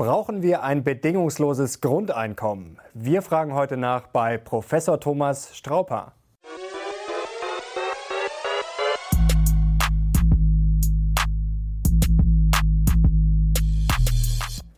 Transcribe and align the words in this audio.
Brauchen 0.00 0.42
wir 0.42 0.62
ein 0.62 0.84
bedingungsloses 0.84 1.80
Grundeinkommen? 1.80 2.78
Wir 2.94 3.20
fragen 3.20 3.52
heute 3.52 3.76
nach 3.76 4.06
bei 4.06 4.38
Professor 4.38 5.00
Thomas 5.00 5.56
Strauper. 5.56 6.12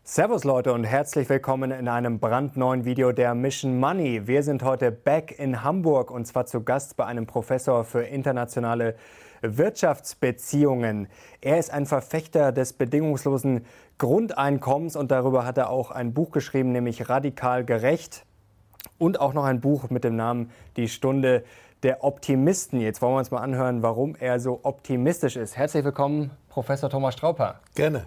Servus 0.03 0.43
Leute 0.43 0.73
und 0.73 0.85
herzlich 0.85 1.29
willkommen 1.29 1.69
in 1.69 1.87
einem 1.87 2.19
brandneuen 2.19 2.83
Video 2.83 3.11
der 3.11 3.35
Mission 3.35 3.79
Money. 3.79 4.25
Wir 4.25 4.41
sind 4.41 4.63
heute 4.63 4.91
back 4.91 5.37
in 5.37 5.63
Hamburg 5.63 6.09
und 6.09 6.25
zwar 6.25 6.47
zu 6.47 6.63
Gast 6.63 6.97
bei 6.97 7.05
einem 7.05 7.27
Professor 7.27 7.83
für 7.83 8.01
internationale 8.01 8.95
Wirtschaftsbeziehungen. 9.41 11.07
Er 11.41 11.57
ist 11.57 11.71
ein 11.71 11.85
Verfechter 11.85 12.51
des 12.51 12.73
bedingungslosen 12.73 13.65
Grundeinkommens 13.97 14.95
und 14.95 15.11
darüber 15.11 15.45
hat 15.45 15.57
er 15.57 15.69
auch 15.69 15.91
ein 15.91 16.13
Buch 16.13 16.31
geschrieben, 16.31 16.71
nämlich 16.71 17.09
Radikal 17.09 17.65
gerecht 17.65 18.25
und 18.97 19.19
auch 19.19 19.33
noch 19.33 19.45
ein 19.45 19.61
Buch 19.61 19.89
mit 19.89 20.03
dem 20.03 20.15
Namen 20.15 20.51
Die 20.77 20.87
Stunde 20.87 21.43
der 21.83 22.03
Optimisten. 22.03 22.79
Jetzt 22.79 23.01
wollen 23.01 23.13
wir 23.13 23.19
uns 23.19 23.31
mal 23.31 23.41
anhören, 23.41 23.81
warum 23.81 24.15
er 24.15 24.39
so 24.39 24.59
optimistisch 24.63 25.35
ist. 25.35 25.57
Herzlich 25.57 25.83
willkommen, 25.83 26.31
Professor 26.49 26.89
Thomas 26.89 27.15
Strauper. 27.15 27.59
Gerne. 27.75 28.05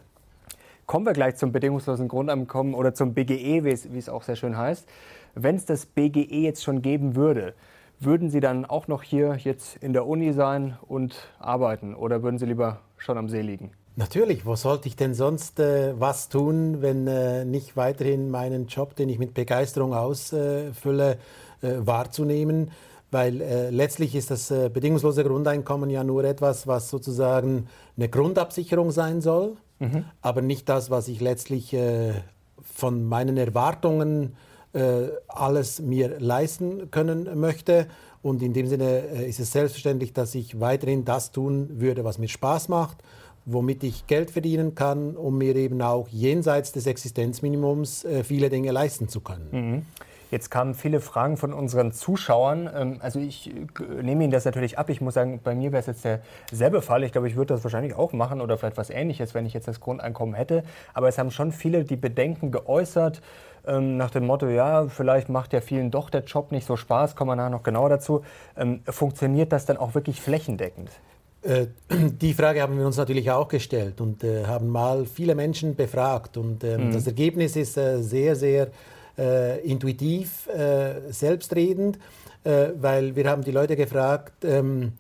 Kommen 0.87 1.07
wir 1.07 1.13
gleich 1.13 1.37
zum 1.37 1.51
bedingungslosen 1.51 2.09
Grundeinkommen 2.09 2.75
oder 2.75 2.95
zum 2.95 3.15
BGE, 3.15 3.65
wie 3.65 3.71
es, 3.71 3.93
wie 3.93 3.99
es 3.99 4.09
auch 4.09 4.23
sehr 4.23 4.37
schön 4.37 4.57
heißt. 4.57 4.87
Wenn 5.35 5.57
es 5.57 5.65
das 5.65 5.87
BGE 5.87 6.43
jetzt 6.43 6.63
schon 6.63 6.83
geben 6.83 7.17
würde, 7.17 7.55
würden 8.01 8.31
Sie 8.31 8.41
dann 8.41 8.65
auch 8.65 8.89
noch 8.89 9.03
hier 9.03 9.37
jetzt 9.37 9.77
in 9.77 9.93
der 9.93 10.07
Uni 10.07 10.33
sein 10.33 10.77
und 10.87 11.29
arbeiten 11.39 11.95
oder 11.95 12.23
würden 12.23 12.39
Sie 12.39 12.47
lieber 12.47 12.81
schon 12.97 13.19
am 13.19 13.29
See 13.29 13.43
liegen? 13.43 13.73
Natürlich, 13.97 14.45
wo 14.45 14.57
sollte 14.57 14.89
ich 14.89 14.97
denn 14.97 15.15
sonst 15.15 15.61
äh, 15.61 15.95
was 15.99 16.29
tun, 16.29 16.83
wenn 16.83 17.07
äh, 17.07 17.45
nicht 17.45 17.77
weiterhin 17.77 18.29
meinen 18.29 18.67
Job, 18.67 18.97
den 18.97 19.09
ich 19.09 19.21
mit 19.21 19.35
Begeisterung 19.35 19.95
ausfülle, 19.95 21.19
äh, 21.63 21.69
wahrzunehmen? 21.79 22.73
Weil 23.13 23.41
äh, 23.41 23.71
letztlich 23.71 24.17
ist 24.17 24.33
das 24.33 24.51
äh, 24.51 24.69
bedingungslose 24.69 25.23
Grundeinkommen 25.23 25.91
ja 25.91 26.03
nur 26.03 26.25
etwas, 26.25 26.67
was 26.67 26.91
sozusagen 26.91 27.69
eine 27.97 28.09
Grundabsicherung 28.09 28.91
sein 28.91 29.21
soll, 29.21 29.57
mhm. 29.79 30.05
aber 30.21 30.43
nicht 30.43 30.69
das, 30.69 30.91
was 30.91 31.07
ich 31.07 31.21
letztlich 31.21 31.73
äh, 31.73 32.15
von 32.63 33.05
meinen 33.05 33.37
Erwartungen 33.37 34.35
alles 35.29 35.81
mir 35.81 36.19
leisten 36.19 36.91
können 36.91 37.39
möchte. 37.39 37.87
Und 38.25 38.43
in 38.43 38.55
dem 38.55 38.67
Sinne 38.67 39.03
äh, 39.13 39.29
ist 39.29 39.39
es 39.39 39.53
selbstverständlich, 39.53 40.15
dass 40.15 40.35
ich 40.35 40.59
weiterhin 40.59 41.05
das 41.05 41.31
tun 41.31 41.69
würde, 41.79 42.05
was 42.05 42.17
mir 42.17 42.29
Spaß 42.29 42.71
macht, 42.71 42.97
womit 43.45 43.85
ich 43.85 44.07
Geld 44.07 44.31
verdienen 44.31 44.75
kann, 44.75 45.15
um 45.15 45.37
mir 45.37 45.55
eben 45.57 45.83
auch 45.83 46.09
jenseits 46.09 46.73
des 46.73 46.87
Existenzminimums 46.87 48.07
äh, 48.07 48.25
viele 48.25 48.49
Dinge 48.49 48.71
leisten 48.71 49.11
zu 49.11 49.21
können. 49.21 49.49
Mhm. 49.53 49.87
Jetzt 50.31 50.51
kamen 50.51 50.73
viele 50.73 51.01
Fragen 51.01 51.37
von 51.37 51.53
unseren 51.53 51.93
Zuschauern. 51.93 52.69
Ähm, 52.75 52.97
also 53.01 53.21
ich 53.21 53.53
nehme 54.03 54.25
Ihnen 54.25 54.33
das 54.33 54.47
natürlich 54.47 54.79
ab. 54.79 54.89
Ich 54.89 55.03
muss 55.03 55.13
sagen, 55.13 55.41
bei 55.45 55.55
mir 55.55 55.71
wäre 55.71 55.81
es 55.81 55.87
jetzt 55.87 56.07
derselbe 56.51 56.81
Fall. 56.81 57.05
Ich 57.05 57.13
glaube, 57.13 57.29
ich 57.29 57.37
würde 57.37 57.53
das 57.53 57.63
wahrscheinlich 57.63 57.95
auch 57.95 58.15
machen 58.15 58.41
oder 58.41 58.57
vielleicht 58.57 58.79
was 58.79 58.89
Ähnliches, 58.89 59.35
wenn 59.35 59.45
ich 59.45 59.53
jetzt 59.53 59.69
das 59.69 59.81
Grundeinkommen 59.81 60.35
hätte. 60.35 60.65
Aber 60.95 61.09
es 61.09 61.19
haben 61.19 61.31
schon 61.31 61.53
viele 61.53 61.85
die 61.85 61.97
Bedenken 61.97 62.51
geäußert 62.51 63.21
ähm, 63.67 63.97
nach 63.97 64.11
dem 64.11 64.27
Motto, 64.27 64.49
ja, 64.49 64.87
vielleicht 64.89 65.29
macht 65.29 65.53
ja 65.53 65.61
vielen 65.61 65.91
doch 65.91 66.11
der 66.11 66.25
Job 66.25 66.53
nicht 66.53 66.67
so 66.67 66.77
Spaß, 66.77 67.17
kommen 67.17 67.31
wir 67.31 67.37
nachher 67.37 67.51
noch 67.51 67.63
genauer 67.63 67.89
dazu. 67.89 68.23
Ähm, 68.57 68.83
funktioniert 68.87 69.53
das 69.53 69.67
dann 69.67 69.77
auch 69.77 69.95
wirklich 69.95 70.21
flächendeckend? 70.21 70.91
Äh, 71.45 71.67
die 71.89 72.35
Frage 72.35 72.63
haben 72.63 72.79
wir 72.79 72.87
uns 72.87 72.97
natürlich 72.97 73.31
auch 73.31 73.49
gestellt 73.49 74.01
und 74.01 74.25
äh, 74.25 74.47
haben 74.47 74.69
mal 74.69 75.07
viele 75.07 75.35
Menschen 75.35 75.77
befragt. 75.77 76.37
Und 76.37 76.65
ähm, 76.65 76.89
mhm. 76.89 76.93
das 76.93 77.07
Ergebnis 77.07 77.57
ist 77.57 77.77
äh, 77.77 78.03
sehr, 78.03 78.37
sehr 78.37 78.69
äh, 79.17 79.61
intuitiv, 79.61 80.49
äh, 80.49 81.13
selbstredend, 81.13 81.99
weil 82.47 83.17
wir 83.17 83.31
haben 83.31 83.43
die 83.43 83.53
Leute 83.53 83.75
gefragt, 83.75 84.45
ähm, 84.45 84.93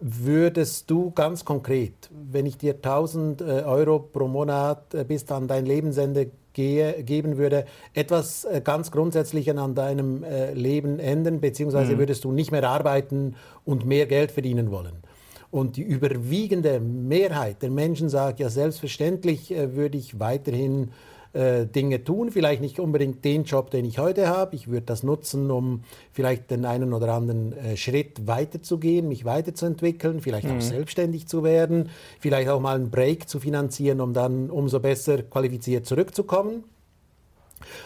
würdest 0.00 0.90
du 0.90 1.12
ganz 1.12 1.44
konkret, 1.44 2.10
wenn 2.10 2.46
ich 2.46 2.58
dir 2.58 2.74
1000 2.74 3.42
Euro 3.42 4.00
pro 4.00 4.26
Monat 4.26 4.88
bis 5.06 5.30
an 5.30 5.46
dein 5.46 5.66
Lebensende 5.66 6.32
gehe, 6.52 7.02
geben 7.02 7.36
würde, 7.36 7.64
etwas 7.94 8.44
äh, 8.44 8.60
ganz 8.62 8.90
Grundsätzliches 8.90 9.56
an 9.56 9.74
deinem 9.74 10.24
äh, 10.24 10.52
Leben 10.52 10.98
ändern, 10.98 11.40
beziehungsweise 11.40 11.94
mhm. 11.94 11.98
würdest 11.98 12.24
du 12.24 12.32
nicht 12.32 12.52
mehr 12.52 12.68
arbeiten 12.68 13.36
und 13.64 13.86
mehr 13.86 14.06
Geld 14.06 14.32
verdienen 14.32 14.70
wollen. 14.70 15.02
Und 15.50 15.76
die 15.76 15.82
überwiegende 15.82 16.78
Mehrheit 16.80 17.62
der 17.62 17.70
Menschen 17.70 18.08
sagt, 18.08 18.38
ja, 18.38 18.48
selbstverständlich 18.48 19.50
äh, 19.50 19.74
würde 19.74 19.98
ich 19.98 20.20
weiterhin 20.20 20.90
äh, 21.32 21.66
Dinge 21.66 22.02
tun. 22.04 22.30
Vielleicht 22.30 22.60
nicht 22.60 22.80
unbedingt 22.80 23.24
den 23.24 23.44
Job, 23.44 23.70
den 23.70 23.84
ich 23.84 23.98
heute 23.98 24.28
habe. 24.28 24.56
Ich 24.56 24.68
würde 24.68 24.86
das 24.86 25.02
nutzen, 25.02 25.50
um 25.50 25.82
vielleicht 26.12 26.50
den 26.50 26.64
einen 26.64 26.92
oder 26.92 27.12
anderen 27.12 27.52
äh, 27.52 27.76
Schritt 27.76 28.26
weiterzugehen, 28.26 29.08
mich 29.08 29.24
weiterzuentwickeln, 29.24 30.20
vielleicht 30.20 30.48
mhm. 30.48 30.58
auch 30.58 30.60
selbstständig 30.60 31.28
zu 31.28 31.44
werden, 31.44 31.90
vielleicht 32.18 32.48
auch 32.48 32.60
mal 32.60 32.76
einen 32.76 32.90
Break 32.90 33.28
zu 33.28 33.40
finanzieren, 33.40 34.00
um 34.00 34.12
dann 34.12 34.50
umso 34.50 34.80
besser 34.80 35.22
qualifiziert 35.22 35.86
zurückzukommen. 35.86 36.64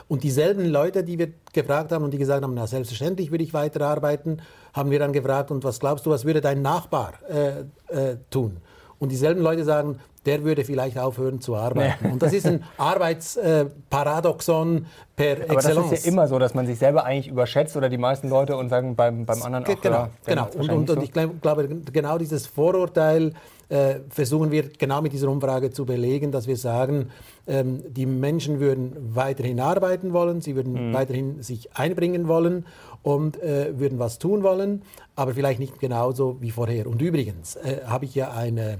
Und 0.09 0.23
dieselben 0.23 0.67
Leute, 0.67 1.05
die 1.05 1.19
wir 1.19 1.33
gefragt 1.53 1.93
haben 1.93 2.05
und 2.05 2.13
die 2.13 2.19
gesagt 2.19 2.43
haben, 2.43 2.55
na 2.55 2.67
selbstverständlich 2.67 3.31
würde 3.31 3.45
ich 3.45 3.55
weiterarbeiten, 3.55 4.41
haben 4.73 4.91
wir 4.91 4.99
dann 4.99 5.13
gefragt, 5.13 5.51
und 5.51 5.65
was 5.65 5.81
glaubst 5.81 6.07
du, 6.07 6.11
was 6.11 6.25
würde 6.25 6.41
dein 6.41 6.63
Nachbar 6.63 7.15
äh, 7.29 7.61
äh, 7.89 8.17
tun? 8.31 8.59
Und 8.99 9.11
dieselben 9.11 9.43
Leute 9.43 9.65
sagen, 9.65 9.99
der 10.27 10.45
würde 10.45 10.65
vielleicht 10.65 10.99
aufhören 10.99 11.41
zu 11.41 11.57
arbeiten. 11.57 12.07
Nee. 12.07 12.13
Und 12.13 12.23
das 12.23 12.33
ist 12.33 12.47
ein 12.47 12.63
Arbeitsparadoxon 12.79 14.79
äh, 14.79 14.83
per 15.17 15.45
Aber 15.45 15.55
Excellence. 15.55 15.91
Das 15.91 15.99
ist 16.01 16.07
ja 16.07 16.13
immer 16.13 16.29
so, 16.29 16.39
dass 16.39 16.55
man 16.55 16.67
sich 16.67 16.79
selber 16.79 17.05
eigentlich 17.05 17.29
überschätzt 17.29 17.77
oder 17.77 17.89
die 17.89 17.99
meisten 17.99 18.29
Leute 18.29 18.57
und 18.57 18.69
sagen 18.69 18.97
beim, 18.97 19.27
beim 19.27 19.43
anderen 19.43 19.65
auch, 19.65 19.81
Genau, 19.81 19.97
ja, 19.97 20.11
genau. 20.27 20.49
Und, 20.57 20.71
und, 20.71 20.91
und, 20.91 21.03
ich 21.03 21.13
glaube, 21.13 21.69
genau 21.93 22.19
dieses 22.19 22.47
Vorurteil 22.47 23.33
äh, 23.69 23.97
versuchen 24.11 24.51
wir 24.51 24.69
genau 24.69 25.03
mit 25.03 25.13
dieser 25.13 25.29
Umfrage 25.29 25.71
zu 25.71 25.87
belegen, 25.87 26.33
dass 26.33 26.47
wir 26.47 26.57
sagen, 26.57 27.11
ähm, 27.47 27.83
die 27.89 28.07
Menschen 28.07 28.61
würden 28.61 28.93
weiterhin 29.15 29.61
arbeiten 29.61 30.13
wollen, 30.13 30.41
sie 30.41 30.57
würden 30.57 30.91
mhm. 30.91 30.95
weiterhin 30.95 31.43
sich 31.43 31.77
einbringen 31.77 32.29
wollen 32.29 32.67
und 33.03 33.43
äh, 33.43 33.79
würden 33.79 33.99
was 33.99 34.19
tun 34.19 34.43
wollen, 34.43 34.83
aber 35.17 35.35
vielleicht 35.35 35.61
nicht 35.61 35.81
genauso 35.81 36.41
wie 36.41 36.51
vorher. 36.51 36.87
Und 36.87 37.03
übrigens 37.03 37.57
äh, 37.57 37.81
habe 37.87 38.05
ich 38.05 38.15
ja 38.15 38.33
eine 38.33 38.79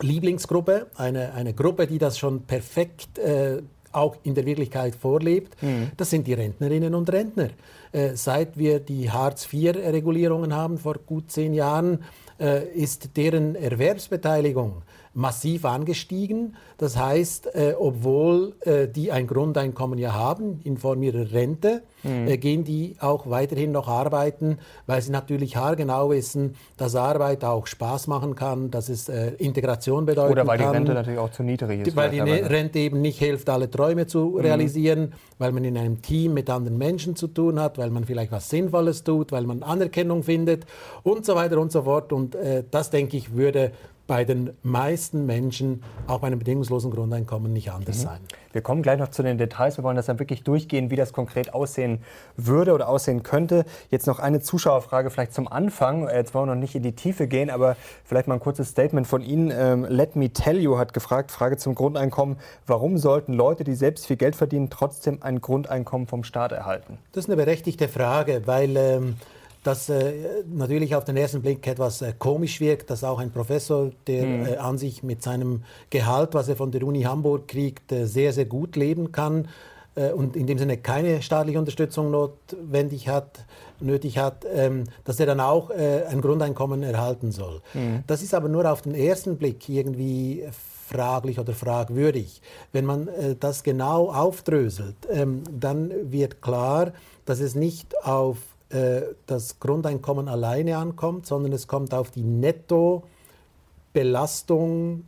Lieblingsgruppe, 0.00 0.86
eine, 0.96 1.34
eine 1.34 1.54
Gruppe, 1.54 1.86
die 1.86 1.98
das 1.98 2.18
schon 2.18 2.42
perfekt 2.42 3.18
äh, 3.18 3.62
auch 3.92 4.16
in 4.22 4.34
der 4.34 4.46
Wirklichkeit 4.46 4.94
vorlebt. 4.94 5.60
Mhm. 5.62 5.90
Das 5.96 6.10
sind 6.10 6.26
die 6.26 6.34
Rentnerinnen 6.34 6.94
und 6.94 7.10
Rentner. 7.10 7.50
Äh, 7.92 8.14
seit 8.14 8.58
wir 8.58 8.80
die 8.80 9.10
Hartz-IV-Regulierungen 9.10 10.54
haben, 10.54 10.78
vor 10.78 10.96
gut 11.06 11.30
zehn 11.30 11.54
Jahren, 11.54 12.04
äh, 12.38 12.66
ist 12.68 13.16
deren 13.16 13.54
Erwerbsbeteiligung 13.54 14.82
massiv 15.14 15.64
angestiegen. 15.64 16.56
Das 16.76 16.96
heißt, 16.96 17.54
äh, 17.54 17.74
obwohl 17.78 18.54
äh, 18.60 18.88
die 18.88 19.10
ein 19.10 19.26
Grundeinkommen 19.26 19.98
ja 19.98 20.12
haben 20.12 20.60
in 20.64 20.76
Form 20.76 21.02
ihrer 21.02 21.32
Rente, 21.32 21.82
mhm. 22.02 22.28
äh, 22.28 22.36
gehen 22.38 22.64
die 22.64 22.96
auch 23.00 23.28
weiterhin 23.28 23.72
noch 23.72 23.88
arbeiten, 23.88 24.58
weil 24.86 25.02
sie 25.02 25.10
natürlich 25.10 25.56
haargenau 25.56 26.10
wissen, 26.10 26.54
dass 26.76 26.94
Arbeit 26.94 27.44
auch 27.44 27.66
Spaß 27.66 28.06
machen 28.06 28.34
kann, 28.34 28.70
dass 28.70 28.88
es 28.88 29.08
äh, 29.08 29.32
Integration 29.38 30.06
bedeutet. 30.06 30.32
Oder 30.32 30.46
weil 30.46 30.58
kann, 30.58 30.70
die 30.70 30.76
Rente 30.76 30.94
natürlich 30.94 31.18
auch 31.18 31.30
zu 31.30 31.42
niedrig 31.42 31.86
ist. 31.86 31.96
Weil 31.96 32.10
die 32.10 32.20
ne 32.20 32.48
Rente 32.48 32.78
eben 32.78 33.00
nicht 33.00 33.18
hilft, 33.18 33.48
alle 33.48 33.70
Träume 33.70 34.06
zu 34.06 34.20
mhm. 34.20 34.40
realisieren, 34.40 35.14
weil 35.38 35.52
man 35.52 35.64
in 35.64 35.76
einem 35.76 36.02
Team 36.02 36.34
mit 36.34 36.48
anderen 36.50 36.78
Menschen 36.78 37.16
zu 37.16 37.28
tun 37.28 37.60
hat, 37.60 37.78
weil 37.78 37.90
man 37.90 38.04
vielleicht 38.04 38.32
was 38.32 38.48
Sinnvolles 38.48 39.04
tut, 39.04 39.32
weil 39.32 39.44
man 39.44 39.62
Anerkennung 39.62 40.22
findet 40.22 40.66
und 41.02 41.24
so 41.24 41.34
weiter 41.34 41.58
und 41.58 41.72
so 41.72 41.82
fort. 41.82 42.12
Und 42.12 42.34
äh, 42.34 42.62
das, 42.70 42.90
denke 42.90 43.16
ich, 43.16 43.34
würde 43.34 43.72
bei 44.08 44.24
den 44.24 44.56
meisten 44.62 45.26
Menschen 45.26 45.84
auch 46.06 46.20
bei 46.20 46.26
einem 46.26 46.38
bedingungslosen 46.38 46.90
Grundeinkommen 46.90 47.52
nicht 47.52 47.70
anders 47.70 47.98
mhm. 47.98 48.02
sein. 48.02 48.20
Wir 48.52 48.62
kommen 48.62 48.82
gleich 48.82 48.98
noch 48.98 49.10
zu 49.10 49.22
den 49.22 49.36
Details. 49.36 49.76
Wir 49.76 49.84
wollen 49.84 49.96
das 49.96 50.06
dann 50.06 50.18
wirklich 50.18 50.42
durchgehen, 50.42 50.90
wie 50.90 50.96
das 50.96 51.12
konkret 51.12 51.52
aussehen 51.52 52.00
würde 52.36 52.72
oder 52.72 52.88
aussehen 52.88 53.22
könnte. 53.22 53.66
Jetzt 53.90 54.06
noch 54.06 54.18
eine 54.18 54.40
Zuschauerfrage 54.40 55.10
vielleicht 55.10 55.34
zum 55.34 55.46
Anfang. 55.46 56.08
Jetzt 56.08 56.34
wollen 56.34 56.48
wir 56.48 56.54
noch 56.54 56.60
nicht 56.60 56.74
in 56.74 56.82
die 56.82 56.94
Tiefe 56.94 57.28
gehen, 57.28 57.50
aber 57.50 57.76
vielleicht 58.04 58.28
mal 58.28 58.34
ein 58.34 58.40
kurzes 58.40 58.70
Statement 58.70 59.06
von 59.06 59.20
Ihnen. 59.20 59.52
Ähm, 59.54 59.84
Let 59.84 60.16
Me 60.16 60.30
Tell 60.30 60.58
You 60.58 60.78
hat 60.78 60.94
gefragt, 60.94 61.30
Frage 61.30 61.58
zum 61.58 61.74
Grundeinkommen. 61.74 62.38
Warum 62.66 62.96
sollten 62.96 63.34
Leute, 63.34 63.62
die 63.62 63.74
selbst 63.74 64.06
viel 64.06 64.16
Geld 64.16 64.34
verdienen, 64.34 64.70
trotzdem 64.70 65.18
ein 65.22 65.42
Grundeinkommen 65.42 66.06
vom 66.06 66.24
Staat 66.24 66.52
erhalten? 66.52 66.96
Das 67.12 67.24
ist 67.24 67.30
eine 67.30 67.36
berechtigte 67.36 67.88
Frage, 67.88 68.46
weil... 68.46 68.74
Ähm 68.76 69.16
das 69.62 69.88
äh, 69.88 70.44
natürlich 70.46 70.94
auf 70.94 71.04
den 71.04 71.16
ersten 71.16 71.42
Blick 71.42 71.66
etwas 71.66 72.02
äh, 72.02 72.12
komisch 72.18 72.60
wirkt, 72.60 72.90
dass 72.90 73.04
auch 73.04 73.18
ein 73.18 73.30
Professor, 73.30 73.90
der 74.06 74.26
mhm. 74.26 74.46
äh, 74.46 74.56
an 74.56 74.78
sich 74.78 75.02
mit 75.02 75.22
seinem 75.22 75.62
Gehalt, 75.90 76.34
was 76.34 76.48
er 76.48 76.56
von 76.56 76.70
der 76.70 76.82
Uni 76.84 77.02
Hamburg 77.02 77.48
kriegt, 77.48 77.92
äh, 77.92 78.06
sehr, 78.06 78.32
sehr 78.32 78.46
gut 78.46 78.76
leben 78.76 79.12
kann 79.12 79.48
äh, 79.94 80.12
und 80.12 80.36
in 80.36 80.46
dem 80.46 80.58
Sinne 80.58 80.76
keine 80.76 81.22
staatliche 81.22 81.58
Unterstützung 81.58 82.10
notwendig 82.10 83.08
hat, 83.08 83.44
nötig 83.80 84.18
hat, 84.18 84.46
ähm, 84.52 84.84
dass 85.04 85.20
er 85.20 85.26
dann 85.26 85.40
auch 85.40 85.70
äh, 85.70 86.04
ein 86.08 86.20
Grundeinkommen 86.20 86.82
erhalten 86.82 87.32
soll. 87.32 87.60
Mhm. 87.74 88.04
Das 88.06 88.22
ist 88.22 88.34
aber 88.34 88.48
nur 88.48 88.70
auf 88.70 88.82
den 88.82 88.94
ersten 88.94 89.36
Blick 89.36 89.68
irgendwie 89.68 90.44
fraglich 90.88 91.38
oder 91.38 91.52
fragwürdig. 91.52 92.40
Wenn 92.72 92.84
man 92.84 93.08
äh, 93.08 93.36
das 93.38 93.62
genau 93.62 94.10
aufdröselt, 94.10 94.96
ähm, 95.10 95.42
dann 95.50 95.92
wird 96.10 96.40
klar, 96.40 96.92
dass 97.24 97.40
es 97.40 97.54
nicht 97.54 98.04
auf 98.04 98.38
das 98.70 99.60
Grundeinkommen 99.60 100.28
alleine 100.28 100.76
ankommt, 100.76 101.24
sondern 101.24 101.54
es 101.54 101.66
kommt 101.66 101.94
auf 101.94 102.10
die 102.10 102.22
Nettobelastung 102.22 105.04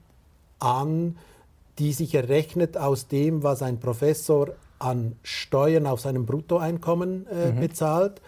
an, 0.61 1.17
die 1.79 1.93
sich 1.93 2.15
errechnet 2.15 2.77
aus 2.77 3.09
dem, 3.09 3.43
was 3.43 3.63
ein 3.63 3.81
Professor 3.81 4.51
an 4.79 5.17
Steuern 5.23 5.87
auf 5.87 6.01
seinem 6.01 6.27
Bruttoeinkommen 6.27 7.27
äh, 7.27 7.53
mhm. 7.53 7.61
bezahlt. 7.61 8.21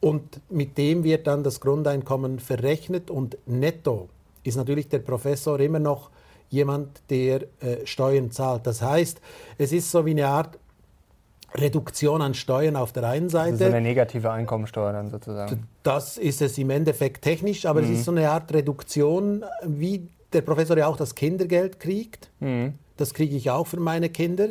Und 0.00 0.40
mit 0.50 0.78
dem 0.78 1.02
wird 1.02 1.26
dann 1.26 1.42
das 1.42 1.60
Grundeinkommen 1.60 2.38
verrechnet 2.38 3.10
und 3.10 3.36
netto 3.46 4.08
ist 4.44 4.56
natürlich 4.56 4.88
der 4.88 5.00
Professor 5.00 5.58
immer 5.58 5.80
noch 5.80 6.10
jemand, 6.50 7.02
der 7.10 7.42
äh, 7.60 7.84
Steuern 7.84 8.30
zahlt. 8.30 8.66
Das 8.66 8.80
heißt, 8.80 9.20
es 9.58 9.72
ist 9.72 9.90
so 9.90 10.06
wie 10.06 10.12
eine 10.12 10.28
Art 10.28 10.58
Reduktion 11.54 12.20
an 12.22 12.34
Steuern 12.34 12.76
auf 12.76 12.92
der 12.92 13.04
einen 13.04 13.28
Seite. 13.28 13.52
Das 13.52 13.60
ist 13.60 13.66
eine 13.66 13.80
negative 13.80 14.30
Einkommensteuer 14.30 14.92
dann 14.92 15.10
sozusagen. 15.10 15.66
Das 15.82 16.18
ist 16.18 16.42
es 16.42 16.58
im 16.58 16.70
Endeffekt 16.70 17.22
technisch, 17.22 17.64
aber 17.66 17.80
mhm. 17.80 17.92
es 17.92 17.98
ist 17.98 18.04
so 18.04 18.10
eine 18.10 18.30
Art 18.30 18.52
Reduktion, 18.52 19.44
wie 19.64 20.08
der 20.32 20.42
Professor 20.42 20.76
ja 20.76 20.86
auch 20.86 20.96
das 20.96 21.14
Kindergeld 21.14 21.80
kriegt. 21.80 22.30
Mhm. 22.40 22.74
Das 22.96 23.14
kriege 23.14 23.34
ich 23.36 23.50
auch 23.50 23.66
für 23.66 23.80
meine 23.80 24.10
Kinder. 24.10 24.48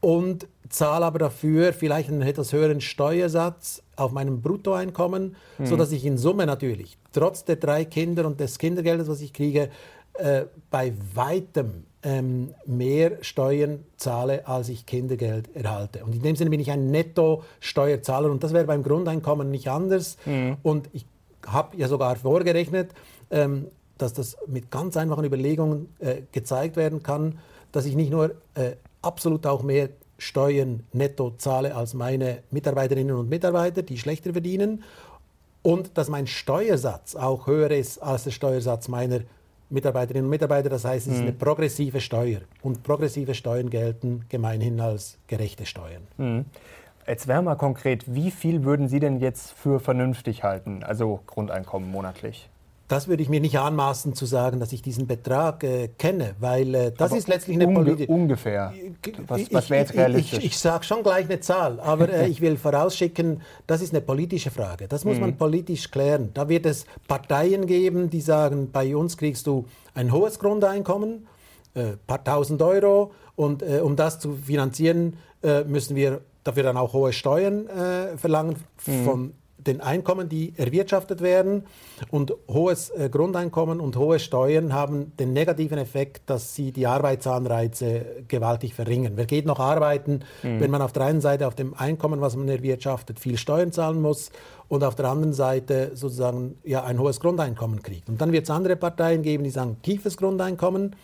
Und 0.00 0.46
zahle 0.68 1.06
aber 1.06 1.18
dafür 1.18 1.72
vielleicht 1.72 2.10
einen 2.10 2.22
etwas 2.22 2.52
höheren 2.52 2.80
Steuersatz 2.80 3.82
auf 3.96 4.12
meinem 4.12 4.42
Bruttoeinkommen, 4.42 5.36
mhm. 5.58 5.66
sodass 5.66 5.92
ich 5.92 6.04
in 6.04 6.18
Summe 6.18 6.46
natürlich, 6.46 6.98
trotz 7.12 7.44
der 7.44 7.56
drei 7.56 7.84
Kinder 7.84 8.26
und 8.26 8.38
des 8.38 8.58
Kindergeldes, 8.58 9.08
was 9.08 9.20
ich 9.22 9.32
kriege, 9.32 9.70
äh, 10.14 10.44
bei 10.70 10.92
weitem 11.14 11.84
ähm, 12.04 12.54
mehr 12.66 13.18
Steuern 13.22 13.84
zahle, 13.96 14.46
als 14.46 14.68
ich 14.68 14.86
Kindergeld 14.86 15.54
erhalte. 15.56 16.04
Und 16.04 16.14
in 16.14 16.22
dem 16.22 16.36
Sinne 16.36 16.50
bin 16.50 16.60
ich 16.60 16.70
ein 16.70 16.90
Netto-Steuerzahler 16.90 18.30
und 18.30 18.44
das 18.44 18.52
wäre 18.52 18.64
beim 18.64 18.82
Grundeinkommen 18.82 19.50
nicht 19.50 19.68
anders. 19.68 20.18
Mhm. 20.26 20.58
Und 20.62 20.90
ich 20.92 21.06
habe 21.46 21.76
ja 21.76 21.88
sogar 21.88 22.16
vorgerechnet, 22.16 22.90
ähm, 23.30 23.68
dass 23.98 24.12
das 24.12 24.36
mit 24.46 24.70
ganz 24.70 24.96
einfachen 24.96 25.24
Überlegungen 25.24 25.88
äh, 25.98 26.22
gezeigt 26.32 26.76
werden 26.76 27.02
kann, 27.02 27.38
dass 27.72 27.86
ich 27.86 27.96
nicht 27.96 28.10
nur 28.10 28.32
äh, 28.54 28.72
absolut 29.02 29.46
auch 29.46 29.62
mehr 29.62 29.88
Steuern 30.18 30.84
netto 30.92 31.32
zahle 31.38 31.74
als 31.74 31.94
meine 31.94 32.42
Mitarbeiterinnen 32.50 33.16
und 33.16 33.28
Mitarbeiter, 33.28 33.82
die 33.82 33.98
schlechter 33.98 34.32
verdienen, 34.32 34.84
und 35.62 35.96
dass 35.96 36.08
mein 36.08 36.26
Steuersatz 36.26 37.16
auch 37.16 37.46
höher 37.46 37.70
ist 37.70 37.98
als 37.98 38.24
der 38.24 38.32
Steuersatz 38.32 38.88
meiner 38.88 39.20
Mitarbeiterinnen 39.74 40.24
und 40.24 40.30
Mitarbeiter. 40.30 40.70
Das 40.70 40.84
heißt, 40.84 41.06
es 41.08 41.14
ist 41.14 41.20
eine 41.20 41.32
mhm. 41.32 41.38
progressive 41.38 42.00
Steuer. 42.00 42.40
Und 42.62 42.82
progressive 42.82 43.34
Steuern 43.34 43.68
gelten 43.68 44.24
gemeinhin 44.28 44.80
als 44.80 45.18
gerechte 45.26 45.66
Steuern. 45.66 46.06
Mhm. 46.16 46.46
Jetzt 47.06 47.28
wäre 47.28 47.42
mal 47.42 47.56
konkret, 47.56 48.14
wie 48.14 48.30
viel 48.30 48.64
würden 48.64 48.88
Sie 48.88 48.98
denn 48.98 49.18
jetzt 49.18 49.52
für 49.52 49.78
vernünftig 49.78 50.42
halten, 50.42 50.82
also 50.82 51.20
Grundeinkommen 51.26 51.90
monatlich? 51.90 52.48
Das 52.86 53.08
würde 53.08 53.22
ich 53.22 53.30
mir 53.30 53.40
nicht 53.40 53.58
anmaßen 53.58 54.14
zu 54.14 54.26
sagen, 54.26 54.60
dass 54.60 54.72
ich 54.72 54.82
diesen 54.82 55.06
Betrag 55.06 55.64
äh, 55.64 55.88
kenne, 55.88 56.34
weil 56.38 56.74
äh, 56.74 56.92
das 56.92 57.10
aber 57.10 57.18
ist 57.18 57.28
letztlich 57.28 57.56
eine 57.56 57.66
unge 57.66 57.82
politische... 57.82 58.12
Ungefähr. 58.12 58.74
Was, 59.26 59.52
was 59.52 59.70
wäre 59.70 59.80
jetzt 59.80 59.94
realistisch? 59.94 60.38
Ich, 60.38 60.44
ich, 60.44 60.50
ich 60.52 60.58
sage 60.58 60.84
schon 60.84 61.02
gleich 61.02 61.24
eine 61.24 61.40
Zahl, 61.40 61.80
aber 61.80 62.10
äh, 62.10 62.28
ich 62.28 62.42
will 62.42 62.58
vorausschicken, 62.58 63.40
das 63.66 63.80
ist 63.80 63.94
eine 63.94 64.02
politische 64.02 64.50
Frage. 64.50 64.86
Das 64.86 65.06
muss 65.06 65.14
mhm. 65.14 65.22
man 65.22 65.36
politisch 65.36 65.90
klären. 65.90 66.30
Da 66.34 66.48
wird 66.50 66.66
es 66.66 66.84
Parteien 67.08 67.66
geben, 67.66 68.10
die 68.10 68.20
sagen, 68.20 68.70
bei 68.70 68.94
uns 68.94 69.16
kriegst 69.16 69.46
du 69.46 69.64
ein 69.94 70.12
hohes 70.12 70.38
Grundeinkommen, 70.38 71.26
ein 71.74 71.82
äh, 71.82 71.96
paar 72.06 72.22
tausend 72.22 72.60
Euro, 72.60 73.12
und 73.34 73.62
äh, 73.62 73.80
um 73.80 73.96
das 73.96 74.20
zu 74.20 74.34
finanzieren, 74.34 75.16
äh, 75.42 75.64
müssen 75.64 75.96
wir 75.96 76.20
dafür 76.44 76.64
dann 76.64 76.76
auch 76.76 76.92
hohe 76.92 77.14
Steuern 77.14 77.66
verlangen 78.18 78.56
mhm. 78.86 79.04
von 79.04 79.32
den 79.66 79.80
Einkommen, 79.80 80.28
die 80.28 80.54
erwirtschaftet 80.56 81.20
werden. 81.20 81.64
Und 82.10 82.34
hohes 82.48 82.90
äh, 82.90 83.08
Grundeinkommen 83.10 83.80
und 83.80 83.96
hohe 83.96 84.18
Steuern 84.18 84.72
haben 84.72 85.12
den 85.18 85.32
negativen 85.32 85.78
Effekt, 85.78 86.28
dass 86.30 86.54
sie 86.54 86.72
die 86.72 86.86
Arbeitsanreize 86.86 88.24
gewaltig 88.28 88.74
verringern. 88.74 89.12
Wer 89.16 89.26
geht 89.26 89.46
noch 89.46 89.60
arbeiten, 89.60 90.20
mhm. 90.42 90.60
wenn 90.60 90.70
man 90.70 90.82
auf 90.82 90.92
der 90.92 91.04
einen 91.04 91.20
Seite 91.20 91.46
auf 91.46 91.54
dem 91.54 91.74
Einkommen, 91.74 92.20
was 92.20 92.36
man 92.36 92.48
erwirtschaftet, 92.48 93.18
viel 93.18 93.38
Steuern 93.38 93.72
zahlen 93.72 94.00
muss 94.00 94.30
und 94.68 94.84
auf 94.84 94.94
der 94.94 95.08
anderen 95.08 95.32
Seite 95.32 95.92
sozusagen 95.94 96.58
ja, 96.64 96.84
ein 96.84 96.98
hohes 96.98 97.20
Grundeinkommen 97.20 97.82
kriegt. 97.82 98.08
Und 98.08 98.20
dann 98.20 98.32
wird 98.32 98.44
es 98.44 98.50
andere 98.50 98.76
Parteien 98.76 99.22
geben, 99.22 99.44
die 99.44 99.50
sagen, 99.50 99.76
tiefes 99.82 100.16
Grundeinkommen, 100.16 100.96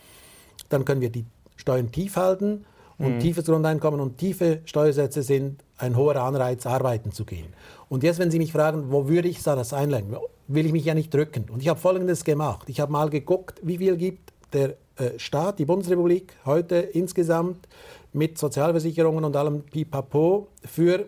dann 0.68 0.84
können 0.84 1.00
wir 1.00 1.10
die 1.10 1.24
Steuern 1.56 1.92
tief 1.92 2.16
halten. 2.16 2.64
Und 3.00 3.14
mhm. 3.14 3.20
tiefes 3.20 3.46
Grundeinkommen 3.46 3.98
und 3.98 4.18
tiefe 4.18 4.60
Steuersätze 4.66 5.22
sind 5.22 5.64
ein 5.78 5.96
hoher 5.96 6.16
Anreiz, 6.16 6.66
arbeiten 6.66 7.12
zu 7.12 7.24
gehen. 7.24 7.46
Und 7.88 8.02
jetzt, 8.02 8.18
wenn 8.18 8.30
Sie 8.30 8.38
mich 8.38 8.52
fragen, 8.52 8.92
wo 8.92 9.08
würde 9.08 9.26
ich 9.26 9.42
das 9.42 9.72
einlenken, 9.72 10.18
will 10.48 10.66
ich 10.66 10.72
mich 10.72 10.84
ja 10.84 10.94
nicht 10.94 11.12
drücken. 11.12 11.46
Und 11.50 11.62
ich 11.62 11.68
habe 11.68 11.80
Folgendes 11.80 12.24
gemacht. 12.24 12.68
Ich 12.68 12.78
habe 12.78 12.92
mal 12.92 13.08
geguckt, 13.08 13.58
wie 13.62 13.78
viel 13.78 13.96
gibt 13.96 14.34
der 14.52 14.74
äh, 14.96 15.18
Staat, 15.18 15.58
die 15.58 15.64
Bundesrepublik, 15.64 16.36
heute 16.44 16.76
insgesamt 16.76 17.66
mit 18.12 18.36
Sozialversicherungen 18.36 19.24
und 19.24 19.34
allem 19.34 19.62
Pipapo 19.62 20.48
für 20.64 21.06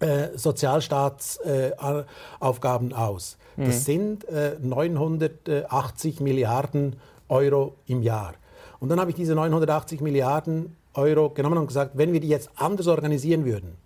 äh, 0.00 0.36
Sozialstaatsaufgaben 0.36 2.90
äh, 2.90 2.94
aus. 2.94 3.38
Mhm. 3.56 3.64
Das 3.64 3.86
sind 3.86 4.28
äh, 4.28 4.58
980 4.60 6.20
Milliarden 6.20 6.96
Euro 7.28 7.76
im 7.86 8.02
Jahr. 8.02 8.34
Und 8.84 8.90
dann 8.90 9.00
habe 9.00 9.12
ich 9.12 9.16
diese 9.16 9.34
980 9.34 10.02
Milliarden 10.02 10.76
Euro 10.92 11.30
genommen 11.30 11.56
und 11.56 11.68
gesagt, 11.68 11.92
wenn 11.94 12.12
wir 12.12 12.20
die 12.20 12.28
jetzt 12.28 12.50
anders 12.56 12.86
organisieren 12.86 13.46
würden, 13.46 13.78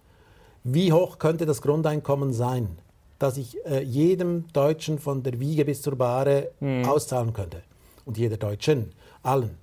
wie 0.64 0.92
hoch 0.92 1.20
könnte 1.20 1.46
das 1.46 1.62
Grundeinkommen 1.62 2.32
sein, 2.32 2.78
das 3.20 3.36
ich 3.36 3.64
äh, 3.64 3.80
jedem 3.80 4.46
Deutschen 4.52 4.98
von 4.98 5.22
der 5.22 5.38
Wiege 5.38 5.64
bis 5.64 5.82
zur 5.82 5.94
Bahre 5.94 6.50
mhm. 6.58 6.84
auszahlen 6.84 7.32
könnte? 7.32 7.62
Und 8.06 8.18
jeder 8.18 8.38
Deutschen, 8.38 8.90
allen. 9.22 9.56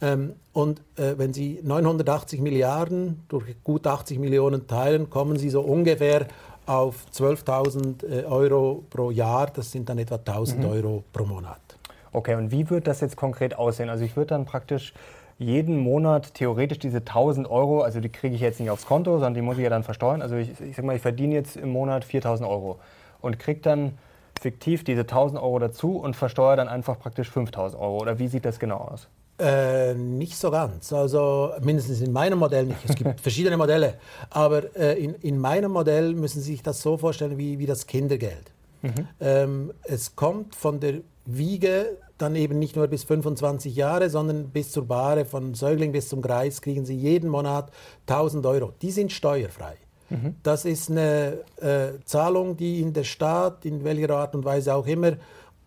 Ähm, 0.00 0.32
und 0.52 0.80
äh, 0.96 1.14
wenn 1.16 1.32
Sie 1.32 1.60
980 1.62 2.40
Milliarden 2.40 3.22
durch 3.28 3.44
gut 3.62 3.86
80 3.86 4.18
Millionen 4.18 4.66
teilen, 4.66 5.08
kommen 5.08 5.38
Sie 5.38 5.50
so 5.50 5.60
ungefähr 5.60 6.26
auf 6.66 7.06
12.000 7.14 8.02
äh, 8.02 8.24
Euro 8.24 8.82
pro 8.90 9.12
Jahr. 9.12 9.52
Das 9.54 9.70
sind 9.70 9.88
dann 9.88 9.98
etwa 9.98 10.16
1.000 10.16 10.56
mhm. 10.56 10.64
Euro 10.64 11.04
pro 11.12 11.26
Monat. 11.26 11.69
Okay, 12.12 12.34
und 12.34 12.50
wie 12.50 12.68
wird 12.70 12.86
das 12.86 13.00
jetzt 13.00 13.16
konkret 13.16 13.56
aussehen? 13.56 13.88
Also 13.88 14.04
ich 14.04 14.16
würde 14.16 14.28
dann 14.28 14.44
praktisch 14.44 14.92
jeden 15.38 15.78
Monat 15.78 16.34
theoretisch 16.34 16.78
diese 16.78 16.98
1000 16.98 17.48
Euro, 17.50 17.80
also 17.80 18.00
die 18.00 18.10
kriege 18.10 18.34
ich 18.34 18.42
jetzt 18.42 18.60
nicht 18.60 18.70
aufs 18.70 18.86
Konto, 18.86 19.12
sondern 19.12 19.34
die 19.34 19.42
muss 19.42 19.56
ich 19.56 19.64
ja 19.64 19.70
dann 19.70 19.84
versteuern. 19.84 20.20
Also 20.20 20.36
ich, 20.36 20.60
ich 20.60 20.76
sag 20.76 20.84
mal, 20.84 20.96
ich 20.96 21.02
verdiene 21.02 21.34
jetzt 21.34 21.56
im 21.56 21.70
Monat 21.70 22.04
4000 22.04 22.48
Euro 22.48 22.78
und 23.20 23.38
kriege 23.38 23.60
dann 23.60 23.98
fiktiv 24.40 24.84
diese 24.84 25.02
1000 25.02 25.40
Euro 25.40 25.58
dazu 25.58 25.96
und 25.98 26.14
versteuere 26.14 26.56
dann 26.56 26.68
einfach 26.68 26.98
praktisch 26.98 27.30
5000 27.30 27.80
Euro. 27.80 27.98
Oder 27.98 28.18
wie 28.18 28.28
sieht 28.28 28.44
das 28.44 28.58
genau 28.58 28.78
aus? 28.78 29.08
Äh, 29.38 29.94
nicht 29.94 30.36
so 30.36 30.50
ganz. 30.50 30.92
Also 30.92 31.52
mindestens 31.62 32.02
in 32.02 32.12
meinem 32.12 32.38
Modell 32.38 32.66
nicht. 32.66 32.80
Es 32.86 32.94
gibt 32.94 33.20
verschiedene 33.22 33.56
Modelle. 33.56 33.94
Aber 34.28 34.76
äh, 34.76 35.02
in, 35.02 35.14
in 35.16 35.38
meinem 35.38 35.72
Modell 35.72 36.14
müssen 36.14 36.42
Sie 36.42 36.52
sich 36.52 36.62
das 36.62 36.82
so 36.82 36.98
vorstellen 36.98 37.38
wie, 37.38 37.58
wie 37.58 37.66
das 37.66 37.86
Kindergeld. 37.86 38.52
Mhm. 38.82 39.08
Ähm, 39.20 39.72
es 39.84 40.16
kommt 40.16 40.54
von 40.54 40.80
der 40.80 41.00
Wiege 41.24 41.96
dann 42.20 42.36
eben 42.36 42.58
nicht 42.58 42.76
nur 42.76 42.86
bis 42.88 43.04
25 43.04 43.74
Jahre, 43.74 44.10
sondern 44.10 44.50
bis 44.50 44.72
zur 44.72 44.86
Bahre, 44.86 45.24
von 45.24 45.54
Säugling 45.54 45.92
bis 45.92 46.08
zum 46.08 46.22
Kreis, 46.22 46.60
kriegen 46.60 46.84
sie 46.84 46.96
jeden 46.96 47.30
Monat 47.30 47.70
1000 48.06 48.44
Euro. 48.46 48.72
Die 48.82 48.90
sind 48.90 49.12
steuerfrei. 49.12 49.76
Mhm. 50.10 50.34
Das 50.42 50.64
ist 50.64 50.90
eine 50.90 51.38
äh, 51.60 52.04
Zahlung, 52.04 52.56
die 52.56 52.80
in 52.80 52.92
der 52.92 53.04
Staat, 53.04 53.64
in 53.64 53.84
welcher 53.84 54.10
Art 54.10 54.34
und 54.34 54.44
Weise 54.44 54.74
auch 54.74 54.86
immer, 54.86 55.12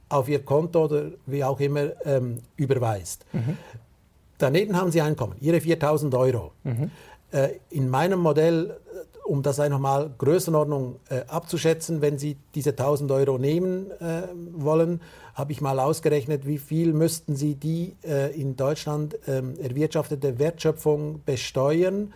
auf 0.09 0.29
ihr 0.29 0.43
Konto 0.43 0.85
oder 0.85 1.05
wie 1.25 1.43
auch 1.43 1.59
immer 1.59 1.91
ähm, 2.05 2.39
überweist. 2.55 3.25
Mhm. 3.33 3.57
Daneben 4.37 4.77
haben 4.77 4.91
sie 4.91 5.01
Einkommen, 5.01 5.35
ihre 5.39 5.59
4000 5.61 6.13
Euro. 6.15 6.51
Mhm. 6.63 6.91
Äh, 7.31 7.49
in 7.69 7.89
meinem 7.89 8.19
Modell 8.19 8.77
um 9.25 9.41
das 9.41 9.59
einfach 9.59 9.79
mal 9.79 10.11
Größenordnung 10.17 10.99
äh, 11.09 11.21
abzuschätzen, 11.27 12.01
wenn 12.01 12.17
Sie 12.17 12.37
diese 12.55 12.71
1000 12.71 13.11
Euro 13.11 13.37
nehmen 13.37 13.89
äh, 14.01 14.23
wollen, 14.53 15.01
habe 15.33 15.51
ich 15.51 15.61
mal 15.61 15.79
ausgerechnet, 15.79 16.45
wie 16.45 16.57
viel 16.57 16.93
müssten 16.93 17.35
Sie 17.35 17.55
die 17.55 17.95
äh, 18.03 18.39
in 18.39 18.55
Deutschland 18.55 19.17
ähm, 19.27 19.55
erwirtschaftete 19.59 20.39
Wertschöpfung 20.39 21.21
besteuern, 21.25 22.13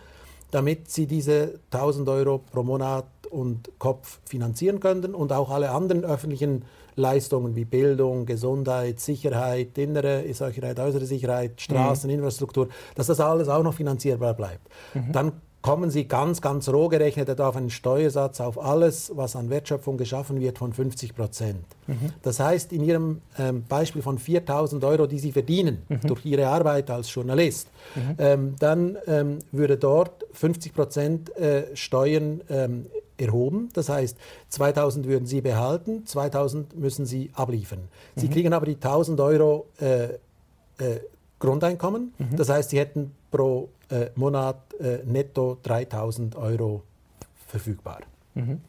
damit 0.50 0.90
Sie 0.90 1.06
diese 1.06 1.58
1000 1.72 2.08
Euro 2.08 2.38
pro 2.38 2.62
Monat 2.62 3.06
und 3.30 3.70
Kopf 3.78 4.20
finanzieren 4.24 4.80
könnten 4.80 5.14
und 5.14 5.32
auch 5.32 5.50
alle 5.50 5.70
anderen 5.70 6.04
öffentlichen 6.04 6.64
Leistungen 6.96 7.54
wie 7.54 7.64
Bildung, 7.64 8.26
Gesundheit, 8.26 9.00
Sicherheit, 9.00 9.78
innere 9.78 10.24
Sicherheit, 10.32 10.78
äußere 10.78 11.06
Sicherheit, 11.06 11.60
Straßen, 11.60 12.10
mhm. 12.10 12.16
Infrastruktur, 12.16 12.68
dass 12.94 13.06
das 13.06 13.20
alles 13.20 13.48
auch 13.48 13.62
noch 13.62 13.74
finanzierbar 13.74 14.34
bleibt. 14.34 14.68
Mhm. 14.94 15.12
Dann 15.12 15.32
kommen 15.62 15.90
Sie 15.90 16.04
ganz, 16.06 16.40
ganz 16.40 16.68
roh 16.68 16.88
gerechnet 16.88 17.40
auf 17.40 17.56
einen 17.56 17.70
Steuersatz 17.70 18.40
auf 18.40 18.62
alles, 18.62 19.12
was 19.14 19.34
an 19.34 19.50
Wertschöpfung 19.50 19.96
geschaffen 19.96 20.40
wird, 20.40 20.58
von 20.58 20.72
50 20.72 21.14
Prozent. 21.14 21.64
Mhm. 21.86 22.12
Das 22.22 22.38
heißt, 22.40 22.72
in 22.72 22.84
Ihrem 22.84 23.20
ähm, 23.38 23.64
Beispiel 23.68 24.02
von 24.02 24.18
4.000 24.18 24.86
Euro, 24.86 25.06
die 25.06 25.18
Sie 25.18 25.32
verdienen 25.32 25.82
mhm. 25.88 26.00
durch 26.06 26.24
Ihre 26.24 26.46
Arbeit 26.46 26.90
als 26.90 27.12
Journalist, 27.12 27.68
mhm. 27.94 28.14
ähm, 28.18 28.56
dann 28.58 28.98
ähm, 29.06 29.38
würde 29.50 29.76
dort 29.76 30.24
50 30.32 30.74
Prozent 30.74 31.36
äh, 31.36 31.74
Steuern 31.74 32.40
ähm, 32.48 32.86
erhoben. 33.18 33.68
Das 33.74 33.88
heißt, 33.88 34.16
2000 34.50 35.06
würden 35.06 35.26
Sie 35.26 35.40
behalten, 35.40 36.06
2000 36.06 36.78
müssen 36.78 37.04
Sie 37.04 37.30
abliefern. 37.34 37.88
Sie 38.14 38.26
mhm. 38.26 38.30
kriegen 38.30 38.52
aber 38.52 38.66
die 38.66 38.76
1000 38.76 39.20
Euro 39.20 39.66
äh, 39.80 40.04
äh, 40.04 41.00
Grundeinkommen. 41.40 42.14
Mhm. 42.18 42.36
Das 42.36 42.48
heißt, 42.48 42.70
Sie 42.70 42.78
hätten 42.78 43.12
pro 43.30 43.68
äh, 43.90 44.06
Monat 44.14 44.56
äh, 44.80 44.98
netto 45.04 45.58
3000 45.62 46.36
Euro 46.36 46.82
verfügbar. 47.46 48.00
Mhm. 48.34 48.60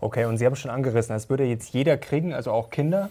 Okay, 0.00 0.26
und 0.26 0.38
Sie 0.38 0.46
haben 0.46 0.56
schon 0.56 0.70
angerissen, 0.70 1.14
das 1.14 1.30
würde 1.30 1.44
jetzt 1.44 1.72
jeder 1.72 1.96
kriegen, 1.96 2.34
also 2.34 2.52
auch 2.52 2.70
Kinder. 2.70 3.10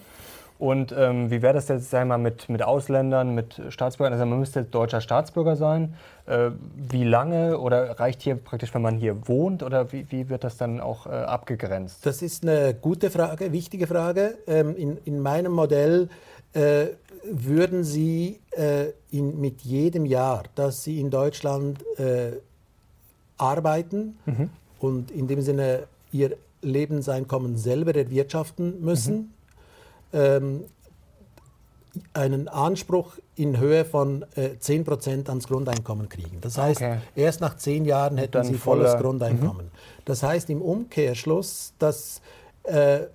Und 0.57 0.95
ähm, 0.97 1.31
wie 1.31 1.41
wäre 1.41 1.53
das 1.53 1.67
jetzt, 1.67 1.89
sagen 1.89 2.07
wir 2.07 2.17
mal, 2.17 2.23
mit, 2.23 2.47
mit 2.47 2.63
Ausländern, 2.63 3.35
mit 3.35 3.61
Staatsbürgern? 3.69 4.13
Also 4.13 4.25
man 4.25 4.39
müsste 4.39 4.63
deutscher 4.63 5.01
Staatsbürger 5.01 5.57
sein. 5.57 5.95
Äh, 6.27 6.51
wie 6.77 7.03
lange 7.03 7.59
oder 7.59 7.99
reicht 7.99 8.21
hier 8.21 8.35
praktisch, 8.35 8.73
wenn 8.73 8.81
man 8.81 8.95
hier 8.95 9.27
wohnt? 9.27 9.63
Oder 9.63 9.91
wie, 9.91 10.09
wie 10.11 10.29
wird 10.29 10.45
das 10.45 10.55
dann 10.55 10.79
auch 10.79 11.07
äh, 11.07 11.09
abgegrenzt? 11.09 12.05
Das 12.05 12.21
ist 12.21 12.43
eine 12.43 12.73
gute 12.73 13.11
Frage, 13.11 13.51
wichtige 13.51 13.85
Frage. 13.85 14.37
Ähm, 14.47 14.77
in, 14.77 14.97
in 15.03 15.19
meinem 15.19 15.51
Modell 15.51 16.07
äh, 16.53 16.85
würden 17.29 17.83
Sie 17.83 18.39
äh, 18.51 18.87
in, 19.11 19.39
mit 19.39 19.61
jedem 19.61 20.05
Jahr, 20.05 20.43
dass 20.55 20.83
Sie 20.83 20.99
in 20.99 21.09
Deutschland 21.09 21.83
äh, 21.97 22.33
arbeiten 23.37 24.17
mhm. 24.25 24.49
und 24.79 25.11
in 25.11 25.27
dem 25.27 25.41
Sinne 25.41 25.87
Ihr 26.11 26.37
Lebenseinkommen 26.61 27.57
selber 27.57 27.93
erwirtschaften 27.95 28.81
müssen, 28.81 29.15
mhm 29.15 29.29
ähm, 30.15 30.65
einen 32.13 32.47
Anspruch 32.49 33.13
in 33.35 33.57
Höhe 33.59 33.85
von 33.85 34.25
äh, 34.35 34.55
10% 34.59 35.29
ans 35.29 35.47
Grundeinkommen 35.47 36.09
kriegen. 36.09 36.39
Das 36.41 36.57
heißt, 36.57 36.81
okay. 36.81 36.99
erst 37.15 37.41
nach 37.41 37.55
zehn 37.55 37.85
Jahren 37.85 38.17
hätten 38.17 38.43
sie 38.43 38.55
volles 38.55 38.97
Grundeinkommen. 38.97 39.67
Mhm. 39.67 40.03
Das 40.03 40.23
heißt 40.23 40.49
im 40.49 40.61
Umkehrschluss, 40.61 41.73
dass, 41.79 42.21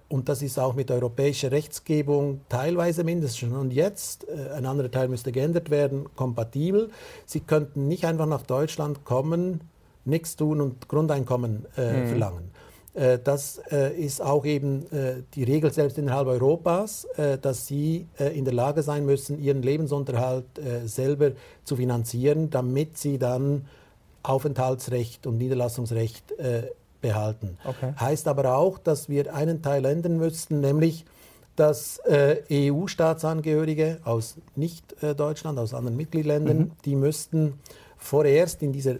und 0.09 0.29
das 0.29 0.43
ist 0.43 0.59
auch 0.59 0.75
mit 0.75 0.91
europäischer 0.91 1.51
Rechtsgebung 1.51 2.43
teilweise 2.49 3.03
mindestens 3.03 3.39
schon 3.39 3.53
und 3.53 3.73
jetzt, 3.73 4.29
äh, 4.29 4.53
ein 4.53 4.65
anderer 4.65 4.91
Teil 4.91 5.09
müsste 5.09 5.33
geändert 5.33 5.71
werden, 5.71 6.07
kompatibel. 6.15 6.91
Sie 7.27 7.41
könnten 7.41 7.89
nicht 7.89 8.05
einfach 8.05 8.27
nach 8.27 8.43
Deutschland 8.43 9.05
kommen, 9.05 9.63
nichts 10.05 10.37
tun 10.37 10.61
und 10.61 10.89
Grundeinkommen 10.89 11.67
äh, 11.77 12.05
mhm. 12.05 12.07
verlangen. 12.09 12.51
Äh, 12.95 13.19
das 13.23 13.61
äh, 13.71 13.95
ist 13.95 14.21
auch 14.21 14.45
eben 14.45 14.91
äh, 14.93 15.23
die 15.35 15.45
Regel 15.45 15.73
selbst 15.73 15.99
innerhalb 15.99 16.27
Europas, 16.27 17.07
dass 17.43 17.67
sie 17.67 18.07
in 18.19 18.45
der 18.45 18.55
Lage 18.55 18.83
sein 18.83 19.05
müssen, 19.05 19.39
ihren 19.43 19.63
Lebensunterhalt 19.63 20.47
selber 20.85 21.33
zu 21.65 21.77
finanzieren, 21.77 22.51
damit 22.51 22.99
sie 22.99 23.19
dann 23.19 23.67
Aufenthaltsrecht 24.23 25.27
und 25.27 25.39
Niederlassungsrecht 25.39 26.35
behalten. 27.01 27.59
Okay. 27.65 27.95
Heißt 27.99 28.29
aber 28.29 28.57
auch, 28.57 28.79
dass 28.79 29.09
wir 29.09 29.35
einen 29.35 29.63
Teil 29.63 29.85
ändern 29.85 30.19
müssten, 30.19 30.61
nämlich 30.61 31.05
dass 31.57 32.01
EU-Staatsangehörige 32.09 33.99
aus 34.05 34.37
nicht 34.57 34.97
Deutschland, 35.17 35.59
aus 35.59 35.75
anderen 35.75 35.97
Mitgliedsländern, 35.97 36.59
mhm. 36.59 36.71
die 36.87 36.95
müssten 36.95 37.55
vorerst 37.99 38.63
in 38.63 38.73
dieser 38.73 38.97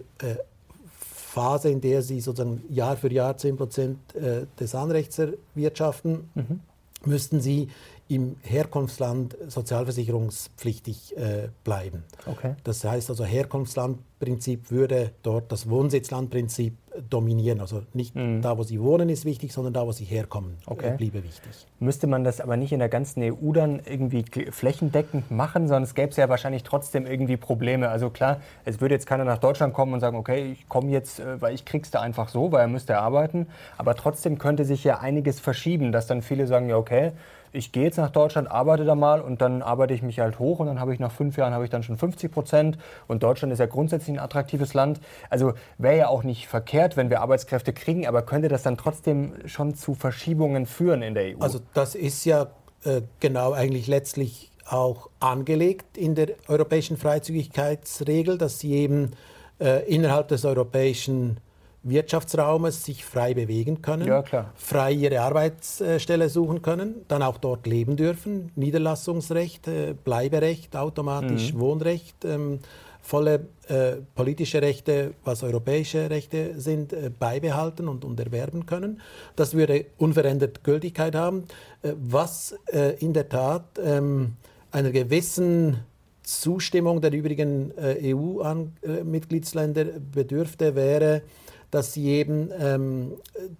Phase, 1.31 1.69
in 1.69 1.79
der 1.79 2.01
sie 2.01 2.19
sozusagen 2.19 2.61
Jahr 2.69 2.97
für 2.97 3.11
Jahr 3.11 3.37
10 3.37 3.55
Prozent 3.55 4.15
äh, 4.15 4.45
des 4.59 4.75
Anrechts 4.75 5.17
erwirtschaften, 5.17 6.29
mhm. 6.35 6.59
müssten 7.05 7.39
sie 7.39 7.69
im 8.11 8.35
Herkunftsland 8.41 9.37
sozialversicherungspflichtig 9.47 11.15
äh, 11.15 11.47
bleiben. 11.63 12.03
Okay. 12.25 12.55
Das 12.65 12.83
heißt 12.83 13.09
also, 13.09 13.23
Herkunftslandprinzip 13.23 14.69
würde 14.69 15.11
dort 15.23 15.49
das 15.49 15.69
Wohnsitzlandprinzip 15.69 16.75
dominieren. 17.09 17.61
Also 17.61 17.83
nicht 17.93 18.13
mhm. 18.13 18.41
da, 18.41 18.57
wo 18.57 18.63
sie 18.63 18.81
wohnen, 18.81 19.07
ist 19.07 19.23
wichtig, 19.23 19.53
sondern 19.53 19.73
da, 19.73 19.87
wo 19.87 19.93
sie 19.93 20.03
herkommen, 20.03 20.57
äh, 20.67 20.71
okay. 20.71 20.89
äh, 20.89 20.97
bliebe 20.97 21.23
wichtig. 21.23 21.65
Müsste 21.79 22.05
man 22.05 22.25
das 22.25 22.41
aber 22.41 22.57
nicht 22.57 22.73
in 22.73 22.79
der 22.79 22.89
ganzen 22.89 23.23
EU 23.23 23.53
dann 23.53 23.79
irgendwie 23.85 24.25
flächendeckend 24.51 25.31
machen, 25.31 25.69
sondern 25.69 25.83
es 25.83 25.95
gäbe 25.95 26.09
es 26.09 26.17
ja 26.17 26.27
wahrscheinlich 26.27 26.63
trotzdem 26.63 27.05
irgendwie 27.05 27.37
Probleme. 27.37 27.87
Also 27.87 28.09
klar, 28.09 28.41
es 28.65 28.81
würde 28.81 28.95
jetzt 28.95 29.05
keiner 29.05 29.23
nach 29.23 29.37
Deutschland 29.37 29.73
kommen 29.73 29.93
und 29.93 30.01
sagen, 30.01 30.17
okay, 30.17 30.51
ich 30.51 30.67
komme 30.67 30.91
jetzt, 30.91 31.21
äh, 31.21 31.39
weil 31.41 31.55
ich 31.55 31.63
krieg's 31.63 31.91
da 31.91 32.01
einfach 32.01 32.27
so, 32.27 32.51
weil 32.51 32.59
er 32.59 32.67
müsste 32.67 32.97
arbeiten. 32.97 33.47
Aber 33.77 33.95
trotzdem 33.95 34.37
könnte 34.37 34.65
sich 34.65 34.83
ja 34.83 34.99
einiges 34.99 35.39
verschieben, 35.39 35.93
dass 35.93 36.07
dann 36.07 36.21
viele 36.21 36.45
sagen, 36.45 36.67
ja 36.67 36.75
okay, 36.75 37.13
ich 37.53 37.71
gehe 37.71 37.83
jetzt 37.83 37.97
nach 37.97 38.09
Deutschland, 38.09 38.49
arbeite 38.49 38.85
da 38.85 38.95
mal 38.95 39.21
und 39.21 39.41
dann 39.41 39.61
arbeite 39.61 39.93
ich 39.93 40.01
mich 40.01 40.19
halt 40.19 40.39
hoch 40.39 40.59
und 40.59 40.67
dann 40.67 40.79
habe 40.79 40.93
ich 40.93 40.99
nach 40.99 41.11
fünf 41.11 41.37
Jahren 41.37 41.53
habe 41.53 41.63
ich 41.63 41.69
dann 41.69 41.83
schon 41.83 41.97
50 41.97 42.31
Prozent 42.31 42.77
und 43.07 43.23
Deutschland 43.23 43.51
ist 43.51 43.59
ja 43.59 43.65
grundsätzlich 43.65 44.15
ein 44.15 44.23
attraktives 44.23 44.73
Land. 44.73 44.99
Also 45.29 45.53
wäre 45.77 45.97
ja 45.97 46.07
auch 46.07 46.23
nicht 46.23 46.47
verkehrt, 46.47 46.97
wenn 46.97 47.09
wir 47.09 47.21
Arbeitskräfte 47.21 47.73
kriegen, 47.73 48.07
aber 48.07 48.21
könnte 48.21 48.47
das 48.47 48.63
dann 48.63 48.77
trotzdem 48.77 49.33
schon 49.45 49.75
zu 49.75 49.95
Verschiebungen 49.95 50.65
führen 50.65 51.01
in 51.01 51.13
der 51.13 51.35
EU? 51.35 51.39
Also 51.39 51.59
das 51.73 51.95
ist 51.95 52.25
ja 52.25 52.47
äh, 52.83 53.01
genau 53.19 53.51
eigentlich 53.51 53.87
letztlich 53.87 54.51
auch 54.67 55.09
angelegt 55.19 55.97
in 55.97 56.15
der 56.15 56.29
europäischen 56.47 56.97
Freizügigkeitsregel, 56.97 58.37
dass 58.37 58.59
sie 58.59 58.73
eben 58.73 59.11
äh, 59.59 59.85
innerhalb 59.85 60.29
des 60.29 60.45
europäischen 60.45 61.37
Wirtschaftsraumes 61.83 62.85
sich 62.85 63.03
frei 63.03 63.33
bewegen 63.33 63.81
können, 63.81 64.07
ja, 64.07 64.23
frei 64.55 64.91
ihre 64.91 65.21
Arbeitsstelle 65.21 66.29
suchen 66.29 66.61
können, 66.61 67.03
dann 67.07 67.23
auch 67.23 67.39
dort 67.39 67.65
leben 67.65 67.95
dürfen, 67.95 68.51
Niederlassungsrecht, 68.55 69.67
äh, 69.67 69.95
Bleiberecht, 70.03 70.75
automatisch 70.75 71.53
mhm. 71.53 71.59
Wohnrecht, 71.59 72.23
ähm, 72.23 72.59
volle 73.01 73.47
äh, 73.67 73.93
politische 74.13 74.61
Rechte, 74.61 75.15
was 75.23 75.41
europäische 75.41 76.11
Rechte 76.11 76.59
sind, 76.59 76.93
äh, 76.93 77.09
beibehalten 77.17 77.87
und, 77.87 78.05
und 78.05 78.19
erwerben 78.19 78.67
können. 78.67 79.01
Das 79.35 79.55
würde 79.55 79.87
unverändert 79.97 80.63
Gültigkeit 80.63 81.15
haben, 81.15 81.45
was 81.81 82.53
in 82.99 83.13
der 83.13 83.27
Tat 83.27 83.63
ähm, 83.83 84.33
einer 84.69 84.91
gewissen 84.91 85.79
Zustimmung 86.21 87.01
der 87.01 87.11
übrigen 87.11 87.73
EU-Mitgliedsländer 87.75 89.85
bedürfte, 89.85 90.75
wäre, 90.75 91.23
dass 91.71 91.93
sie 91.93 92.07
eben 92.07 92.51
ähm, 92.59 93.13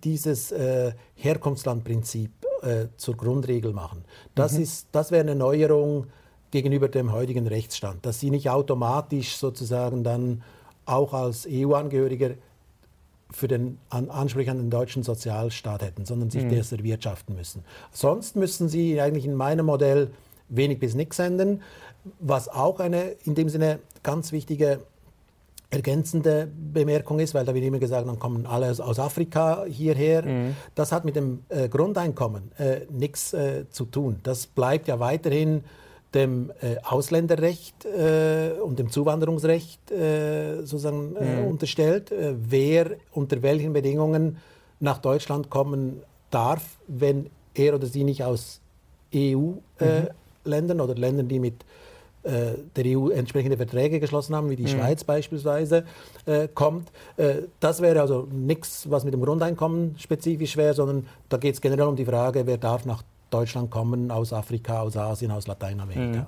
dieses 0.03 0.51
äh, 0.51 0.91
Herkunftslandprinzip 1.15 2.31
äh, 2.61 2.87
zur 2.97 3.15
Grundregel 3.15 3.73
machen. 3.73 4.03
Das, 4.35 4.53
mhm. 4.53 4.67
das 4.91 5.11
wäre 5.11 5.21
eine 5.21 5.35
Neuerung 5.35 6.07
gegenüber 6.51 6.89
dem 6.89 7.11
heutigen 7.13 7.47
Rechtsstand, 7.47 8.05
dass 8.05 8.19
sie 8.19 8.29
nicht 8.29 8.49
automatisch 8.49 9.37
sozusagen 9.37 10.03
dann 10.03 10.43
auch 10.85 11.13
als 11.13 11.47
EU-Angehöriger 11.49 12.31
für 13.31 13.47
den 13.47 13.77
Anspruch 13.89 14.47
an 14.47 14.57
den 14.57 14.69
deutschen 14.69 15.03
Sozialstaat 15.03 15.81
hätten, 15.81 16.05
sondern 16.05 16.29
sich 16.29 16.43
mhm. 16.43 16.55
das 16.55 16.73
erwirtschaften 16.73 17.35
müssen. 17.35 17.63
Sonst 17.91 18.35
müssen 18.35 18.67
sie 18.67 18.99
eigentlich 18.99 19.25
in 19.25 19.35
meinem 19.35 19.67
Modell 19.67 20.11
wenig 20.49 20.79
bis 20.79 20.95
nichts 20.95 21.17
ändern, 21.17 21.61
was 22.19 22.49
auch 22.49 22.81
eine 22.81 23.15
in 23.23 23.35
dem 23.35 23.47
Sinne 23.47 23.79
ganz 24.03 24.33
wichtige 24.33 24.81
ergänzende 25.71 26.49
Bemerkung 26.73 27.19
ist, 27.19 27.33
weil 27.33 27.45
da 27.45 27.55
wird 27.55 27.63
immer 27.63 27.79
gesagt, 27.79 28.07
dann 28.07 28.19
kommen 28.19 28.45
alle 28.45 28.69
aus 28.69 28.99
Afrika 28.99 29.63
hierher. 29.67 30.23
Mhm. 30.23 30.55
Das 30.75 30.91
hat 30.91 31.05
mit 31.05 31.15
dem 31.15 31.43
äh, 31.49 31.69
Grundeinkommen 31.69 32.51
äh, 32.57 32.81
nichts 32.89 33.33
äh, 33.33 33.69
zu 33.69 33.85
tun. 33.85 34.19
Das 34.23 34.47
bleibt 34.47 34.89
ja 34.89 34.99
weiterhin 34.99 35.63
dem 36.13 36.51
äh, 36.61 36.75
Ausländerrecht 36.83 37.85
äh, 37.85 38.51
und 38.61 38.79
dem 38.79 38.91
Zuwanderungsrecht 38.91 39.91
äh, 39.91 40.57
sozusagen 40.57 41.13
mhm. 41.13 41.47
unterstellt, 41.47 42.11
wer 42.11 42.91
unter 43.13 43.41
welchen 43.41 43.71
Bedingungen 43.71 44.37
nach 44.81 44.97
Deutschland 44.97 45.49
kommen 45.49 46.03
darf, 46.31 46.79
wenn 46.87 47.29
er 47.53 47.75
oder 47.75 47.87
sie 47.87 48.03
nicht 48.03 48.25
aus 48.25 48.59
EU-Ländern 49.15 50.77
mhm. 50.77 50.83
oder 50.83 50.95
Ländern, 50.95 51.29
die 51.29 51.39
mit 51.39 51.63
der 52.23 52.85
EU 52.85 53.09
entsprechende 53.09 53.57
Verträge 53.57 53.99
geschlossen 53.99 54.35
haben, 54.35 54.49
wie 54.49 54.55
die 54.55 54.63
mhm. 54.63 54.79
Schweiz 54.79 55.03
beispielsweise, 55.03 55.85
äh, 56.25 56.47
kommt. 56.53 56.91
Äh, 57.17 57.43
das 57.59 57.81
wäre 57.81 58.01
also 58.01 58.27
nichts, 58.31 58.89
was 58.89 59.03
mit 59.03 59.13
dem 59.13 59.21
Grundeinkommen 59.21 59.95
spezifisch 59.97 60.57
wäre, 60.57 60.73
sondern 60.73 61.07
da 61.29 61.37
geht 61.37 61.55
es 61.55 61.61
generell 61.61 61.87
um 61.87 61.95
die 61.95 62.05
Frage, 62.05 62.45
wer 62.45 62.57
darf 62.57 62.85
nach 62.85 63.03
Deutschland 63.31 63.71
kommen 63.71 64.11
aus 64.11 64.33
Afrika, 64.33 64.81
aus 64.81 64.97
Asien, 64.97 65.31
aus 65.31 65.47
Lateinamerika. 65.47 66.19
Mhm. 66.19 66.25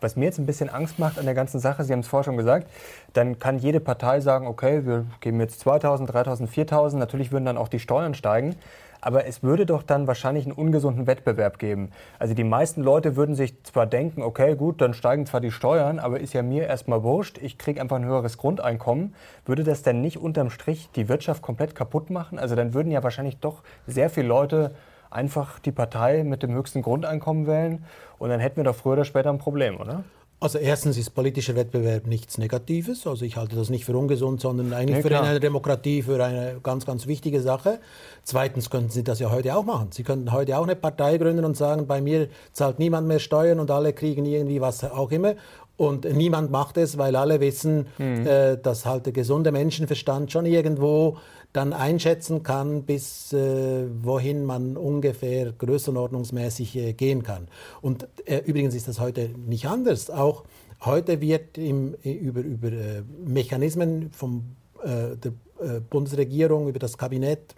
Was 0.00 0.16
mir 0.16 0.26
jetzt 0.26 0.38
ein 0.38 0.46
bisschen 0.46 0.68
Angst 0.68 0.98
macht 0.98 1.18
an 1.18 1.24
der 1.24 1.34
ganzen 1.34 1.58
Sache, 1.58 1.84
Sie 1.84 1.92
haben 1.92 2.00
es 2.00 2.08
vorher 2.08 2.24
schon 2.24 2.36
gesagt, 2.36 2.68
dann 3.12 3.38
kann 3.38 3.58
jede 3.58 3.80
Partei 3.80 4.20
sagen, 4.20 4.46
okay, 4.46 4.84
wir 4.84 5.06
geben 5.20 5.40
jetzt 5.40 5.60
2000, 5.60 6.12
3000, 6.12 6.48
4000, 6.48 7.00
natürlich 7.00 7.32
würden 7.32 7.44
dann 7.44 7.56
auch 7.56 7.68
die 7.68 7.78
Steuern 7.78 8.14
steigen. 8.14 8.56
Aber 9.00 9.26
es 9.26 9.42
würde 9.42 9.66
doch 9.66 9.82
dann 9.82 10.06
wahrscheinlich 10.06 10.44
einen 10.44 10.54
ungesunden 10.54 11.06
Wettbewerb 11.06 11.58
geben. 11.58 11.90
Also 12.18 12.34
die 12.34 12.44
meisten 12.44 12.82
Leute 12.82 13.16
würden 13.16 13.34
sich 13.34 13.62
zwar 13.64 13.86
denken, 13.86 14.22
okay, 14.22 14.54
gut, 14.56 14.80
dann 14.80 14.94
steigen 14.94 15.26
zwar 15.26 15.40
die 15.40 15.50
Steuern, 15.50 15.98
aber 15.98 16.20
ist 16.20 16.32
ja 16.32 16.42
mir 16.42 16.66
erstmal 16.66 17.02
wurscht, 17.02 17.38
ich 17.38 17.58
kriege 17.58 17.80
einfach 17.80 17.96
ein 17.96 18.04
höheres 18.04 18.38
Grundeinkommen. 18.38 19.14
Würde 19.44 19.64
das 19.64 19.82
denn 19.82 20.00
nicht 20.00 20.18
unterm 20.18 20.50
Strich 20.50 20.90
die 20.96 21.08
Wirtschaft 21.08 21.42
komplett 21.42 21.74
kaputt 21.74 22.10
machen? 22.10 22.38
Also 22.38 22.54
dann 22.54 22.74
würden 22.74 22.90
ja 22.90 23.02
wahrscheinlich 23.02 23.38
doch 23.38 23.62
sehr 23.86 24.10
viele 24.10 24.28
Leute 24.28 24.74
einfach 25.10 25.58
die 25.58 25.72
Partei 25.72 26.24
mit 26.24 26.42
dem 26.42 26.52
höchsten 26.52 26.82
Grundeinkommen 26.82 27.46
wählen 27.46 27.84
und 28.18 28.30
dann 28.30 28.40
hätten 28.40 28.56
wir 28.56 28.64
doch 28.64 28.76
früher 28.76 28.94
oder 28.94 29.04
später 29.04 29.30
ein 29.30 29.38
Problem, 29.38 29.80
oder? 29.80 30.04
Also 30.46 30.58
erstens 30.58 30.96
ist 30.96 31.10
politischer 31.10 31.56
Wettbewerb 31.56 32.06
nichts 32.06 32.38
Negatives. 32.38 33.04
Also 33.04 33.24
ich 33.24 33.36
halte 33.36 33.56
das 33.56 33.68
nicht 33.68 33.84
für 33.84 33.96
ungesund, 33.96 34.40
sondern 34.40 34.72
eigentlich 34.72 34.98
ja, 34.98 35.02
für 35.02 35.20
eine 35.20 35.40
Demokratie 35.40 36.02
für 36.02 36.24
eine 36.24 36.60
ganz, 36.62 36.86
ganz 36.86 37.08
wichtige 37.08 37.40
Sache. 37.40 37.80
Zweitens 38.22 38.70
könnten 38.70 38.90
Sie 38.90 39.02
das 39.02 39.18
ja 39.18 39.32
heute 39.32 39.56
auch 39.56 39.64
machen. 39.64 39.88
Sie 39.90 40.04
könnten 40.04 40.30
heute 40.30 40.56
auch 40.56 40.62
eine 40.62 40.76
Partei 40.76 41.18
gründen 41.18 41.44
und 41.44 41.56
sagen, 41.56 41.88
bei 41.88 42.00
mir 42.00 42.28
zahlt 42.52 42.78
niemand 42.78 43.08
mehr 43.08 43.18
Steuern 43.18 43.58
und 43.58 43.72
alle 43.72 43.92
kriegen 43.92 44.24
irgendwie 44.24 44.60
was 44.60 44.84
auch 44.84 45.10
immer. 45.10 45.34
Und 45.76 46.04
niemand 46.04 46.52
macht 46.52 46.76
es, 46.76 46.96
weil 46.96 47.16
alle 47.16 47.40
wissen, 47.40 47.86
mhm. 47.98 48.24
äh, 48.24 48.56
dass 48.56 48.86
halt 48.86 49.06
der 49.06 49.12
gesunde 49.12 49.50
Menschenverstand 49.50 50.30
schon 50.30 50.46
irgendwo 50.46 51.18
dann 51.56 51.72
einschätzen 51.72 52.42
kann, 52.42 52.82
bis 52.82 53.32
äh, 53.32 53.86
wohin 54.02 54.44
man 54.44 54.76
ungefähr 54.76 55.52
größenordnungsmäßig 55.52 56.76
äh, 56.76 56.92
gehen 56.92 57.22
kann. 57.22 57.48
Und 57.80 58.06
äh, 58.26 58.42
übrigens 58.44 58.74
ist 58.74 58.88
das 58.88 59.00
heute 59.00 59.30
nicht 59.30 59.66
anders. 59.66 60.10
Auch 60.10 60.44
heute 60.84 61.20
wird 61.22 61.56
im, 61.56 61.94
äh, 62.04 62.12
über, 62.12 62.40
über 62.40 62.68
äh, 62.68 63.02
Mechanismen 63.24 64.10
vom, 64.12 64.56
äh, 64.82 65.16
der 65.16 65.32
Bundesregierung, 65.88 66.68
über 66.68 66.78
das 66.78 66.98
Kabinett, 66.98 67.54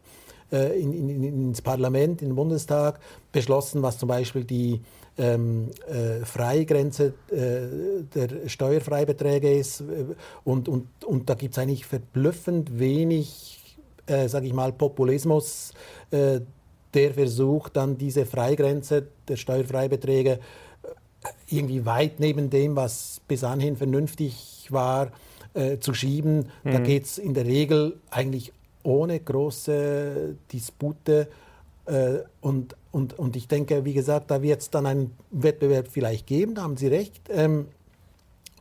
in, 0.52 0.92
in, 0.92 1.24
ins 1.24 1.60
Parlament, 1.60 2.22
in 2.22 2.28
den 2.28 2.36
Bundestag 2.36 3.00
beschlossen, 3.32 3.82
was 3.82 3.98
zum 3.98 4.08
Beispiel 4.08 4.44
die 4.44 4.80
ähm, 5.18 5.70
äh, 5.88 6.24
Freigrenze 6.24 7.14
äh, 7.28 8.04
der 8.14 8.48
Steuerfreibeträge 8.48 9.52
ist. 9.52 9.82
Und, 10.44 10.68
und, 10.68 10.86
und 11.04 11.28
da 11.28 11.34
gibt 11.34 11.54
es 11.54 11.58
eigentlich 11.58 11.86
verblüffend 11.86 12.78
wenig 12.78 13.57
äh, 14.08 14.28
sage 14.28 14.46
ich 14.46 14.52
mal, 14.52 14.72
Populismus, 14.72 15.72
äh, 16.10 16.40
der 16.94 17.14
versucht 17.14 17.76
dann 17.76 17.98
diese 17.98 18.26
Freigrenze 18.26 19.06
der 19.28 19.36
Steuerfreibeträge 19.36 20.32
äh, 20.32 20.38
irgendwie 21.48 21.84
weit 21.84 22.18
neben 22.18 22.50
dem, 22.50 22.76
was 22.76 23.20
bis 23.28 23.44
anhin 23.44 23.76
vernünftig 23.76 24.66
war, 24.70 25.12
äh, 25.54 25.78
zu 25.78 25.94
schieben. 25.94 26.48
Mhm. 26.64 26.72
Da 26.72 26.78
geht 26.80 27.04
es 27.04 27.18
in 27.18 27.34
der 27.34 27.44
Regel 27.44 27.98
eigentlich 28.10 28.52
ohne 28.82 29.20
große 29.20 30.36
Dispute. 30.52 31.28
Äh, 31.86 32.18
und, 32.40 32.76
und, 32.92 33.18
und 33.18 33.36
ich 33.36 33.48
denke, 33.48 33.84
wie 33.84 33.94
gesagt, 33.94 34.30
da 34.30 34.42
wird 34.42 34.60
es 34.60 34.70
dann 34.70 34.86
einen 34.86 35.16
Wettbewerb 35.30 35.88
vielleicht 35.88 36.26
geben, 36.26 36.54
da 36.54 36.62
haben 36.62 36.76
Sie 36.76 36.88
recht. 36.88 37.28
Ähm, 37.28 37.66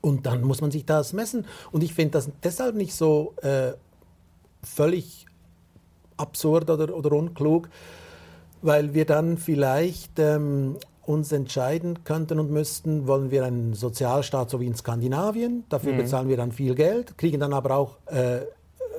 und 0.01 0.25
dann 0.25 0.43
muss 0.43 0.61
man 0.61 0.71
sich 0.71 0.85
das 0.85 1.13
messen. 1.13 1.45
Und 1.71 1.83
ich 1.83 1.93
finde 1.93 2.11
das 2.11 2.29
deshalb 2.43 2.75
nicht 2.75 2.93
so 2.93 3.33
äh, 3.41 3.73
völlig 4.63 5.26
absurd 6.17 6.69
oder, 6.69 6.95
oder 6.95 7.11
unklug, 7.13 7.69
weil 8.61 8.93
wir 8.93 9.05
dann 9.05 9.37
vielleicht 9.37 10.19
ähm, 10.19 10.77
uns 11.05 11.31
entscheiden 11.31 12.03
könnten 12.03 12.39
und 12.39 12.51
müssten, 12.51 13.07
wollen 13.07 13.31
wir 13.31 13.45
einen 13.45 13.73
Sozialstaat 13.73 14.49
so 14.49 14.59
wie 14.59 14.67
in 14.67 14.75
Skandinavien, 14.75 15.63
dafür 15.69 15.93
mhm. 15.93 15.97
bezahlen 15.97 16.29
wir 16.29 16.37
dann 16.37 16.51
viel 16.51 16.75
Geld, 16.75 17.17
kriegen 17.17 17.39
dann 17.39 17.53
aber 17.53 17.77
auch 17.77 17.97
äh, 18.07 18.41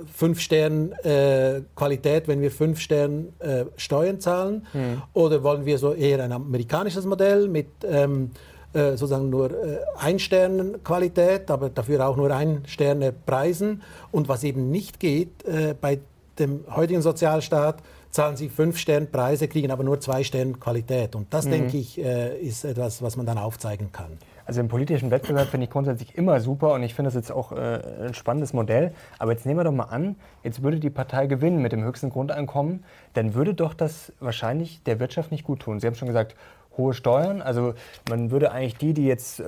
fünf 0.07 0.41
Sterne 0.41 0.93
äh, 1.05 1.63
Qualität, 1.75 2.29
wenn 2.29 2.41
wir 2.41 2.51
fünf 2.51 2.81
Sterne 2.81 3.27
äh, 3.41 3.65
Steuern 3.77 4.21
zahlen, 4.21 4.67
mhm. 4.73 5.03
oder 5.13 5.43
wollen 5.43 5.67
wir 5.67 5.79
so 5.79 5.93
eher 5.93 6.23
ein 6.23 6.33
amerikanisches 6.33 7.05
Modell 7.05 7.49
mit 7.49 7.69
ähm, 7.85 8.31
äh, 8.75 8.91
sozusagen 8.91 9.31
nur 9.31 9.51
äh, 9.51 9.79
ein 9.99 10.19
Stern 10.19 10.83
Qualität, 10.85 11.51
aber 11.51 11.71
dafür 11.71 12.07
auch 12.07 12.17
nur 12.17 12.31
ein 12.31 12.63
Sterne 12.67 13.13
Preisen. 13.13 13.83
Und 14.13 14.29
was 14.29 14.45
eben 14.45 14.71
nicht 14.71 15.01
geht 15.01 15.43
äh, 15.45 15.75
bei 15.79 16.01
dem 16.39 16.65
heutigen 16.75 17.03
Sozialstaat 17.03 17.83
zahlen 18.11 18.37
sie 18.37 18.49
fünf 18.49 18.79
Sterne 18.79 19.07
Preise, 19.07 19.49
kriegen 19.49 19.71
aber 19.71 19.85
nur 19.85 20.01
zwei 20.01 20.25
Sterne 20.25 20.55
Qualität. 20.55 21.15
Und 21.15 21.33
das, 21.35 21.47
mhm. 21.47 21.51
denke 21.51 21.77
ich, 21.77 21.99
äh, 21.99 22.39
ist 22.39 22.65
etwas, 22.65 23.03
was 23.03 23.17
man 23.17 23.27
dann 23.27 23.39
aufzeigen 23.39 23.93
kann. 23.93 24.19
Also 24.47 24.61
im 24.61 24.69
politischen 24.69 25.11
Wettbewerb 25.11 25.49
finde 25.49 25.65
ich 25.65 25.71
grundsätzlich 25.71 26.17
immer 26.17 26.41
super 26.41 26.73
und 26.73 26.83
ich 26.83 26.95
finde 26.95 27.09
das 27.09 27.15
jetzt 27.15 27.31
auch 27.31 27.53
äh, 27.53 27.81
ein 28.07 28.15
spannendes 28.15 28.55
Modell. 28.55 28.95
Aber 29.19 29.33
jetzt 29.33 29.45
nehmen 29.45 29.61
wir 29.61 29.65
doch 29.65 29.73
mal 29.73 29.85
an, 29.85 30.17
jetzt 30.43 30.63
würde 30.63 30.81
die 30.81 30.89
Partei 30.89 31.27
gewinnen 31.27 31.61
mit 31.61 31.73
dem 31.73 31.85
höchsten 31.85 32.09
Grundeinkommen, 32.09 32.83
dann 33.13 33.35
würde 33.35 33.53
doch 33.53 33.75
das 33.75 34.11
wahrscheinlich 34.21 34.83
der 34.85 35.01
Wirtschaft 35.01 35.33
nicht 35.33 35.45
gut 35.45 35.61
tun. 35.61 35.81
Sie 35.81 35.87
haben 35.87 35.97
schon 35.97 36.09
gesagt, 36.09 36.35
hohe 36.79 36.95
Steuern. 36.95 37.43
Also 37.43 37.75
man 38.09 38.31
würde 38.31 38.51
eigentlich 38.53 38.79
die, 38.79 38.95
die 38.95 39.05
jetzt 39.05 39.41
äh, 39.41 39.45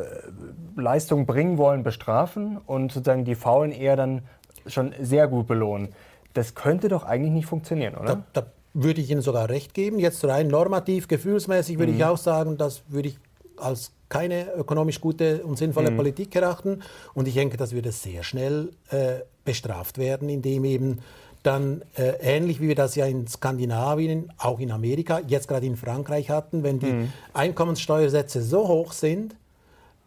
Leistung 0.77 1.25
bringen 1.25 1.57
wollen, 1.57 1.83
bestrafen 1.83 2.59
und 2.59 2.93
sozusagen 2.93 3.25
die 3.25 3.37
Faulen 3.37 3.73
eher 3.73 3.97
dann 3.97 4.23
schon 4.67 4.93
sehr 5.01 5.29
gut 5.29 5.47
belohnen. 5.47 5.95
Das 6.35 6.55
könnte 6.55 6.89
doch 6.89 7.05
eigentlich 7.05 7.33
nicht 7.33 7.47
funktionieren, 7.47 7.95
oder? 7.95 8.23
Da, 8.33 8.41
da 8.41 8.47
würde 8.75 9.01
ich 9.01 9.11
Ihnen 9.11 9.23
sogar 9.23 9.49
recht 9.49 9.75
geben. 9.75 9.99
Jetzt 9.99 10.25
rein 10.25 10.49
normativ, 10.49 11.09
gefühlsmäßig 11.09 11.79
würde 11.79 11.93
mhm. 11.93 11.99
ich 11.99 12.05
auch 12.05 12.19
sagen, 12.19 12.57
das 12.57 12.83
würde 12.89 13.09
ich 13.09 13.19
als 13.57 13.93
keine 14.09 14.53
ökonomisch 14.55 15.01
gute 15.01 15.45
und 15.45 15.57
sinnvolle 15.57 15.91
mhm. 15.91 15.97
Politik 15.97 16.35
erachten. 16.35 16.83
Und 17.15 17.29
ich 17.29 17.35
denke, 17.35 17.57
das 17.57 17.73
würde 17.73 17.93
sehr 17.93 18.23
schnell 18.23 18.71
äh, 18.91 19.21
bestraft 19.45 19.99
werden, 19.99 20.29
indem 20.29 20.65
eben 20.65 20.99
dann 21.43 21.83
äh, 21.97 22.13
ähnlich 22.21 22.61
wie 22.61 22.69
wir 22.69 22.75
das 22.75 22.97
ja 22.97 23.07
in 23.07 23.27
Skandinavien, 23.27 24.31
auch 24.37 24.61
in 24.61 24.71
Amerika, 24.71 25.21
jetzt 25.27 25.49
gerade 25.49 25.65
in 25.65 25.77
Frankreich 25.77 26.29
hatten, 26.29 26.63
wenn 26.63 26.79
die 26.79 26.93
mhm. 26.93 27.13
Einkommenssteuersätze 27.33 28.43
so 28.43 28.69
hoch 28.69 28.93
sind, 28.93 29.37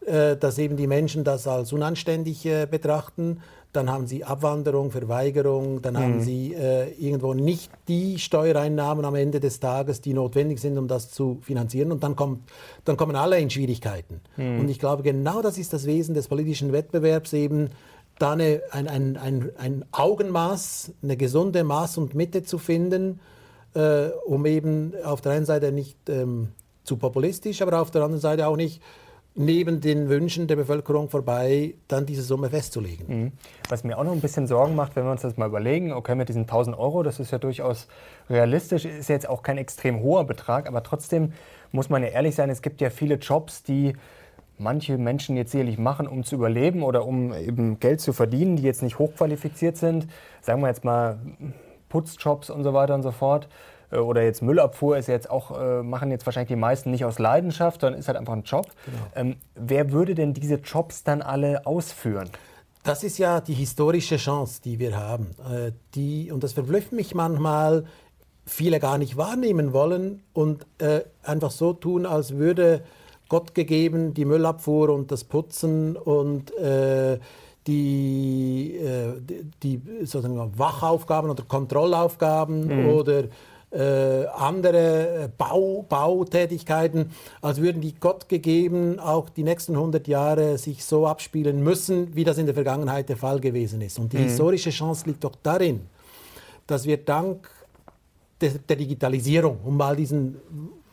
äh, 0.05 0.37
dass 0.37 0.57
eben 0.57 0.77
die 0.77 0.85
Menschen 0.85 1.23
das 1.23 1.47
als 1.47 1.73
unanständig 1.73 2.45
äh, 2.45 2.67
betrachten, 2.69 3.41
dann 3.73 3.89
haben 3.89 4.07
sie 4.07 4.23
Abwanderung, 4.23 4.91
Verweigerung, 4.91 5.81
dann 5.81 5.95
mhm. 5.95 5.97
haben 5.97 6.21
sie 6.21 6.53
äh, 6.53 6.91
irgendwo 6.93 7.33
nicht 7.33 7.71
die 7.87 8.19
Steuereinnahmen 8.19 9.03
am 9.03 9.15
Ende 9.15 9.39
des 9.39 9.59
Tages, 9.59 9.99
die 9.99 10.13
notwendig 10.13 10.59
sind, 10.61 10.77
um 10.77 10.87
das 10.87 11.11
zu 11.11 11.39
finanzieren. 11.41 11.91
Und 11.91 12.03
dann, 12.03 12.15
kommt, 12.15 12.49
dann 12.85 12.97
kommen 12.97 13.15
alle 13.15 13.39
in 13.39 13.49
Schwierigkeiten. 13.49 14.21
Mhm. 14.37 14.61
Und 14.61 14.69
ich 14.69 14.79
glaube, 14.79 15.03
genau 15.03 15.41
das 15.41 15.57
ist 15.57 15.73
das 15.73 15.85
Wesen 15.85 16.13
des 16.13 16.27
politischen 16.27 16.71
Wettbewerbs 16.71 17.33
eben, 17.33 17.71
da 18.19 18.33
eine, 18.33 18.61
ein, 18.71 18.87
ein, 18.87 19.17
ein, 19.17 19.49
ein 19.57 19.85
Augenmaß, 19.91 20.91
eine 21.01 21.17
gesunde 21.17 21.63
Maß 21.63 21.97
und 21.97 22.13
Mitte 22.13 22.43
zu 22.43 22.59
finden, 22.59 23.19
äh, 23.73 24.09
um 24.25 24.45
eben 24.45 24.93
auf 25.03 25.21
der 25.21 25.31
einen 25.31 25.45
Seite 25.45 25.71
nicht 25.71 25.97
ähm, 26.09 26.49
zu 26.83 26.97
populistisch, 26.97 27.61
aber 27.61 27.81
auf 27.81 27.89
der 27.89 28.03
anderen 28.03 28.21
Seite 28.21 28.47
auch 28.47 28.55
nicht 28.55 28.81
neben 29.35 29.81
den 29.81 30.09
Wünschen 30.09 30.47
der 30.47 30.55
Bevölkerung 30.55 31.09
vorbei, 31.09 31.73
dann 31.87 32.05
diese 32.05 32.21
Summe 32.21 32.49
festzulegen. 32.49 33.05
Mhm. 33.07 33.31
Was 33.69 33.83
mir 33.83 33.97
auch 33.97 34.03
noch 34.03 34.11
ein 34.11 34.21
bisschen 34.21 34.45
Sorgen 34.45 34.75
macht, 34.75 34.95
wenn 34.95 35.05
wir 35.05 35.11
uns 35.11 35.21
das 35.21 35.37
mal 35.37 35.47
überlegen, 35.47 35.91
okay, 35.91 36.15
mit 36.15 36.29
diesen 36.29 36.43
1000 36.43 36.77
Euro, 36.77 37.01
das 37.01 37.19
ist 37.19 37.31
ja 37.31 37.39
durchaus 37.39 37.87
realistisch, 38.29 38.85
ist 38.85 39.09
jetzt 39.09 39.27
auch 39.27 39.41
kein 39.41 39.57
extrem 39.57 40.01
hoher 40.01 40.25
Betrag, 40.25 40.67
aber 40.67 40.83
trotzdem 40.83 41.33
muss 41.71 41.89
man 41.89 42.03
ja 42.03 42.09
ehrlich 42.09 42.35
sein, 42.35 42.49
es 42.49 42.61
gibt 42.61 42.81
ja 42.81 42.91
viele 42.91 43.15
Jobs, 43.15 43.63
die 43.63 43.93
manche 44.59 44.99
Menschen 44.99 45.35
jetzt 45.35 45.51
sicherlich 45.51 45.79
machen, 45.79 46.07
um 46.07 46.23
zu 46.23 46.35
überleben 46.35 46.83
oder 46.83 47.05
um 47.05 47.33
eben 47.33 47.79
Geld 47.79 48.01
zu 48.01 48.13
verdienen, 48.13 48.55
die 48.55 48.63
jetzt 48.63 48.83
nicht 48.83 48.99
hochqualifiziert 48.99 49.77
sind. 49.77 50.07
Sagen 50.41 50.61
wir 50.61 50.67
jetzt 50.67 50.83
mal 50.85 51.19
Putzjobs 51.89 52.51
und 52.51 52.63
so 52.63 52.73
weiter 52.73 52.93
und 52.93 53.01
so 53.01 53.11
fort. 53.11 53.47
Äh, 53.93 53.99
oder 53.99 54.23
jetzt 54.23 54.41
Müllabfuhr 54.41 54.97
ist 54.97 55.07
jetzt 55.07 55.29
auch, 55.29 55.59
äh, 55.59 55.83
machen 55.83 56.11
jetzt 56.11 56.25
wahrscheinlich 56.25 56.49
die 56.49 56.55
meisten 56.55 56.91
nicht 56.91 57.05
aus 57.05 57.19
Leidenschaft, 57.19 57.81
sondern 57.81 57.99
ist 57.99 58.07
halt 58.07 58.17
einfach 58.17 58.33
ein 58.33 58.43
Job. 58.43 58.67
Genau. 58.85 58.97
Ähm, 59.15 59.35
wer 59.55 59.91
würde 59.91 60.15
denn 60.15 60.33
diese 60.33 60.55
Jobs 60.55 61.03
dann 61.03 61.21
alle 61.21 61.65
ausführen? 61.65 62.29
Das 62.83 63.03
ist 63.03 63.17
ja 63.17 63.39
die 63.39 63.53
historische 63.53 64.17
Chance, 64.17 64.61
die 64.61 64.79
wir 64.79 64.97
haben. 64.97 65.27
Äh, 65.49 65.71
die, 65.95 66.31
und 66.31 66.43
das 66.43 66.53
verblüfft 66.53 66.91
mich 66.91 67.15
manchmal, 67.15 67.85
viele 68.45 68.79
gar 68.79 68.97
nicht 68.97 69.15
wahrnehmen 69.15 69.71
wollen 69.71 70.21
und 70.33 70.65
äh, 70.79 71.01
einfach 71.23 71.51
so 71.51 71.71
tun, 71.71 72.05
als 72.05 72.35
würde 72.35 72.83
Gott 73.29 73.55
gegeben 73.55 74.13
die 74.13 74.25
Müllabfuhr 74.25 74.89
und 74.89 75.11
das 75.11 75.23
Putzen 75.23 75.95
und 75.95 76.53
äh, 76.57 77.19
die, 77.67 78.75
äh, 78.75 79.21
die, 79.63 79.81
sozusagen 80.01 80.59
Wachaufgaben 80.59 81.29
oder 81.29 81.43
Kontrollaufgaben 81.43 82.67
mhm. 82.67 82.89
oder 82.89 83.23
äh, 83.73 84.27
andere 84.27 85.23
äh, 85.23 85.29
Bau, 85.35 85.83
Bautätigkeiten, 85.87 87.11
als 87.41 87.59
würden 87.59 87.81
die 87.81 87.95
Gott 87.95 88.29
gegeben 88.29 88.99
auch 88.99 89.29
die 89.29 89.43
nächsten 89.43 89.73
100 89.73 90.07
Jahre 90.07 90.57
sich 90.57 90.85
so 90.85 91.07
abspielen 91.07 91.63
müssen, 91.63 92.15
wie 92.15 92.23
das 92.23 92.37
in 92.37 92.45
der 92.45 92.53
Vergangenheit 92.53 93.09
der 93.09 93.17
Fall 93.17 93.39
gewesen 93.39 93.81
ist. 93.81 93.97
Und 93.97 94.13
die 94.13 94.17
mhm. 94.17 94.25
historische 94.25 94.69
Chance 94.69 95.05
liegt 95.07 95.23
doch 95.23 95.35
darin, 95.41 95.81
dass 96.67 96.85
wir 96.85 96.97
dank 96.97 97.49
der, 98.41 98.51
der 98.51 98.75
Digitalisierung, 98.75 99.57
um 99.63 99.75
mal 99.75 99.95
diesen 99.95 100.37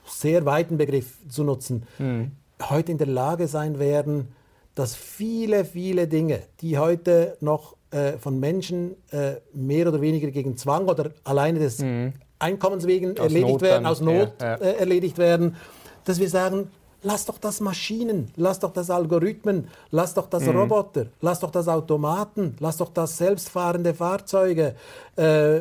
sehr 0.07 0.45
weiten 0.47 0.79
Begriff 0.79 1.19
zu 1.29 1.45
nutzen, 1.45 1.83
mhm. 1.99 2.31
heute 2.69 2.93
in 2.93 2.99
der 2.99 3.09
Lage 3.09 3.47
sein 3.47 3.79
werden, 3.79 4.29
dass 4.75 4.97
viele, 4.97 5.67
viele 5.67 6.09
Dinge, 6.09 6.41
die 6.63 6.79
heute 6.79 7.37
noch 7.41 7.77
äh, 7.91 8.13
von 8.13 8.41
Menschen 8.41 8.95
äh, 9.11 9.35
mehr 9.53 9.87
oder 9.89 10.01
weniger 10.01 10.31
gegen 10.31 10.57
Zwang 10.57 10.89
oder 10.89 11.11
alleine 11.25 11.59
des 11.59 11.81
mhm 11.81 12.15
Einkommenswegen 12.41 13.13
aus 13.13 13.27
erledigt 13.27 13.49
Not 13.49 13.63
werden, 13.63 13.85
dann, 13.85 13.93
aus 13.93 14.01
Not 14.01 14.33
ja, 14.41 14.47
ja. 14.47 14.55
Äh, 14.57 14.79
erledigt 14.79 15.19
werden, 15.19 15.57
dass 16.05 16.19
wir 16.19 16.29
sagen, 16.29 16.71
lass 17.03 17.27
doch 17.27 17.39
das 17.39 17.61
Maschinen, 17.61 18.31
lass 18.37 18.59
doch 18.59 18.73
das 18.73 18.91
Algorithmen, 18.91 19.69
lass 19.91 20.15
doch 20.15 20.27
das 20.27 20.45
mhm. 20.45 20.57
Roboter, 20.57 21.07
lass 21.21 21.41
doch 21.41 21.51
das 21.51 21.69
Automaten, 21.69 22.57
lass 22.61 22.79
doch 22.79 22.91
das 22.91 23.17
selbstfahrende 23.17 23.95
Fahrzeuge 23.95 24.75
äh, 25.17 25.61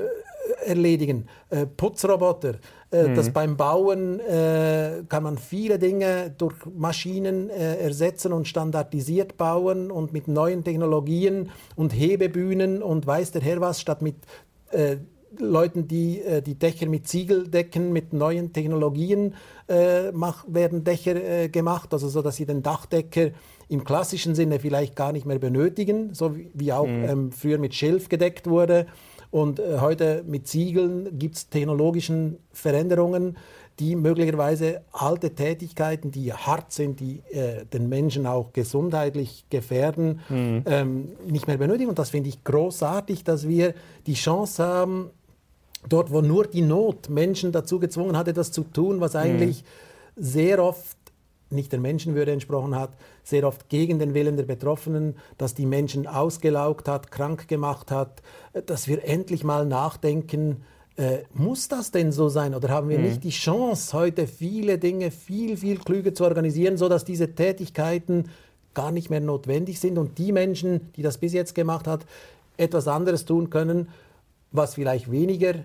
erledigen, 0.66 1.28
äh, 1.50 1.66
Putzroboter. 1.66 2.56
Äh, 2.92 3.10
mhm. 3.10 3.16
Das 3.16 3.30
beim 3.30 3.56
Bauen 3.56 4.20
äh, 4.20 5.04
kann 5.08 5.24
man 5.24 5.38
viele 5.38 5.78
Dinge 5.78 6.34
durch 6.38 6.56
Maschinen 6.76 7.50
äh, 7.50 7.76
ersetzen 7.76 8.34
und 8.34 8.48
standardisiert 8.48 9.38
bauen 9.38 9.92
und 9.92 10.12
mit 10.12 10.28
neuen 10.28 10.64
Technologien 10.64 11.52
und 11.76 11.92
Hebebühnen 11.92 12.82
und 12.82 13.06
weiß 13.06 13.32
der 13.32 13.42
Herr 13.42 13.62
was, 13.62 13.80
statt 13.80 14.02
mit 14.02 14.16
Leuten, 15.38 15.88
die 15.88 16.22
äh, 16.22 16.42
die 16.42 16.56
Dächer 16.56 16.88
mit 16.88 17.08
Ziegel 17.08 17.48
decken, 17.48 17.92
mit 17.94 18.14
neuen 18.14 18.52
Technologien 18.54 19.36
äh, 19.68 20.12
mach, 20.12 20.46
werden 20.48 20.84
Dächer 20.84 21.16
äh, 21.16 21.50
gemacht, 21.50 21.94
also 21.94 22.10
so, 22.10 22.22
dass 22.22 22.36
sie 22.38 22.46
den 22.46 22.64
Dachdecker 22.64 23.32
im 23.68 23.84
klassischen 23.84 24.36
Sinne 24.36 24.60
vielleicht 24.60 24.96
gar 24.96 25.12
nicht 25.12 25.26
mehr 25.26 25.40
benötigen, 25.40 26.14
so 26.14 26.36
wie, 26.36 26.50
wie 26.54 26.74
auch 26.74 26.88
mhm. 26.88 27.06
ähm, 27.08 27.32
früher 27.32 27.60
mit 27.60 27.76
Schilf 27.76 28.10
gedeckt 28.10 28.48
wurde. 28.48 28.88
Und 29.32 29.60
äh, 29.60 29.78
heute 29.80 30.24
mit 30.26 30.48
Ziegeln 30.48 31.20
gibt 31.20 31.36
es 31.36 31.50
technologischen 31.50 32.40
Veränderungen, 32.52 33.38
die 33.80 33.96
möglicherweise 33.96 34.82
alte 34.92 35.36
Tätigkeiten, 35.36 36.12
die 36.12 36.34
hart 36.34 36.74
sind, 36.74 37.00
die 37.00 37.22
äh, 37.32 37.66
den 37.66 37.88
Menschen 37.88 38.26
auch 38.26 38.52
gesundheitlich 38.52 39.46
gefährden, 39.50 40.20
mhm. 40.28 40.64
ähm, 40.66 41.10
nicht 41.26 41.48
mehr 41.48 41.58
benötigen. 41.58 41.90
Und 41.90 42.00
das 42.00 42.10
finde 42.10 42.30
ich 42.30 42.44
großartig, 42.44 43.24
dass 43.24 43.48
wir 43.48 43.74
die 44.06 44.16
Chance 44.16 44.64
haben, 44.64 45.12
dort, 45.88 46.12
wo 46.12 46.22
nur 46.22 46.46
die 46.48 46.62
Not 46.62 47.10
Menschen 47.10 47.52
dazu 47.52 47.80
gezwungen 47.80 48.18
hat, 48.18 48.28
etwas 48.28 48.52
zu 48.52 48.64
tun, 48.64 49.00
was 49.00 49.16
eigentlich 49.16 49.64
mhm. 49.64 50.24
sehr 50.24 50.64
oft 50.64 50.98
nicht 51.52 51.72
der 51.72 51.80
Menschenwürde 51.80 52.32
entsprochen 52.32 52.76
hat, 52.76 52.92
sehr 53.24 53.48
oft 53.48 53.70
gegen 53.70 53.98
den 53.98 54.14
Willen 54.14 54.38
der 54.38 54.44
Betroffenen, 54.44 55.16
dass 55.38 55.56
die 55.56 55.66
Menschen 55.66 56.06
ausgelaugt 56.06 56.88
hat, 56.88 57.12
krank 57.12 57.48
gemacht 57.48 57.92
hat, 57.92 58.22
dass 58.66 58.88
wir 58.88 59.04
endlich 59.04 59.44
mal 59.44 59.66
nachdenken, 59.66 60.64
äh, 60.96 61.20
muss 61.34 61.68
das 61.68 61.92
denn 61.92 62.12
so 62.12 62.30
sein 62.30 62.54
oder 62.54 62.70
haben 62.70 62.90
wir 62.90 63.00
mhm. 63.00 63.06
nicht 63.06 63.24
die 63.24 63.30
Chance, 63.30 63.98
heute 63.98 64.28
viele 64.28 64.78
Dinge 64.78 65.12
viel, 65.12 65.58
viel 65.58 65.78
klüger 65.78 66.14
zu 66.14 66.26
organisieren, 66.26 66.78
sodass 66.78 67.06
diese 67.06 67.34
Tätigkeiten 67.34 68.30
gar 68.74 68.92
nicht 68.92 69.10
mehr 69.10 69.22
notwendig 69.22 69.80
sind 69.80 69.98
und 69.98 70.18
die 70.18 70.32
Menschen, 70.32 70.92
die 70.94 71.02
das 71.02 71.18
bis 71.18 71.34
jetzt 71.34 71.56
gemacht 71.56 71.88
hat, 71.88 72.06
etwas 72.58 72.88
anderes 72.88 73.26
tun 73.26 73.50
können, 73.50 73.88
was 74.52 74.76
vielleicht 74.76 75.12
weniger 75.12 75.56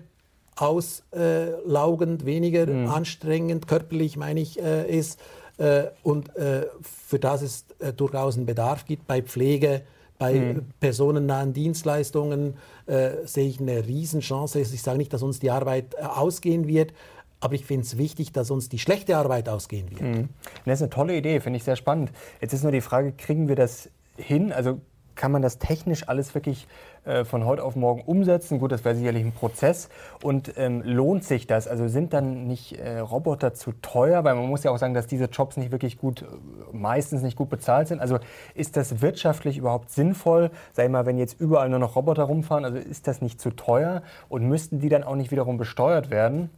auslaugend, 0.55 2.25
weniger 2.25 2.65
mhm. 2.65 2.89
anstrengend, 2.89 3.67
körperlich 3.67 4.15
meine 4.15 4.39
ich, 4.39 4.61
äh, 4.61 4.89
ist 4.89 5.19
äh, 5.57 5.85
und 6.03 6.35
äh, 6.35 6.67
für 6.81 7.19
das 7.19 7.41
es 7.41 7.65
durchaus 7.97 8.37
einen 8.37 8.45
Bedarf 8.45 8.85
gibt 8.85 9.07
bei 9.07 9.21
Pflege, 9.21 9.81
bei 10.17 10.33
mhm. 10.33 10.67
personennahen 10.79 11.51
Dienstleistungen 11.51 12.55
äh, 12.85 13.25
sehe 13.25 13.49
ich 13.49 13.59
eine 13.59 13.85
Riesenchance. 13.85 14.59
Ich 14.59 14.81
sage 14.81 14.97
nicht, 14.97 15.11
dass 15.11 15.23
uns 15.23 15.39
die 15.39 15.51
Arbeit 15.51 15.99
ausgehen 15.99 16.67
wird, 16.67 16.93
aber 17.41 17.55
ich 17.55 17.65
finde 17.65 17.85
es 17.85 17.97
wichtig, 17.97 18.31
dass 18.31 18.49
uns 18.49 18.69
die 18.69 18.79
schlechte 18.79 19.17
Arbeit 19.17 19.49
ausgehen 19.49 19.91
wird. 19.91 20.01
Mhm. 20.01 20.29
Das 20.65 20.79
ist 20.79 20.83
eine 20.83 20.89
tolle 20.89 21.17
Idee, 21.17 21.41
finde 21.41 21.57
ich 21.57 21.63
sehr 21.63 21.75
spannend. 21.75 22.11
Jetzt 22.39 22.53
ist 22.53 22.63
nur 22.63 22.71
die 22.71 22.81
Frage, 22.81 23.11
kriegen 23.11 23.49
wir 23.49 23.55
das 23.55 23.89
hin? 24.17 24.53
Also 24.53 24.79
kann 25.15 25.31
man 25.31 25.41
das 25.41 25.57
technisch 25.57 26.07
alles 26.07 26.35
wirklich 26.35 26.67
äh, 27.05 27.23
von 27.23 27.45
heute 27.45 27.63
auf 27.63 27.75
morgen 27.75 28.01
umsetzen? 28.01 28.59
Gut, 28.59 28.71
das 28.71 28.83
wäre 28.83 28.95
sicherlich 28.95 29.23
ein 29.23 29.31
Prozess. 29.31 29.89
Und 30.23 30.53
ähm, 30.57 30.81
lohnt 30.83 31.23
sich 31.23 31.47
das? 31.47 31.67
Also 31.67 31.87
sind 31.87 32.13
dann 32.13 32.47
nicht 32.47 32.79
äh, 32.79 32.99
Roboter 32.99 33.53
zu 33.53 33.71
teuer? 33.81 34.23
Weil 34.23 34.35
man 34.35 34.47
muss 34.47 34.63
ja 34.63 34.71
auch 34.71 34.77
sagen, 34.77 34.93
dass 34.93 35.07
diese 35.07 35.25
Jobs 35.25 35.57
nicht 35.57 35.71
wirklich 35.71 35.97
gut, 35.97 36.23
äh, 36.23 36.25
meistens 36.71 37.21
nicht 37.21 37.37
gut 37.37 37.49
bezahlt 37.49 37.87
sind. 37.87 37.99
Also 37.99 38.19
ist 38.53 38.77
das 38.77 39.01
wirtschaftlich 39.01 39.57
überhaupt 39.57 39.89
sinnvoll? 39.89 40.51
Ich 40.77 40.89
mal, 40.89 41.05
wenn 41.05 41.17
jetzt 41.17 41.39
überall 41.39 41.69
nur 41.69 41.79
noch 41.79 41.95
Roboter 41.95 42.23
rumfahren, 42.23 42.65
also 42.65 42.77
ist 42.77 43.07
das 43.07 43.21
nicht 43.21 43.39
zu 43.39 43.51
teuer? 43.51 44.01
Und 44.29 44.47
müssten 44.47 44.79
die 44.79 44.89
dann 44.89 45.03
auch 45.03 45.15
nicht 45.15 45.31
wiederum 45.31 45.57
besteuert 45.57 46.09
werden? 46.09 46.49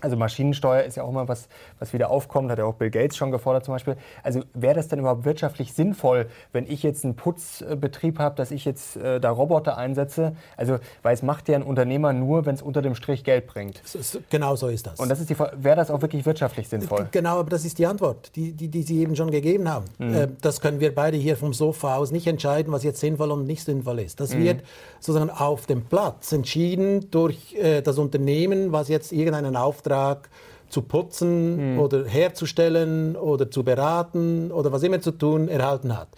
Also 0.00 0.16
Maschinensteuer 0.16 0.82
ist 0.82 0.96
ja 0.96 1.02
auch 1.02 1.08
immer 1.08 1.28
was, 1.28 1.48
was 1.78 1.92
wieder 1.92 2.10
aufkommt, 2.10 2.50
hat 2.50 2.58
ja 2.58 2.64
auch 2.64 2.74
Bill 2.74 2.90
Gates 2.90 3.16
schon 3.16 3.30
gefordert 3.30 3.64
zum 3.64 3.74
Beispiel. 3.74 3.96
Also 4.22 4.42
wäre 4.54 4.74
das 4.74 4.88
denn 4.88 5.00
überhaupt 5.00 5.24
wirtschaftlich 5.24 5.72
sinnvoll, 5.72 6.28
wenn 6.52 6.70
ich 6.70 6.82
jetzt 6.82 7.04
einen 7.04 7.16
Putzbetrieb 7.16 8.18
habe, 8.18 8.36
dass 8.36 8.50
ich 8.50 8.64
jetzt 8.64 8.96
äh, 8.96 9.20
da 9.20 9.30
Roboter 9.30 9.76
einsetze? 9.76 10.36
Also, 10.56 10.78
weil 11.02 11.14
es 11.14 11.22
macht 11.22 11.48
ja 11.48 11.56
ein 11.56 11.62
Unternehmer 11.62 12.12
nur, 12.12 12.46
wenn 12.46 12.54
es 12.54 12.62
unter 12.62 12.82
dem 12.82 12.94
Strich 12.94 13.24
Geld 13.24 13.46
bringt. 13.46 13.82
Genau 14.30 14.56
so 14.56 14.68
ist 14.68 14.86
das. 14.86 15.00
Und 15.00 15.08
das 15.08 15.20
ist 15.20 15.30
die, 15.30 15.38
wäre 15.38 15.76
das 15.76 15.90
auch 15.90 16.00
wirklich 16.00 16.24
wirtschaftlich 16.26 16.68
sinnvoll? 16.68 17.08
Genau, 17.10 17.40
aber 17.40 17.50
das 17.50 17.64
ist 17.64 17.78
die 17.78 17.86
Antwort, 17.86 18.36
die, 18.36 18.52
die, 18.52 18.68
die 18.68 18.82
Sie 18.82 19.00
eben 19.00 19.16
schon 19.16 19.30
gegeben 19.30 19.68
haben. 19.68 19.86
Mhm. 19.98 20.14
Äh, 20.14 20.28
das 20.40 20.60
können 20.60 20.80
wir 20.80 20.94
beide 20.94 21.16
hier 21.16 21.36
vom 21.36 21.52
Sofa 21.52 21.96
aus 21.96 22.12
nicht 22.12 22.26
entscheiden, 22.26 22.72
was 22.72 22.84
jetzt 22.84 23.00
sinnvoll 23.00 23.32
und 23.32 23.46
nicht 23.46 23.64
sinnvoll 23.64 23.98
ist. 24.00 24.20
Das 24.20 24.34
mhm. 24.34 24.44
wird 24.44 24.62
sozusagen 25.00 25.30
auf 25.30 25.66
dem 25.66 25.84
Platz 25.84 26.30
entschieden 26.32 27.10
durch 27.10 27.54
äh, 27.54 27.82
das 27.82 27.98
Unternehmen, 27.98 28.72
was 28.72 28.88
jetzt 28.88 29.12
irgendeinen 29.12 29.56
Auftrag 29.56 29.87
Auftrag 29.88 30.28
zu 30.68 30.82
putzen 30.82 31.74
mhm. 31.74 31.78
oder 31.78 32.04
herzustellen 32.04 33.16
oder 33.16 33.50
zu 33.50 33.64
beraten 33.64 34.52
oder 34.52 34.70
was 34.70 34.82
immer 34.82 35.00
zu 35.00 35.12
tun 35.12 35.48
erhalten 35.48 35.96
hat. 35.96 36.08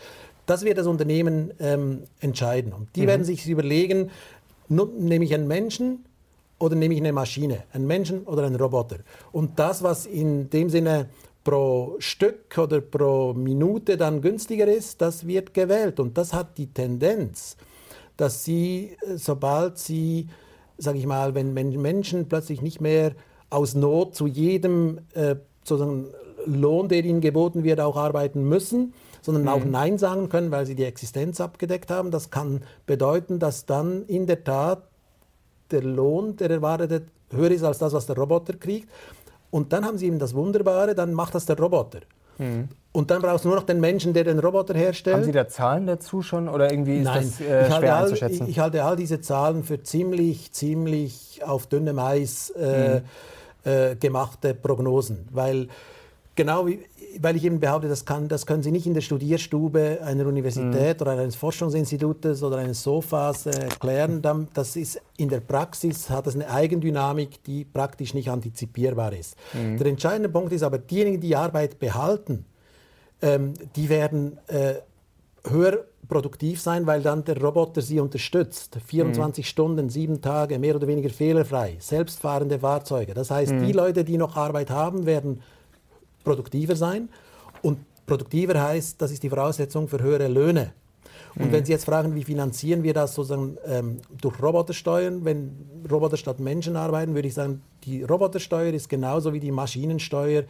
Das 0.47 0.65
wird 0.65 0.79
das 0.79 0.87
Unternehmen 0.87 1.53
ähm, 1.61 2.03
entscheiden. 2.21 2.73
Und 2.73 2.89
die 2.97 3.03
mhm. 3.03 3.07
werden 3.07 3.25
sich 3.25 3.49
überlegen, 3.49 4.11
nehme 4.69 5.25
ich 5.25 5.33
einen 5.35 5.47
Menschen 5.47 6.05
oder 6.59 6.75
nehme 6.75 6.95
ich 6.95 7.01
eine 7.01 7.13
Maschine, 7.13 7.63
einen 7.73 7.87
Menschen 7.87 8.25
oder 8.25 8.45
einen 8.45 8.57
Roboter. 8.57 8.99
Und 9.31 9.59
das, 9.59 9.83
was 9.85 10.07
in 10.07 10.51
dem 10.51 10.69
Sinne 10.69 11.09
pro 11.45 11.97
Stück 12.01 12.59
oder 12.59 12.81
pro 12.81 13.33
Minute 13.33 13.97
dann 13.97 14.21
günstiger 14.21 14.67
ist, 14.67 15.01
das 15.01 15.27
wird 15.27 15.55
gewählt. 15.55 16.01
Und 16.01 16.19
das 16.19 16.33
hat 16.33 16.59
die 16.59 16.67
Tendenz, 16.67 17.57
dass 18.17 18.45
sie, 18.45 18.97
äh, 19.07 19.17
sobald 19.17 19.79
sie, 19.79 20.27
sage 20.77 20.99
ich 20.99 21.07
mal, 21.07 21.37
wenn 21.37 21.53
Menschen 21.53 22.29
plötzlich 22.29 22.63
nicht 22.63 22.81
mehr 22.81 23.13
aus 23.51 23.75
Not 23.75 24.15
zu 24.15 24.27
jedem 24.27 25.01
äh, 25.15 25.37
sozusagen 25.65 26.07
Lohn, 26.47 26.89
der 26.89 27.05
ihnen 27.05 27.21
geboten 27.21 27.65
wird, 27.65 27.81
auch 27.81 27.97
arbeiten 27.97 28.49
müssen, 28.49 28.95
sondern 29.23 29.43
mhm. 29.43 29.49
auch 29.49 29.65
Nein 29.65 29.99
sagen 29.99 30.29
können, 30.29 30.51
weil 30.51 30.67
sie 30.67 30.75
die 30.75 30.85
Existenz 30.85 31.41
abgedeckt 31.41 31.91
haben. 31.91 32.11
Das 32.11 32.31
kann 32.31 32.63
bedeuten, 32.87 33.39
dass 33.39 33.67
dann 33.67 34.05
in 34.07 34.27
der 34.27 34.45
Tat 34.45 34.83
der 35.71 35.83
Lohn, 35.83 36.37
der 36.37 36.51
erwartete, 36.51 37.03
höher 37.31 37.51
ist 37.51 37.63
als 37.63 37.79
das, 37.79 37.93
was 37.93 38.07
der 38.07 38.17
Roboter 38.17 38.55
kriegt. 38.55 38.89
Und 39.51 39.73
dann 39.73 39.85
haben 39.85 39.99
sie 39.99 40.07
eben 40.07 40.19
das 40.19 40.35
Wunderbare, 40.35 40.95
dann 40.95 41.13
macht 41.13 41.35
das 41.35 41.47
der 41.47 41.59
Roboter. 41.59 42.01
Mhm. 42.39 42.69
Und 42.93 43.11
dann 43.11 43.23
brauchst 43.23 43.45
du 43.45 43.49
nur 43.49 43.57
noch 43.59 43.65
den 43.65 43.79
Menschen, 43.79 44.15
der 44.15 44.25
den 44.25 44.39
Roboter 44.39 44.75
herstellt. 44.75 45.17
Haben 45.17 45.25
Sie 45.25 45.33
da 45.33 45.47
Zahlen 45.47 45.87
dazu 45.87 46.23
schon 46.23 46.49
oder 46.49 46.73
irgendwie 46.73 46.99
ist 46.99 47.05
Nein, 47.05 47.33
das 47.39 47.41
äh, 47.41 47.71
schwer 47.71 47.97
all, 47.97 48.05
einzuschätzen? 48.05 48.45
Ich, 48.45 48.51
ich, 48.51 48.59
halte 48.59 48.85
all 48.85 48.97
diese 48.97 49.21
Zahlen 49.21 49.63
für 49.63 49.83
ziemlich, 49.83 50.51
ziemlich 50.53 51.43
auf 51.45 51.67
dünnem 51.67 51.99
Eis. 51.99 52.51
Äh, 52.51 53.01
mhm 53.01 53.03
äh, 53.65 53.97
gemachte 53.97 54.55
Prognosen, 54.55 55.29
weil 55.31 55.69
genau 56.35 56.67
wie, 56.67 56.81
weil 57.19 57.37
ich 57.37 57.45
eben 57.45 57.61
behaupte, 57.61 57.89
das, 57.89 58.05
kann, 58.05 58.29
das 58.29 58.47
können 58.47 58.63
Sie 58.63 58.71
nicht 58.71 58.87
in 58.87 58.95
der 58.95 59.01
Studierstube 59.01 60.01
einer 60.03 60.27
Universität 60.27 61.01
mhm. 61.01 61.03
oder 61.03 61.13
eines 61.13 61.37
Forschungsinstitutes 61.37 62.43
oder 62.43 62.59
eines 62.59 62.83
Sofas 62.83 63.47
äh, 63.47 63.51
erklären. 63.51 64.23
Das 64.55 64.77
ist 64.77 65.01
in 65.17 65.29
der 65.29 65.41
Praxis 65.41 66.09
hat 66.09 66.27
das 66.27 66.35
eine 66.35 66.49
Eigendynamik, 66.49 67.43
die 67.45 67.65
praktisch 67.65 68.15
nicht 68.15 68.31
antizipierbar 68.31 69.13
ist. 69.13 69.37
Mhm. 69.53 69.79
Der 69.79 69.87
entscheidende 69.89 70.29
Punkt 70.29 70.53
ist 70.53 70.63
aber, 70.63 70.79
diejenigen, 70.79 71.21
die 71.21 71.35
Arbeit 71.35 71.79
behalten, 71.79 72.45
ähm, 73.23 73.55
die 73.77 73.89
werden 73.89 74.39
äh, 74.47 74.75
höher 75.49 75.85
produktiv 76.11 76.61
sein, 76.61 76.87
weil 76.87 77.01
dann 77.01 77.25
der 77.25 77.41
Roboter 77.41 77.81
sie 77.81 78.01
unterstützt. 78.01 78.79
24 78.85 79.45
mhm. 79.45 79.47
Stunden, 79.47 79.89
sieben 79.89 80.21
Tage, 80.21 80.59
mehr 80.59 80.77
oder 80.77 80.87
weniger 80.87 81.09
fehlerfrei, 81.09 81.77
selbstfahrende 81.79 82.59
Fahrzeuge. 82.59 83.15
Das 83.15 83.31
heißt, 83.31 83.53
mhm. 83.53 83.65
die 83.65 83.73
Leute, 83.73 84.05
die 84.05 84.19
noch 84.19 84.37
Arbeit 84.37 84.71
haben, 84.71 85.07
werden 85.07 85.41
produktiver 86.25 86.77
sein. 86.77 87.09
Und 87.63 87.79
produktiver 88.07 88.61
heißt, 88.61 89.01
das 89.01 89.13
ist 89.13 89.23
die 89.23 89.31
Voraussetzung 89.31 89.89
für 89.89 90.03
höhere 90.03 90.29
Löhne. 90.29 90.73
Und 91.37 91.47
mhm. 91.47 91.53
wenn 91.53 91.65
Sie 91.65 91.73
jetzt 91.73 91.85
fragen, 91.85 92.15
wie 92.15 92.25
finanzieren 92.25 92.83
wir 92.83 92.93
das 92.93 93.15
sozusagen 93.15 93.57
ähm, 93.65 94.01
durch 94.21 94.43
Robotersteuern, 94.43 95.25
wenn 95.25 95.85
Roboter 95.91 96.17
statt 96.17 96.41
Menschen 96.41 96.77
arbeiten, 96.77 97.15
würde 97.15 97.29
ich 97.29 97.35
sagen, 97.35 97.63
die 97.85 98.03
Robotersteuer 98.03 98.73
ist 98.73 98.89
genauso 98.89 99.33
wie 99.33 99.41
die 99.41 99.53
Maschinensteuer 99.53 100.43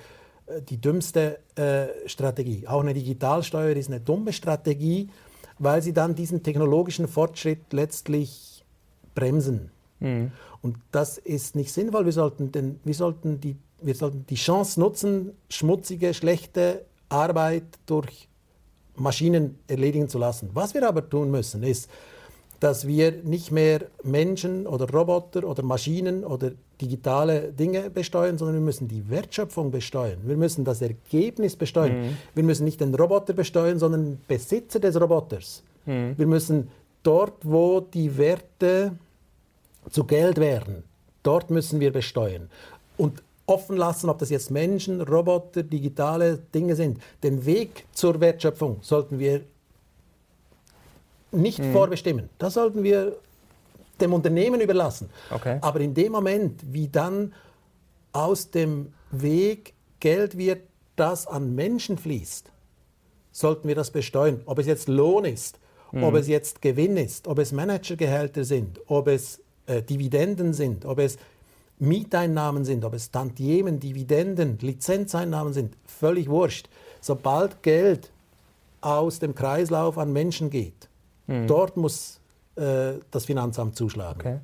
äh, 0.46 0.62
die 0.62 0.81
dümmste 0.81 1.38
äh, 1.55 2.09
Strategie. 2.09 2.66
Auch 2.66 2.81
eine 2.81 2.94
Digitalsteuer 2.94 3.77
ist 3.77 3.88
eine 3.88 4.01
dumme 4.01 4.33
Strategie, 4.33 5.11
weil 5.61 5.83
sie 5.83 5.92
dann 5.92 6.14
diesen 6.14 6.42
technologischen 6.42 7.07
Fortschritt 7.07 7.73
letztlich 7.73 8.64
bremsen. 9.14 9.70
Mhm. 10.01 10.33
Und 10.62 10.79
das 10.90 11.18
ist 11.18 11.55
nicht 11.55 11.70
sinnvoll. 11.73 12.07
Wir 12.07 12.12
sollten, 12.12 12.51
den, 12.51 12.81
wir, 12.83 12.94
sollten 12.94 13.40
die, 13.40 13.57
wir 13.81 13.94
sollten 13.94 14.25
die 14.27 14.37
Chance 14.37 14.81
nutzen, 14.81 15.33
schmutzige, 15.51 16.14
schlechte 16.14 16.87
Arbeit 17.11 17.64
durch 17.87 18.29
Maschinen 18.96 19.59
erledigen 19.68 20.09
zu 20.09 20.18
lassen. 20.18 20.51
Was 20.55 20.73
wir 20.73 20.87
aber 20.88 21.09
tun 21.09 21.31
müssen, 21.31 21.62
ist 21.62 21.90
dass 22.61 22.87
wir 22.87 23.12
nicht 23.25 23.51
mehr 23.51 23.87
Menschen 24.03 24.66
oder 24.66 24.88
Roboter 24.88 25.44
oder 25.44 25.62
Maschinen 25.62 26.25
oder 26.25 26.53
digitale 26.81 27.53
Dinge 27.53 27.90
besteuern, 27.90 28.37
sondern 28.37 28.57
wir 28.57 28.62
müssen 28.62 28.87
die 28.87 29.09
Wertschöpfung 29.09 29.70
besteuern. 29.70 30.18
Wir 30.25 30.37
müssen 30.37 30.64
das 30.64 30.83
Ergebnis 30.83 31.57
besteuern. 31.57 32.01
Mhm. 32.01 32.16
Wir 32.35 32.44
müssen 32.44 32.64
nicht 32.64 32.81
den 32.81 32.94
Roboter 32.94 33.33
besteuern, 33.33 33.79
sondern 33.79 34.05
den 34.05 34.20
Besitzer 34.29 34.79
des 34.79 35.01
Roboters. 35.01 35.62
Mhm. 35.87 36.14
Wir 36.18 36.27
müssen 36.27 36.68
dort, 37.03 37.35
wo 37.42 37.81
die 37.81 38.16
Werte 38.18 38.92
zu 39.90 40.05
Geld 40.05 40.38
werden, 40.38 40.85
dort 41.23 41.51
müssen 41.51 41.81
wir 41.81 41.92
besteuern. 41.92 42.51
Und 42.99 43.23
offen 43.46 43.77
lassen, 43.77 44.09
ob 44.09 44.18
das 44.18 44.31
jetzt 44.31 44.51
Menschen, 44.51 45.01
Roboter, 45.01 45.62
digitale 45.62 46.38
Dinge 46.55 46.77
sind. 46.77 46.99
Den 47.23 47.44
Weg 47.44 47.87
zur 47.92 48.20
Wertschöpfung 48.20 48.79
sollten 48.83 49.18
wir 49.18 49.40
nicht 51.32 51.58
mhm. 51.58 51.72
vorbestimmen. 51.72 52.28
Das 52.38 52.54
sollten 52.54 52.82
wir 52.82 53.16
dem 54.00 54.12
Unternehmen 54.12 54.60
überlassen. 54.60 55.10
Okay. 55.30 55.58
Aber 55.60 55.80
in 55.80 55.94
dem 55.94 56.12
Moment, 56.12 56.60
wie 56.72 56.88
dann 56.88 57.32
aus 58.12 58.50
dem 58.50 58.92
Weg 59.10 59.74
Geld 60.00 60.38
wird, 60.38 60.62
das 60.96 61.26
an 61.26 61.54
Menschen 61.54 61.98
fließt, 61.98 62.50
sollten 63.32 63.68
wir 63.68 63.74
das 63.74 63.90
besteuern. 63.90 64.40
Ob 64.46 64.58
es 64.58 64.66
jetzt 64.66 64.88
Lohn 64.88 65.24
ist, 65.24 65.58
mhm. 65.92 66.04
ob 66.04 66.14
es 66.14 66.28
jetzt 66.28 66.62
Gewinn 66.62 66.96
ist, 66.96 67.28
ob 67.28 67.38
es 67.38 67.52
Managergehälter 67.52 68.44
sind, 68.44 68.80
ob 68.86 69.08
es 69.08 69.40
äh, 69.66 69.82
Dividenden 69.82 70.52
sind, 70.52 70.84
ob 70.84 70.98
es 70.98 71.18
Mieteinnahmen 71.78 72.64
sind, 72.64 72.84
ob 72.84 72.92
es 72.92 73.10
Tantiemen, 73.10 73.80
Dividenden, 73.80 74.58
Lizenzeinnahmen 74.60 75.52
sind, 75.52 75.74
völlig 75.86 76.28
wurscht. 76.28 76.68
Sobald 77.00 77.62
Geld 77.62 78.10
aus 78.82 79.18
dem 79.18 79.34
Kreislauf 79.34 79.96
an 79.96 80.12
Menschen 80.12 80.50
geht, 80.50 80.89
Mhm. 81.30 81.46
Dort 81.46 81.76
muss 81.76 82.20
äh, 82.56 82.94
das 83.10 83.24
Finanzamt 83.24 83.76
zuschlagen. 83.76 84.20
Okay. 84.20 84.38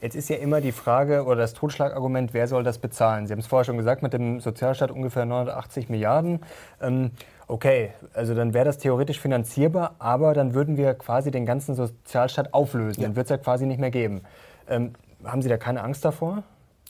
Jetzt 0.00 0.14
ist 0.14 0.28
ja 0.28 0.36
immer 0.36 0.60
die 0.60 0.70
Frage 0.70 1.24
oder 1.24 1.36
das 1.36 1.54
Totschlagargument, 1.54 2.32
wer 2.32 2.46
soll 2.46 2.62
das 2.62 2.78
bezahlen? 2.78 3.26
Sie 3.26 3.32
haben 3.32 3.40
es 3.40 3.48
vorher 3.48 3.64
schon 3.64 3.78
gesagt, 3.78 4.02
mit 4.02 4.12
dem 4.12 4.38
Sozialstaat 4.38 4.92
ungefähr 4.92 5.24
980 5.24 5.88
Milliarden. 5.88 6.40
Ähm, 6.80 7.10
okay, 7.48 7.90
also 8.14 8.34
dann 8.34 8.54
wäre 8.54 8.64
das 8.64 8.78
theoretisch 8.78 9.18
finanzierbar, 9.18 9.96
aber 9.98 10.34
dann 10.34 10.54
würden 10.54 10.76
wir 10.76 10.94
quasi 10.94 11.32
den 11.32 11.46
ganzen 11.46 11.74
Sozialstaat 11.74 12.54
auflösen. 12.54 13.00
Ja. 13.00 13.08
Dann 13.08 13.16
wird 13.16 13.26
es 13.26 13.30
ja 13.30 13.38
quasi 13.38 13.66
nicht 13.66 13.80
mehr 13.80 13.90
geben. 13.90 14.20
Ähm, 14.68 14.92
haben 15.24 15.42
Sie 15.42 15.48
da 15.48 15.56
keine 15.56 15.82
Angst 15.82 16.04
davor? 16.04 16.44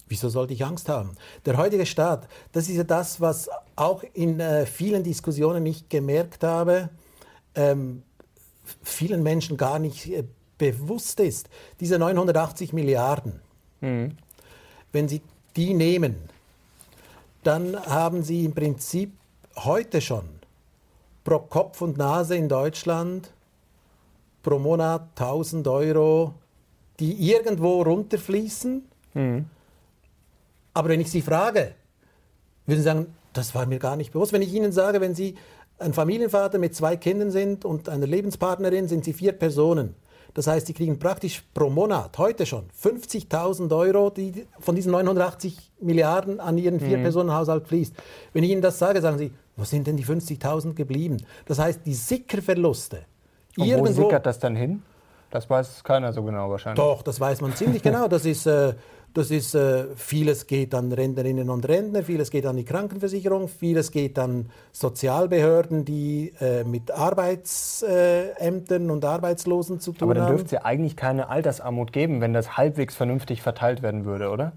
Wieso 0.08 0.28
sollte 0.28 0.52
ich 0.52 0.64
Angst 0.64 0.90
haben? 0.90 1.12
Der 1.46 1.56
heutige 1.56 1.86
Staat, 1.86 2.28
das 2.52 2.68
ist 2.68 2.76
ja 2.76 2.84
das, 2.84 3.22
was 3.22 3.48
auch 3.76 4.02
in 4.12 4.40
äh, 4.40 4.66
vielen 4.66 5.02
Diskussionen 5.02 5.64
ich 5.64 5.88
gemerkt 5.88 6.44
habe. 6.44 6.90
Ähm, 7.54 8.02
vielen 8.82 9.22
Menschen 9.22 9.56
gar 9.56 9.78
nicht 9.78 10.10
äh, 10.10 10.24
bewusst 10.58 11.20
ist. 11.20 11.48
Diese 11.80 11.98
980 11.98 12.72
Milliarden, 12.72 13.40
mhm. 13.80 14.16
wenn 14.92 15.08
Sie 15.08 15.22
die 15.56 15.74
nehmen, 15.74 16.16
dann 17.44 17.76
haben 17.86 18.22
Sie 18.22 18.44
im 18.44 18.54
Prinzip 18.54 19.12
heute 19.56 20.00
schon 20.00 20.28
pro 21.24 21.38
Kopf 21.38 21.80
und 21.82 21.98
Nase 21.98 22.36
in 22.36 22.48
Deutschland 22.48 23.30
pro 24.42 24.58
Monat 24.58 25.02
1000 25.16 25.66
Euro, 25.68 26.34
die 27.00 27.12
irgendwo 27.30 27.82
runterfließen. 27.82 28.82
Mhm. 29.14 29.46
Aber 30.74 30.88
wenn 30.88 31.00
ich 31.00 31.10
Sie 31.10 31.22
frage, 31.22 31.74
würden 32.66 32.78
Sie 32.78 32.84
sagen, 32.84 33.14
das 33.32 33.54
war 33.54 33.66
mir 33.66 33.78
gar 33.78 33.96
nicht 33.96 34.12
bewusst. 34.12 34.32
Wenn 34.32 34.42
ich 34.42 34.52
Ihnen 34.52 34.72
sage, 34.72 35.00
wenn 35.00 35.14
Sie 35.14 35.36
ein 35.78 35.92
Familienvater 35.92 36.58
mit 36.58 36.74
zwei 36.74 36.96
Kindern 36.96 37.30
sind 37.30 37.64
und 37.64 37.88
einer 37.88 38.06
Lebenspartnerin, 38.06 38.88
sind 38.88 39.04
sie 39.04 39.12
vier 39.12 39.32
Personen. 39.32 39.94
Das 40.34 40.46
heißt, 40.46 40.66
sie 40.66 40.74
kriegen 40.74 40.98
praktisch 40.98 41.42
pro 41.54 41.70
Monat, 41.70 42.16
heute 42.18 42.46
schon, 42.46 42.64
50.000 42.80 43.74
Euro, 43.76 44.10
die 44.10 44.46
von 44.60 44.74
diesen 44.74 44.92
980 44.92 45.72
Milliarden 45.80 46.38
an 46.38 46.58
ihren 46.58 46.80
Vier-Personen-Haushalt 46.80 47.66
fließt. 47.66 47.94
Wenn 48.32 48.44
ich 48.44 48.50
Ihnen 48.50 48.62
das 48.62 48.78
sage, 48.78 49.00
sagen 49.00 49.18
Sie, 49.18 49.32
wo 49.56 49.64
sind 49.64 49.86
denn 49.86 49.96
die 49.96 50.04
50.000 50.04 50.74
geblieben? 50.74 51.16
Das 51.46 51.58
heißt, 51.58 51.80
die 51.84 51.94
Sickerverluste. 51.94 53.00
Und 53.56 53.66
wo 53.78 53.86
sickert 53.86 54.26
das 54.26 54.38
dann 54.38 54.54
hin? 54.54 54.82
Das 55.30 55.48
weiß 55.50 55.82
keiner 55.84 56.12
so 56.12 56.22
genau 56.22 56.50
wahrscheinlich. 56.50 56.82
Doch, 56.82 57.02
das 57.02 57.18
weiß 57.20 57.40
man 57.40 57.54
ziemlich 57.54 57.82
genau. 57.88 58.08
Das 58.08 58.24
ist 58.24 58.46
äh, 58.46 58.74
das 59.14 59.30
ist, 59.30 59.54
äh, 59.54 59.86
vieles 59.96 60.46
geht 60.46 60.74
an 60.74 60.92
Rentnerinnen 60.92 61.50
und 61.50 61.66
Rentner, 61.66 62.02
vieles 62.02 62.30
geht 62.30 62.46
an 62.46 62.56
die 62.56 62.64
Krankenversicherung, 62.64 63.48
vieles 63.48 63.90
geht 63.90 64.18
an 64.18 64.50
Sozialbehörden, 64.72 65.84
die 65.84 66.32
äh, 66.40 66.64
mit 66.64 66.90
Arbeitsämtern 66.90 68.90
und 68.90 69.04
Arbeitslosen 69.04 69.80
zu 69.80 69.92
tun 69.92 70.08
haben. 70.08 70.10
Aber 70.10 70.20
dann 70.20 70.28
dürfte 70.28 70.46
es 70.46 70.52
ja 70.52 70.64
eigentlich 70.64 70.96
keine 70.96 71.28
Altersarmut 71.28 71.92
geben, 71.92 72.20
wenn 72.20 72.32
das 72.32 72.56
halbwegs 72.56 72.94
vernünftig 72.94 73.42
verteilt 73.42 73.82
werden 73.82 74.04
würde, 74.04 74.30
oder? 74.30 74.52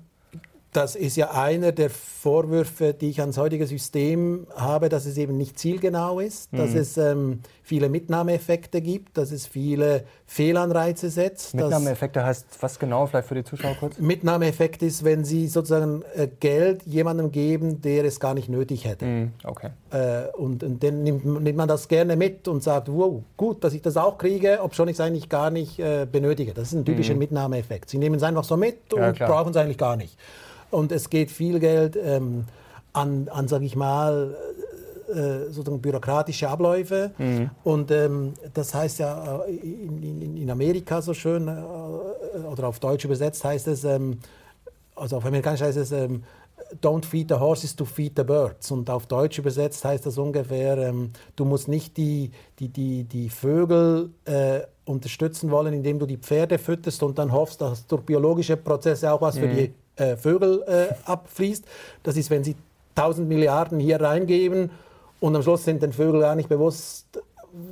Das 0.74 0.96
ist 0.96 1.18
ja 1.18 1.32
einer 1.32 1.74
der 1.74 1.90
Vorwürfe, 1.90 2.94
die 2.94 3.10
ich 3.10 3.20
ans 3.20 3.38
heutige 3.38 3.68
System 3.68 4.48
habe, 4.56 4.88
dass 4.88 5.06
es 5.06 5.18
eben 5.18 5.36
nicht 5.38 5.60
zielgenau 5.60 6.20
ist, 6.20 6.54
mhm. 6.54 6.58
dass 6.58 6.74
es 6.74 6.98
ähm, 6.98 7.42
viele 7.62 7.90
Mitnahmeeffekte 7.90 8.80
gibt, 8.82 9.18
dass 9.18 9.32
es 9.32 9.48
viele 9.48 10.06
Fehlanreize 10.28 11.10
setzt. 11.10 11.56
Mitnahmeeffekte 11.56 12.24
heißt 12.24 12.46
was 12.62 12.80
genau, 12.80 13.06
vielleicht 13.06 13.28
für 13.28 13.36
die 13.36 13.44
Zuschauer 13.44 13.76
kurz? 13.80 13.98
Mitnahmeeffekt 13.98 14.82
ist, 14.82 15.04
wenn 15.04 15.26
Sie 15.26 15.48
sozusagen 15.48 16.04
äh, 16.16 16.30
Geld 16.40 16.84
jemandem 16.86 17.32
geben, 17.32 17.82
der 17.82 18.06
es 18.06 18.22
gar 18.22 18.34
nicht 18.34 18.48
nötig 18.48 18.86
hätte. 18.86 19.06
Mhm. 19.06 19.32
Okay. 19.44 19.72
Äh, 19.92 20.28
und, 20.38 20.64
und, 20.64 20.82
dann 20.82 21.04
nimmt, 21.04 21.26
nimmt, 21.26 21.58
man 21.58 21.68
das 21.68 21.90
gerne 21.90 22.16
mit 22.16 22.48
und 22.48 22.64
sagt, 22.64 22.88
wow, 22.88 23.22
gut, 23.36 23.62
dass 23.64 23.74
ich 23.74 23.82
das 23.82 23.98
auch 23.98 24.18
kriege, 24.18 24.60
obwohl 24.62 24.88
ich 24.88 24.94
es 24.94 25.02
eigentlich 25.02 25.28
gar 25.28 25.50
nicht 25.50 25.80
äh, 25.80 26.08
benötige. 26.10 26.54
Das 26.54 26.70
ist 26.70 26.74
ein 26.74 26.86
typischer 26.86 27.14
mhm. 27.14 27.20
Mitnahmeeffekt. 27.20 27.90
Sie 27.90 27.98
nehmen 27.98 28.16
es 28.16 28.24
einfach 28.24 28.46
so 28.46 28.56
mit 28.56 28.94
und 28.94 29.20
ja, 29.20 29.28
brauchen 29.28 29.50
es 29.50 29.58
eigentlich 29.58 29.78
gar 29.78 29.98
nicht 29.98 30.18
und 30.72 30.92
es 30.92 31.10
geht 31.10 31.32
viel 31.32 31.60
Geld 31.60 31.98
ähm, 32.02 32.46
an, 32.94 33.30
an 33.30 33.48
sage 33.48 33.66
ich 33.66 33.76
mal, 33.76 34.36
äh, 35.12 35.52
sozusagen 35.52 35.82
bürokratische 35.82 36.50
Abläufe. 36.50 37.12
Mhm. 37.18 37.50
Und 37.64 37.92
ähm, 37.92 38.34
das 38.54 38.74
heißt 38.74 39.00
ja 39.00 39.44
äh, 39.46 39.56
in, 39.56 40.38
in, 40.38 40.50
Amerika 40.50 41.02
so 41.02 41.14
schön, 41.14 41.48
äh, 41.48 41.52
oder 42.46 42.68
auf 42.68 42.80
Deutsch 42.80 43.06
übersetzt 43.06 43.44
heißt 43.44 43.68
es, 43.68 43.84
ähm, 43.84 44.20
also 44.96 45.18
auf 45.18 45.26
Amerikanisch 45.26 45.62
heißt 45.62 45.78
es, 45.78 45.92
ähm, 45.92 46.24
Don't 46.82 47.04
feed 47.04 47.28
the 47.28 47.36
horses 47.36 47.76
to 47.76 47.84
feed 47.84 48.14
the 48.16 48.24
birds. 48.24 48.72
Und 48.72 48.90
auf 48.90 49.06
Deutsch 49.06 49.38
übersetzt 49.38 49.84
heißt 49.84 50.06
das 50.06 50.18
ungefähr, 50.18 50.78
ähm, 50.78 51.12
du 51.36 51.44
musst 51.44 51.68
nicht 51.68 51.98
die, 51.98 52.32
die, 52.60 52.70
die, 52.70 53.04
die 53.04 53.30
Vögel 53.30 54.12
äh, 54.24 54.62
unterstützen 54.86 55.52
wollen, 55.52 55.74
indem 55.74 56.00
du 56.00 56.06
die 56.06 56.18
Pferde 56.18 56.58
fütterst 56.58 57.04
und 57.04 57.18
dann 57.18 57.32
hoffst, 57.32 57.60
dass 57.60 57.86
durch 57.88 58.04
biologische 58.04 58.56
Prozesse 58.56 59.12
auch 59.12 59.22
was 59.22 59.36
mhm. 59.36 59.40
für 59.42 59.48
die 59.48 59.74
äh, 60.02 60.18
Vögel 60.18 60.64
äh, 60.68 60.94
abfließt. 61.06 61.64
Das 62.04 62.18
ist, 62.18 62.30
wenn 62.30 62.44
Sie 62.44 62.56
1000 62.96 63.28
Milliarden 63.28 63.80
hier 63.80 64.02
reingeben 64.02 64.72
und 65.20 65.36
am 65.36 65.44
Schluss 65.44 65.64
sind 65.64 65.82
den 65.84 65.94
Vögeln 65.94 66.22
gar 66.22 66.36
nicht 66.36 66.50
bewusst, 66.50 67.06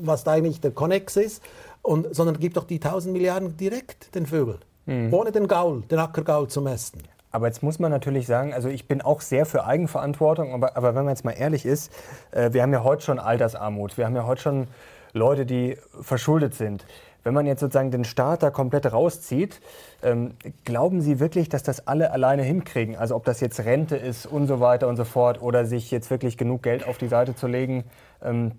was 0.02 0.24
da 0.24 0.34
eigentlich 0.34 0.62
der 0.62 0.72
Konnex 0.72 1.16
ist, 1.18 1.44
und, 1.82 2.14
sondern 2.14 2.40
gibt 2.40 2.58
doch 2.58 2.66
die 2.66 2.76
1000 2.76 3.14
Milliarden 3.14 3.58
direkt 3.58 4.14
den 4.16 4.26
Vögeln, 4.26 4.60
mhm. 4.86 5.14
ohne 5.14 5.32
den 5.32 5.48
Gaul, 5.48 5.82
den 5.90 6.00
Ackergaul 6.00 6.48
zu 6.48 6.62
mästen. 6.62 7.02
Aber 7.32 7.48
jetzt 7.48 7.62
muss 7.62 7.80
man 7.80 7.92
natürlich 7.92 8.26
sagen, 8.26 8.54
also 8.54 8.70
ich 8.70 8.88
bin 8.88 9.02
auch 9.02 9.22
sehr 9.22 9.46
für 9.46 9.64
Eigenverantwortung, 9.64 10.54
aber, 10.54 10.76
aber 10.76 10.96
wenn 10.96 11.06
man 11.06 11.14
jetzt 11.14 11.26
mal 11.26 11.32
ehrlich 11.32 11.66
ist, 11.66 11.92
äh, 12.32 12.54
wir 12.54 12.64
haben 12.64 12.74
ja 12.74 12.84
heute 12.84 13.04
schon 13.04 13.20
Altersarmut, 13.20 13.98
wir 13.98 14.06
haben 14.06 14.16
ja 14.16 14.26
heute 14.26 14.42
schon 14.42 14.68
Leute, 15.14 15.46
die 15.46 15.78
verschuldet 16.02 16.56
sind. 16.56 16.86
Wenn 17.24 17.34
man 17.34 17.46
jetzt 17.46 17.60
sozusagen 17.60 17.92
den 17.92 18.06
Staat 18.06 18.44
da 18.44 18.50
komplett 18.50 18.92
rauszieht, 18.92 19.60
ähm, 20.04 20.32
glauben 20.64 21.02
Sie 21.02 21.20
wirklich, 21.20 21.50
dass 21.50 21.64
das 21.64 21.88
alle 21.88 22.12
alleine 22.12 22.44
hinkriegen? 22.44 22.96
Also 22.96 23.16
ob 23.16 23.26
das 23.26 23.40
jetzt 23.40 23.60
Rente 23.60 23.98
ist 23.98 24.26
und 24.26 24.48
so 24.48 24.60
weiter 24.60 24.88
und 24.88 24.96
so 24.96 25.04
fort 25.04 25.42
oder 25.42 25.66
sich 25.66 25.92
jetzt 25.92 26.10
wirklich 26.10 26.38
genug 26.38 26.64
Geld 26.64 26.88
auf 26.88 26.98
die 26.98 27.08
Seite 27.08 27.36
zu 27.36 27.48
legen? 27.48 27.84
Ähm, 28.24 28.54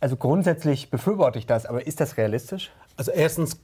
also 0.00 0.16
grundsätzlich 0.16 0.90
befürworte 0.90 1.38
ich 1.38 1.46
das, 1.46 1.66
aber 1.66 1.86
ist 1.86 2.00
das 2.00 2.16
realistisch? 2.16 2.70
Also 2.96 3.12
erstens 3.12 3.58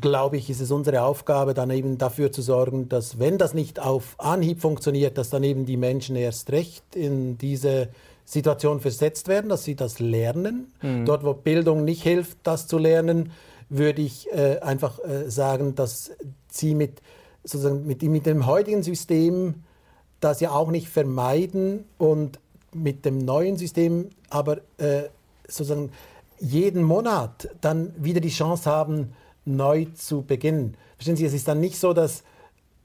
glaube 0.00 0.36
ich, 0.36 0.48
ist 0.50 0.60
es 0.60 0.70
unsere 0.70 1.02
Aufgabe, 1.02 1.54
dann 1.54 1.70
eben 1.70 1.98
dafür 1.98 2.32
zu 2.32 2.42
sorgen, 2.42 2.88
dass 2.88 3.18
wenn 3.18 3.38
das 3.38 3.54
nicht 3.54 3.80
auf 3.80 4.14
Anhieb 4.18 4.60
funktioniert, 4.60 5.18
dass 5.18 5.30
dann 5.30 5.44
eben 5.44 5.66
die 5.66 5.76
Menschen 5.76 6.16
erst 6.16 6.50
recht 6.52 6.96
in 6.96 7.36
diese 7.38 7.88
Situation 8.24 8.80
versetzt 8.80 9.28
werden, 9.28 9.48
dass 9.48 9.64
sie 9.64 9.76
das 9.76 9.98
lernen. 9.98 10.72
Mhm. 10.82 11.04
Dort, 11.04 11.24
wo 11.24 11.34
Bildung 11.34 11.84
nicht 11.84 12.02
hilft, 12.02 12.38
das 12.42 12.66
zu 12.66 12.78
lernen, 12.78 13.32
würde 13.68 14.02
ich 14.02 14.30
äh, 14.32 14.58
einfach 14.60 14.98
äh, 15.00 15.30
sagen, 15.30 15.74
dass 15.74 16.12
sie 16.48 16.74
mit, 16.74 17.02
sozusagen 17.42 17.86
mit, 17.86 18.02
mit 18.02 18.26
dem 18.26 18.46
heutigen 18.46 18.82
System 18.82 19.64
das 20.20 20.40
ja 20.40 20.52
auch 20.52 20.70
nicht 20.70 20.88
vermeiden 20.88 21.84
und 21.98 22.38
mit 22.72 23.04
dem 23.04 23.18
neuen 23.18 23.56
System 23.56 24.10
aber 24.30 24.58
äh, 24.78 25.04
sozusagen 25.46 25.92
jeden 26.40 26.82
Monat 26.82 27.48
dann 27.60 27.92
wieder 27.96 28.20
die 28.20 28.30
Chance 28.30 28.68
haben, 28.68 29.12
neu 29.44 29.86
zu 29.94 30.22
beginnen. 30.22 30.76
Verstehen 30.96 31.16
Sie, 31.16 31.26
es 31.26 31.34
ist 31.34 31.48
dann 31.48 31.60
nicht 31.60 31.78
so, 31.78 31.92
dass 31.92 32.24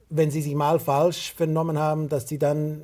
wenn 0.09 0.31
Sie 0.31 0.41
sich 0.41 0.55
mal 0.55 0.79
falsch 0.79 1.33
vernommen 1.33 1.77
haben, 1.77 2.09
dass 2.09 2.27
Sie 2.27 2.37
dann 2.37 2.83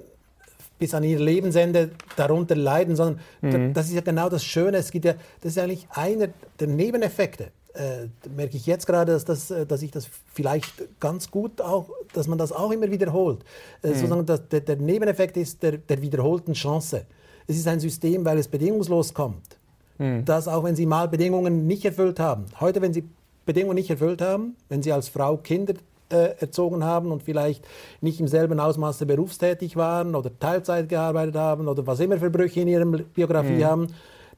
bis 0.77 0.93
an 0.93 1.03
ihr 1.03 1.19
Lebensende 1.19 1.91
darunter 2.15 2.55
leiden, 2.55 2.95
sondern 2.95 3.19
mhm. 3.41 3.73
das 3.73 3.87
ist 3.87 3.93
ja 3.93 4.01
genau 4.01 4.29
das 4.29 4.43
Schöne. 4.43 4.77
Es 4.77 4.91
gibt 4.91 5.05
ja, 5.05 5.13
das 5.41 5.53
ist 5.53 5.59
eigentlich 5.59 5.87
einer 5.91 6.29
der 6.59 6.67
Nebeneffekte. 6.67 7.51
äh, 7.73 8.07
merke 8.35 8.55
ich 8.55 8.65
jetzt 8.65 8.87
gerade, 8.87 9.11
dass, 9.13 9.25
das, 9.25 9.51
äh, 9.51 9.65
dass 9.65 9.81
ich 9.81 9.91
das 9.91 10.07
vielleicht 10.33 10.99
ganz 10.99 11.29
gut 11.29 11.61
auch, 11.61 11.89
dass 12.13 12.27
man 12.27 12.37
das 12.37 12.51
auch 12.51 12.71
immer 12.71 12.89
wiederholt. 12.89 13.43
Äh, 13.81 13.89
mhm. 13.89 13.93
Sozusagen, 13.93 14.25
dass 14.25 14.47
der, 14.47 14.61
der, 14.61 14.77
Nebeneffekt 14.77 15.37
ist 15.37 15.61
der, 15.63 15.77
der 15.77 16.01
wiederholten 16.01 16.53
Chance. 16.53 17.05
Es 17.47 17.57
ist 17.57 17.67
ein 17.67 17.79
System, 17.79 18.25
weil 18.25 18.37
es 18.37 18.47
bedingungslos 18.47 19.13
kommt, 19.13 19.57
mhm. 19.97 20.25
dass 20.25 20.47
auch 20.47 20.63
wenn 20.63 20.75
Sie 20.75 20.85
mal 20.85 21.07
Bedingungen 21.07 21.67
nicht 21.67 21.85
erfüllt 21.85 22.19
haben, 22.19 22.45
heute, 22.59 22.81
wenn 22.81 22.93
Sie 22.93 23.03
Bedingungen 23.45 23.75
nicht 23.75 23.89
erfüllt 23.89 24.21
haben, 24.21 24.55
wenn 24.69 24.81
Sie 24.81 24.91
als 24.91 25.09
Frau 25.09 25.37
Kinder 25.37 25.75
äh, 26.09 26.35
erzogen 26.39 26.83
haben 26.83 27.11
und 27.11 27.23
vielleicht 27.23 27.65
nicht 28.01 28.19
im 28.19 28.27
selben 28.27 28.59
Ausmaße 28.59 29.05
berufstätig 29.05 29.75
waren 29.75 30.15
oder 30.15 30.37
Teilzeit 30.37 30.89
gearbeitet 30.89 31.35
haben 31.35 31.67
oder 31.67 31.85
was 31.87 31.99
immer 31.99 32.17
für 32.17 32.29
Brüche 32.29 32.61
in 32.61 32.67
ihrer 32.67 32.85
Biografie 32.85 33.57
mhm. 33.57 33.65
haben, 33.65 33.87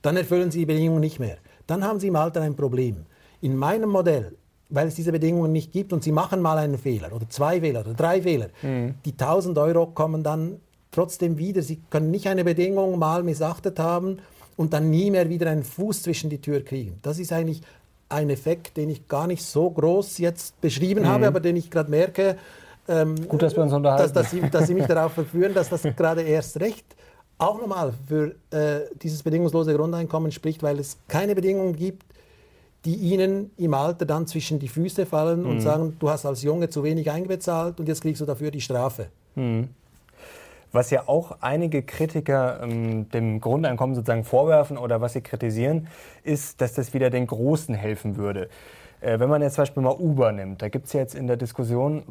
dann 0.02 0.18
erfüllen 0.18 0.52
Sie 0.52 0.60
die 0.60 0.66
Bedingungen 0.66 1.02
nicht 1.02 1.20
mehr. 1.20 1.38
Dann 1.66 1.84
haben 1.84 2.00
Sie 2.00 2.08
im 2.08 2.16
Alter 2.16 2.42
ein 2.42 2.56
Problem. 2.56 3.06
In 3.42 3.56
meinem 3.56 3.90
Modell, 3.90 4.36
weil 4.70 4.88
es 4.88 4.96
diese 4.96 5.12
Bedingungen 5.12 5.52
nicht 5.52 5.72
gibt 5.72 5.94
und 5.94 6.04
Sie 6.04 6.12
machen 6.12 6.42
mal 6.42 6.58
einen 6.58 6.78
Fehler 6.78 7.14
oder 7.14 7.30
zwei 7.30 7.62
Fehler 7.62 7.82
oder 7.82 7.94
drei 7.94 8.22
Fehler, 8.22 8.48
mhm. 8.62 8.96
die 9.06 9.12
1000 9.12 9.58
Euro 9.58 9.88
kommen 9.88 10.24
dann 10.24 10.60
trotzdem 10.92 11.38
wieder. 11.38 11.62
Sie 11.62 11.82
können 11.90 12.12
nicht 12.12 12.28
eine 12.28 12.44
Bedingung 12.44 12.98
mal 12.98 13.24
missachtet 13.24 13.80
haben 13.80 14.20
und 14.56 14.74
dann 14.74 14.90
nie 14.90 15.12
mehr 15.12 15.30
wieder 15.30 15.50
einen 15.50 15.64
Fuß 15.64 16.02
zwischen 16.02 16.30
die 16.30 16.42
Tür 16.42 16.64
kriegen. 16.64 17.00
Das 17.02 17.20
ist 17.20 17.32
eigentlich 17.32 17.62
ein 18.10 18.30
Effekt, 18.30 18.78
den 18.78 18.90
ich 18.90 19.08
gar 19.08 19.28
nicht 19.28 19.44
so 19.44 19.70
groß 19.70 20.18
jetzt 20.20 20.60
beschrieben 20.62 21.02
mhm. 21.02 21.08
habe, 21.08 21.28
aber 21.28 21.40
den 21.40 21.56
ich 21.56 21.70
gerade 21.70 21.90
merke. 21.90 22.38
Ähm, 22.88 23.16
Gut, 23.28 23.42
dass 23.42 23.56
wir 23.56 23.64
uns 23.64 23.74
unterhalten. 23.74 24.04
Dass, 24.04 24.14
dass, 24.14 24.32
Sie, 24.32 24.42
dass 24.50 24.68
Sie 24.68 24.74
mich 24.74 24.86
darauf 24.86 25.14
verführen, 25.14 25.54
dass 25.54 25.70
das 25.70 25.84
gerade 25.84 26.22
erst 26.22 26.60
recht 26.60 26.86
auch 27.38 27.60
nochmal 27.60 27.94
für 28.08 28.36
äh, 28.52 28.88
dieses 29.02 29.24
bedingungslose 29.24 29.76
Grundeinkommen 29.76 30.32
spricht, 30.32 30.64
weil 30.64 30.80
es 30.80 30.98
keine 31.08 31.36
Bedingungen 31.36 31.76
gibt, 31.76 32.06
die 32.86 32.96
ihnen 32.96 33.52
im 33.58 33.74
Alter 33.74 34.06
dann 34.06 34.28
zwischen 34.28 34.60
die 34.60 34.68
Füße 34.68 35.06
fallen 35.06 35.44
mhm. 35.44 35.50
und 35.50 35.62
sagen, 35.62 35.98
du 36.00 36.10
hast 36.10 36.26
als 36.26 36.42
Junge 36.42 36.70
zu 36.70 36.84
wenig 36.84 37.12
einbezahlt 37.12 37.80
und 37.80 37.88
jetzt 37.88 38.02
kriegst 38.02 38.22
du 38.22 38.26
dafür 38.26 38.50
die 38.50 38.62
Strafe. 38.62 39.08
Mhm. 39.36 39.70
Was 40.78 40.92
ja 40.92 41.08
auch 41.08 41.38
einige 41.42 41.82
Kritiker 41.82 42.60
ähm, 42.62 43.10
dem 43.10 43.42
Grundeinkommen 43.42 43.96
sozusagen 43.96 44.24
vorwerfen 44.24 44.78
oder 44.78 45.02
was 45.02 45.14
sie 45.14 45.22
kritisieren, 45.22 45.88
ist, 46.24 46.62
dass 46.62 46.76
das 46.76 46.94
wieder 46.94 47.10
den 47.10 47.26
Großen 47.26 47.74
helfen 47.74 48.16
würde. 48.16 48.48
Äh, 49.02 49.20
wenn 49.20 49.28
man 49.28 49.42
jetzt 49.42 49.56
zum 49.56 49.64
Beispiel 49.64 49.82
mal 49.82 49.96
Uber 49.98 50.32
nimmt, 50.32 50.62
da 50.62 50.70
gibt 50.70 50.86
es 50.86 50.94
ja 50.94 51.00
jetzt 51.00 51.16
in 51.16 51.26
der 51.26 51.36
Diskussion 51.36 52.04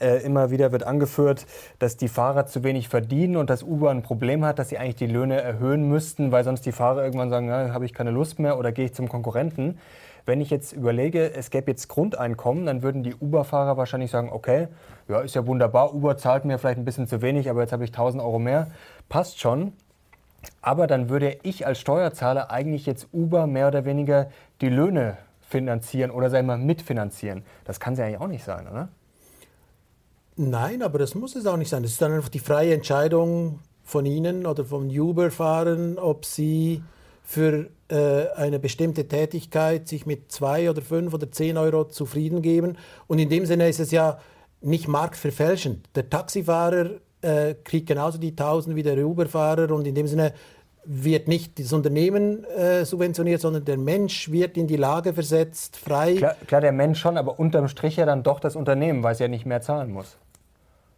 äh, 0.00 0.24
immer 0.24 0.50
wieder 0.50 0.72
wird 0.72 0.82
angeführt, 0.82 1.46
dass 1.78 1.96
die 1.96 2.08
Fahrer 2.08 2.46
zu 2.46 2.64
wenig 2.64 2.88
verdienen 2.88 3.36
und 3.36 3.48
dass 3.48 3.62
Uber 3.62 3.92
ein 3.92 4.02
Problem 4.02 4.44
hat, 4.44 4.58
dass 4.58 4.70
sie 4.70 4.78
eigentlich 4.78 4.96
die 4.96 5.06
Löhne 5.06 5.40
erhöhen 5.40 5.88
müssten, 5.88 6.32
weil 6.32 6.42
sonst 6.42 6.66
die 6.66 6.72
Fahrer 6.72 7.04
irgendwann 7.04 7.30
sagen, 7.30 7.46
ja, 7.46 7.72
habe 7.72 7.84
ich 7.84 7.94
keine 7.94 8.10
Lust 8.10 8.40
mehr 8.40 8.58
oder 8.58 8.72
gehe 8.72 8.86
ich 8.86 8.94
zum 8.94 9.08
Konkurrenten. 9.08 9.78
Wenn 10.26 10.40
ich 10.40 10.50
jetzt 10.50 10.72
überlege, 10.72 11.34
es 11.34 11.50
gäbe 11.50 11.70
jetzt 11.70 11.88
Grundeinkommen, 11.88 12.64
dann 12.64 12.82
würden 12.82 13.02
die 13.02 13.14
Uber-Fahrer 13.14 13.76
wahrscheinlich 13.76 14.10
sagen, 14.10 14.30
okay, 14.32 14.68
ja, 15.06 15.20
ist 15.20 15.34
ja 15.34 15.46
wunderbar, 15.46 15.94
Uber 15.94 16.16
zahlt 16.16 16.46
mir 16.46 16.58
vielleicht 16.58 16.78
ein 16.78 16.84
bisschen 16.84 17.06
zu 17.06 17.20
wenig, 17.20 17.50
aber 17.50 17.60
jetzt 17.60 17.72
habe 17.72 17.84
ich 17.84 17.90
1000 17.90 18.22
Euro 18.22 18.38
mehr, 18.38 18.70
passt 19.08 19.40
schon. 19.40 19.74
Aber 20.62 20.86
dann 20.86 21.08
würde 21.08 21.38
ich 21.42 21.66
als 21.66 21.78
Steuerzahler 21.78 22.50
eigentlich 22.50 22.86
jetzt 22.86 23.08
Uber 23.12 23.46
mehr 23.46 23.68
oder 23.68 23.84
weniger 23.84 24.30
die 24.60 24.68
Löhne 24.68 25.18
finanzieren 25.40 26.10
oder 26.10 26.30
sagen 26.30 26.46
wir 26.46 26.56
mitfinanzieren. 26.56 27.44
Das 27.64 27.80
kann 27.80 27.92
es 27.92 27.98
ja 27.98 28.06
eigentlich 28.06 28.20
auch 28.20 28.28
nicht 28.28 28.44
sein, 28.44 28.66
oder? 28.66 28.88
Nein, 30.36 30.82
aber 30.82 30.98
das 30.98 31.14
muss 31.14 31.36
es 31.36 31.46
auch 31.46 31.56
nicht 31.56 31.68
sein. 31.68 31.84
Es 31.84 31.92
ist 31.92 32.02
dann 32.02 32.12
einfach 32.12 32.28
die 32.28 32.40
freie 32.40 32.74
Entscheidung 32.74 33.60
von 33.84 34.04
Ihnen 34.04 34.46
oder 34.46 34.64
vom 34.64 34.88
Uber-Fahrern, 34.88 35.98
ob 35.98 36.24
Sie 36.24 36.82
für 37.22 37.68
eine 37.92 38.58
bestimmte 38.58 39.06
Tätigkeit 39.08 39.88
sich 39.88 40.06
mit 40.06 40.32
zwei 40.32 40.70
oder 40.70 40.82
fünf 40.82 41.12
oder 41.12 41.30
zehn 41.30 41.58
Euro 41.58 41.84
zufrieden 41.84 42.42
geben. 42.42 42.76
Und 43.06 43.18
in 43.18 43.28
dem 43.28 43.46
Sinne 43.46 43.68
ist 43.68 43.80
es 43.80 43.90
ja 43.90 44.18
nicht 44.60 44.88
marktverfälschend. 44.88 45.88
Der 45.94 46.08
Taxifahrer 46.08 46.92
äh, 47.20 47.54
kriegt 47.62 47.86
genauso 47.86 48.18
die 48.18 48.30
1000 48.30 48.76
wie 48.76 48.82
der 48.82 49.06
Uber-Fahrer 49.06 49.70
und 49.74 49.86
in 49.86 49.94
dem 49.94 50.06
Sinne 50.06 50.32
wird 50.86 51.28
nicht 51.28 51.58
das 51.58 51.72
Unternehmen 51.72 52.44
äh, 52.44 52.84
subventioniert, 52.84 53.40
sondern 53.40 53.64
der 53.64 53.78
Mensch 53.78 54.30
wird 54.30 54.56
in 54.56 54.66
die 54.66 54.76
Lage 54.76 55.14
versetzt, 55.14 55.76
frei. 55.76 56.14
Klar, 56.16 56.36
klar, 56.46 56.60
der 56.60 56.72
Mensch 56.72 57.00
schon, 57.00 57.16
aber 57.16 57.38
unterm 57.38 57.68
Strich 57.68 57.96
ja 57.96 58.04
dann 58.04 58.22
doch 58.22 58.40
das 58.40 58.56
Unternehmen, 58.56 59.02
weil 59.02 59.12
es 59.12 59.18
ja 59.18 59.28
nicht 59.28 59.46
mehr 59.46 59.60
zahlen 59.60 59.92
muss 59.92 60.18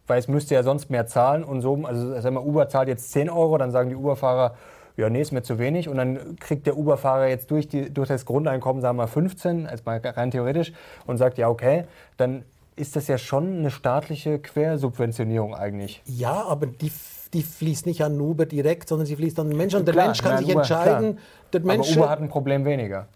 weil 0.06 0.18
es 0.18 0.28
müsste 0.28 0.54
ja 0.54 0.62
sonst 0.62 0.90
mehr 0.90 1.06
zahlen 1.06 1.44
und 1.44 1.60
so, 1.60 1.84
also 1.84 2.20
sagen 2.20 2.36
wir, 2.36 2.44
Uber 2.44 2.68
zahlt 2.68 2.88
jetzt 2.88 3.10
10 3.12 3.28
Euro, 3.28 3.58
dann 3.58 3.70
sagen 3.70 3.90
die 3.90 3.96
Uberfahrer, 3.96 4.54
ja, 4.96 5.10
nee, 5.10 5.20
ist 5.20 5.32
mir 5.32 5.42
zu 5.42 5.58
wenig 5.58 5.88
und 5.88 5.96
dann 5.96 6.36
kriegt 6.36 6.66
der 6.66 6.76
Uberfahrer 6.76 7.28
jetzt 7.28 7.50
durch, 7.50 7.68
die, 7.68 7.92
durch 7.92 8.08
das 8.08 8.24
Grundeinkommen, 8.24 8.80
sagen 8.80 8.96
wir 8.96 9.06
15, 9.06 9.66
als 9.66 9.84
mal 9.84 10.00
rein 10.02 10.30
theoretisch 10.30 10.72
und 11.06 11.18
sagt, 11.18 11.38
ja, 11.38 11.48
okay, 11.48 11.84
dann 12.16 12.44
ist 12.76 12.96
das 12.96 13.08
ja 13.08 13.18
schon 13.18 13.58
eine 13.58 13.70
staatliche 13.70 14.38
Quersubventionierung 14.38 15.54
eigentlich. 15.54 16.02
Ja, 16.06 16.44
aber 16.44 16.66
die, 16.66 16.92
die 17.32 17.42
fließt 17.42 17.86
nicht 17.86 18.02
an 18.02 18.20
Uber 18.20 18.46
direkt, 18.46 18.88
sondern 18.88 19.06
sie 19.06 19.16
fließt 19.16 19.38
an 19.38 19.48
den 19.48 19.56
Menschen 19.56 19.80
und 19.80 19.86
der 19.86 19.94
klar, 19.94 20.06
Mensch 20.06 20.22
kann 20.22 20.34
nein, 20.34 20.44
sich 20.44 20.52
Uber, 20.52 20.60
entscheiden. 20.60 21.18
Der 21.52 21.60
Mensch, 21.60 21.90
aber 21.92 22.00
Uber 22.00 22.10
hat 22.10 22.20
ein 22.20 22.28
Problem 22.28 22.64
weniger. 22.64 23.08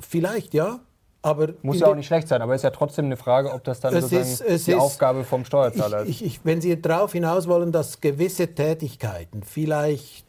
Vielleicht, 0.00 0.54
ja. 0.54 0.80
Aber 1.20 1.48
Muss 1.62 1.80
ja 1.80 1.88
auch 1.88 1.96
nicht 1.96 2.06
schlecht 2.06 2.28
sein, 2.28 2.42
aber 2.42 2.54
es 2.54 2.60
ist 2.60 2.64
ja 2.64 2.70
trotzdem 2.70 3.06
eine 3.06 3.16
Frage, 3.16 3.52
ob 3.52 3.64
das 3.64 3.80
dann 3.80 3.94
es 3.94 4.12
ist, 4.12 4.40
es 4.40 4.64
die 4.66 4.72
ist, 4.72 4.78
Aufgabe 4.78 5.24
vom 5.24 5.44
Steuerzahler 5.44 6.02
ist. 6.02 6.08
Ich, 6.08 6.24
ich, 6.24 6.40
wenn 6.44 6.60
Sie 6.60 6.80
darauf 6.80 7.12
hinaus 7.12 7.48
wollen, 7.48 7.72
dass 7.72 8.00
gewisse 8.00 8.54
Tätigkeiten 8.54 9.42
vielleicht 9.42 10.27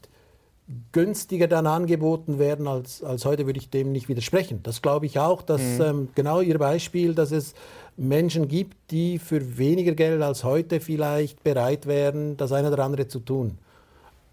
günstiger 0.92 1.48
dann 1.48 1.66
angeboten 1.66 2.38
werden 2.38 2.68
als, 2.68 3.04
als 3.04 3.26
heute, 3.26 3.46
würde 3.46 3.60
ich 3.60 3.70
dem 3.70 3.92
nicht 3.92 4.08
widersprechen. 4.08 4.62
Das 4.64 4.82
glaube 4.82 5.06
ich 5.06 5.20
auch, 5.20 5.42
dass 5.42 5.62
mhm. 5.62 5.82
ähm, 5.82 6.10
genau 6.16 6.42
Ihr 6.42 6.60
Beispiel, 6.60 7.16
dass 7.16 7.32
es 7.32 7.54
Menschen 7.98 8.48
gibt, 8.48 8.78
die 8.92 9.20
für 9.20 9.58
weniger 9.58 9.94
Geld 9.94 10.22
als 10.22 10.44
heute 10.44 10.80
vielleicht 10.80 11.44
bereit 11.44 11.86
wären, 11.86 12.38
das 12.38 12.52
eine 12.52 12.72
oder 12.72 12.84
andere 12.84 13.08
zu 13.08 13.20
tun. 13.20 13.58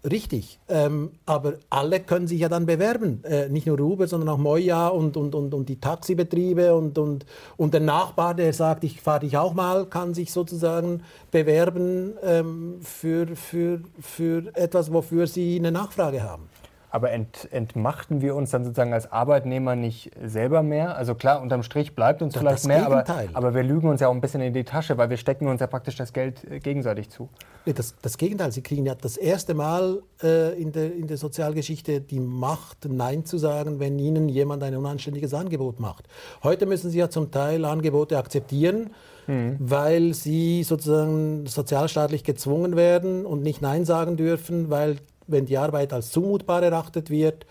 Richtig, 0.03 0.59
ähm, 0.69 1.11
aber 1.25 1.55
alle 1.69 1.99
können 1.99 2.27
sich 2.27 2.39
ja 2.39 2.49
dann 2.49 2.65
bewerben. 2.65 3.23
Äh, 3.23 3.49
nicht 3.49 3.65
nur 3.65 3.79
Uber, 3.79 4.07
sondern 4.07 4.29
auch 4.29 4.37
Moja 4.37 4.87
und, 4.87 5.17
und, 5.17 5.33
und, 5.33 5.53
und 5.53 5.67
die 5.67 5.79
Taxibetriebe 5.79 6.75
und, 6.75 6.97
und, 6.97 7.25
und 7.57 7.73
der 7.73 7.81
Nachbar, 7.81 8.35
der 8.35 8.53
sagt, 8.53 8.83
ich 8.83 9.01
fahre 9.01 9.21
dich 9.21 9.37
auch 9.37 9.53
mal, 9.53 9.85
kann 9.87 10.13
sich 10.13 10.31
sozusagen 10.31 11.01
bewerben 11.31 12.13
ähm, 12.23 12.79
für, 12.81 13.27
für, 13.35 13.81
für 13.99 14.55
etwas, 14.55 14.93
wofür 14.93 15.25
sie 15.27 15.57
eine 15.57 15.71
Nachfrage 15.71 16.23
haben. 16.23 16.47
Aber 16.89 17.11
ent, 17.11 17.49
entmachten 17.51 18.21
wir 18.21 18.33
uns 18.35 18.51
dann 18.51 18.63
sozusagen 18.63 18.93
als 18.93 19.11
Arbeitnehmer 19.11 19.75
nicht 19.75 20.11
selber 20.23 20.63
mehr? 20.63 20.95
Also 20.95 21.15
klar, 21.15 21.41
unterm 21.41 21.63
Strich 21.63 21.95
bleibt 21.95 22.21
uns 22.21 22.33
das 22.33 22.41
vielleicht 22.41 22.65
mehr, 22.65 22.85
aber, 22.85 23.03
aber, 23.33 23.53
wir 23.53 23.63
lügen 23.63 23.89
uns 23.89 23.99
ja 23.99 24.07
auch 24.07 24.13
ein 24.13 24.21
bisschen 24.21 24.41
in 24.41 24.53
die 24.53 24.63
Tasche, 24.63 24.97
weil 24.97 25.09
wir 25.09 25.17
stecken 25.17 25.47
uns 25.47 25.59
ja 25.59 25.67
praktisch 25.67 25.95
das 25.95 26.13
Geld 26.13 26.49
äh, 26.49 26.59
gegenseitig 26.59 27.09
zu. 27.09 27.27
Nee, 27.65 27.73
das, 27.73 27.95
das 28.01 28.17
Gegenteil, 28.17 28.53
Sie 28.53 28.61
kriegen 28.61 28.85
ja 28.85 28.95
das 28.95 29.17
erste 29.17 29.53
Mal 29.53 30.01
äh, 30.23 30.59
in, 30.59 30.71
der, 30.71 30.93
in 30.93 31.07
der 31.07 31.17
Sozialgeschichte 31.17 31.99
die 31.99 32.21
Macht, 32.21 32.85
Nein 32.89 33.25
zu 33.25 33.37
sagen, 33.37 33.81
wenn 33.81 33.99
Ihnen 33.99 34.29
jemand 34.29 34.63
ein 34.63 34.75
unanständiges 34.75 35.33
Angebot 35.33 35.81
macht. 35.81 36.07
Heute 36.43 36.65
müssen 36.65 36.89
Sie 36.89 36.99
ja 36.99 37.09
zum 37.09 37.31
Teil 37.31 37.65
Angebote 37.65 38.17
akzeptieren, 38.17 38.91
mhm. 39.27 39.57
weil 39.59 40.13
Sie 40.13 40.63
sozusagen 40.63 41.45
sozialstaatlich 41.47 42.23
gezwungen 42.23 42.77
werden 42.77 43.25
und 43.25 43.43
nicht 43.43 43.61
Nein 43.61 43.83
sagen 43.83 44.15
dürfen, 44.15 44.69
weil 44.69 44.95
wenn 45.27 45.45
die 45.45 45.57
Arbeit 45.57 45.93
als 45.93 46.11
zumutbar 46.11 46.63
erachtet 46.63 47.09
wird, 47.09 47.45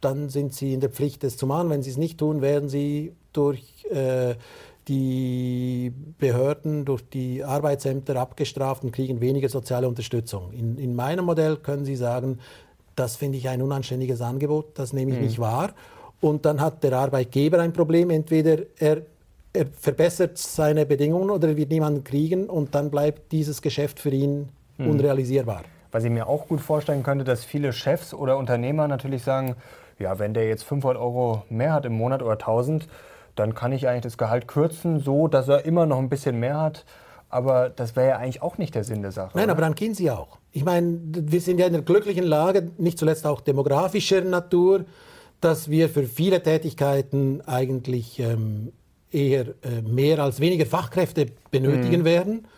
dann 0.00 0.28
sind 0.28 0.54
sie 0.54 0.74
in 0.74 0.80
der 0.80 0.90
Pflicht, 0.90 1.24
es 1.24 1.36
zu 1.36 1.46
machen. 1.46 1.70
Wenn 1.70 1.82
sie 1.82 1.90
es 1.90 1.96
nicht 1.96 2.18
tun, 2.18 2.42
werden 2.42 2.68
sie 2.68 3.12
durch 3.32 3.86
äh, 3.90 4.34
die 4.88 5.92
Behörden, 6.18 6.84
durch 6.84 7.02
die 7.08 7.42
Arbeitsämter 7.42 8.16
abgestraft 8.16 8.84
und 8.84 8.92
kriegen 8.92 9.20
weniger 9.20 9.48
soziale 9.48 9.88
Unterstützung. 9.88 10.52
In, 10.52 10.76
in 10.76 10.94
meinem 10.94 11.24
Modell 11.24 11.56
können 11.56 11.84
Sie 11.84 11.96
sagen, 11.96 12.38
das 12.96 13.16
finde 13.16 13.38
ich 13.38 13.48
ein 13.48 13.62
unanständiges 13.62 14.20
Angebot, 14.20 14.78
das 14.78 14.92
nehme 14.92 15.12
ich 15.12 15.18
mhm. 15.18 15.24
nicht 15.24 15.38
wahr. 15.38 15.72
Und 16.20 16.44
dann 16.44 16.60
hat 16.60 16.84
der 16.84 16.92
Arbeitgeber 16.94 17.60
ein 17.60 17.72
Problem. 17.72 18.10
Entweder 18.10 18.58
er, 18.78 19.02
er 19.52 19.66
verbessert 19.66 20.38
seine 20.38 20.86
Bedingungen 20.86 21.30
oder 21.30 21.48
er 21.48 21.56
wird 21.56 21.70
niemanden 21.70 22.04
kriegen 22.04 22.48
und 22.48 22.74
dann 22.74 22.90
bleibt 22.90 23.32
dieses 23.32 23.60
Geschäft 23.60 23.98
für 23.98 24.10
ihn 24.10 24.48
mhm. 24.78 24.90
unrealisierbar. 24.90 25.64
Was 25.94 26.02
ich 26.02 26.10
mir 26.10 26.26
auch 26.26 26.48
gut 26.48 26.60
vorstellen 26.60 27.04
könnte, 27.04 27.22
dass 27.22 27.44
viele 27.44 27.72
Chefs 27.72 28.12
oder 28.14 28.36
Unternehmer 28.36 28.88
natürlich 28.88 29.22
sagen, 29.22 29.54
ja, 30.00 30.18
wenn 30.18 30.34
der 30.34 30.48
jetzt 30.48 30.64
500 30.64 31.00
Euro 31.00 31.44
mehr 31.50 31.72
hat 31.72 31.84
im 31.84 31.92
Monat 31.92 32.20
oder 32.20 32.32
1000, 32.32 32.88
dann 33.36 33.54
kann 33.54 33.70
ich 33.70 33.86
eigentlich 33.86 34.02
das 34.02 34.18
Gehalt 34.18 34.48
kürzen, 34.48 34.98
so 34.98 35.28
dass 35.28 35.46
er 35.46 35.64
immer 35.64 35.86
noch 35.86 35.98
ein 35.98 36.08
bisschen 36.08 36.40
mehr 36.40 36.60
hat. 36.60 36.84
Aber 37.28 37.68
das 37.68 37.94
wäre 37.94 38.08
ja 38.08 38.16
eigentlich 38.16 38.42
auch 38.42 38.58
nicht 38.58 38.74
der 38.74 38.82
Sinn 38.82 39.02
der 39.02 39.12
Sache. 39.12 39.30
Nein, 39.34 39.44
oder? 39.44 39.52
aber 39.52 39.60
dann 39.60 39.76
gehen 39.76 39.94
Sie 39.94 40.10
auch. 40.10 40.38
Ich 40.50 40.64
meine, 40.64 40.98
wir 41.00 41.40
sind 41.40 41.60
ja 41.60 41.68
in 41.68 41.74
der 41.74 41.82
glücklichen 41.82 42.24
Lage, 42.24 42.72
nicht 42.76 42.98
zuletzt 42.98 43.24
auch 43.24 43.40
demografischer 43.40 44.20
Natur, 44.22 44.86
dass 45.40 45.70
wir 45.70 45.88
für 45.88 46.02
viele 46.02 46.42
Tätigkeiten 46.42 47.40
eigentlich 47.46 48.18
ähm, 48.18 48.72
eher 49.12 49.46
äh, 49.62 49.80
mehr 49.86 50.18
als 50.18 50.40
weniger 50.40 50.66
Fachkräfte 50.66 51.26
benötigen 51.52 52.00
mhm. 52.00 52.04
werden. 52.04 52.48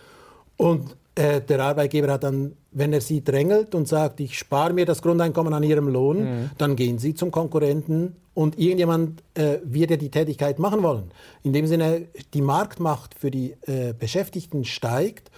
Und 0.57 0.97
äh, 1.17 1.41
der 1.41 1.61
Arbeitgeber 1.61 2.12
hat 2.12 2.25
dann, 2.25 2.53
wenn 2.73 2.93
er 2.93 3.01
sie 3.01 3.25
drängelt 3.25 3.75
und 3.75 3.89
sagt, 3.89 4.21
ich 4.21 4.39
spare 4.39 4.73
mir 4.73 4.87
das 4.87 5.03
Grundeinkommen 5.03 5.53
an 5.53 5.62
ihrem 5.62 5.89
Lohn, 5.89 6.19
mhm. 6.19 6.51
dann 6.59 6.77
gehen 6.77 6.99
sie 6.99 7.14
zum 7.14 7.31
Konkurrenten 7.31 8.17
und 8.35 8.59
irgendjemand 8.59 9.23
äh, 9.35 9.59
wird 9.64 9.91
ja 9.91 9.97
die 9.97 10.11
Tätigkeit 10.11 10.59
machen 10.59 10.83
wollen. 10.83 11.11
In 11.43 11.55
dem 11.55 11.67
Sinne, 11.67 12.03
die 12.35 12.43
Marktmacht 12.43 13.14
für 13.19 13.31
die 13.31 13.57
äh, 13.62 13.95
Beschäftigten 13.99 14.64
steigt 14.64 15.31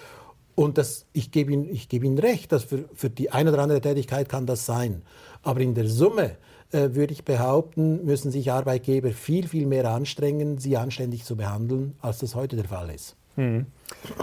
und 0.56 0.78
das, 0.78 1.06
ich 1.12 1.30
gebe 1.30 1.52
Ihnen, 1.52 1.78
geb 1.88 2.02
Ihnen 2.02 2.18
recht, 2.18 2.50
dass 2.50 2.64
für, 2.64 2.86
für 2.92 3.08
die 3.08 3.30
eine 3.30 3.52
oder 3.52 3.62
andere 3.62 3.80
Tätigkeit 3.80 4.28
kann 4.28 4.46
das 4.46 4.66
sein. 4.66 5.02
Aber 5.44 5.60
in 5.60 5.74
der 5.74 5.86
Summe 5.86 6.36
äh, 6.72 6.90
würde 6.94 7.12
ich 7.12 7.24
behaupten, 7.24 8.04
müssen 8.04 8.32
sich 8.32 8.50
Arbeitgeber 8.50 9.12
viel, 9.12 9.46
viel 9.46 9.66
mehr 9.66 9.88
anstrengen, 9.88 10.58
sie 10.58 10.76
anständig 10.76 11.24
zu 11.24 11.36
behandeln, 11.36 11.94
als 12.00 12.18
das 12.18 12.34
heute 12.34 12.56
der 12.56 12.64
Fall 12.64 12.90
ist. 12.90 13.14
Hm. 13.38 13.66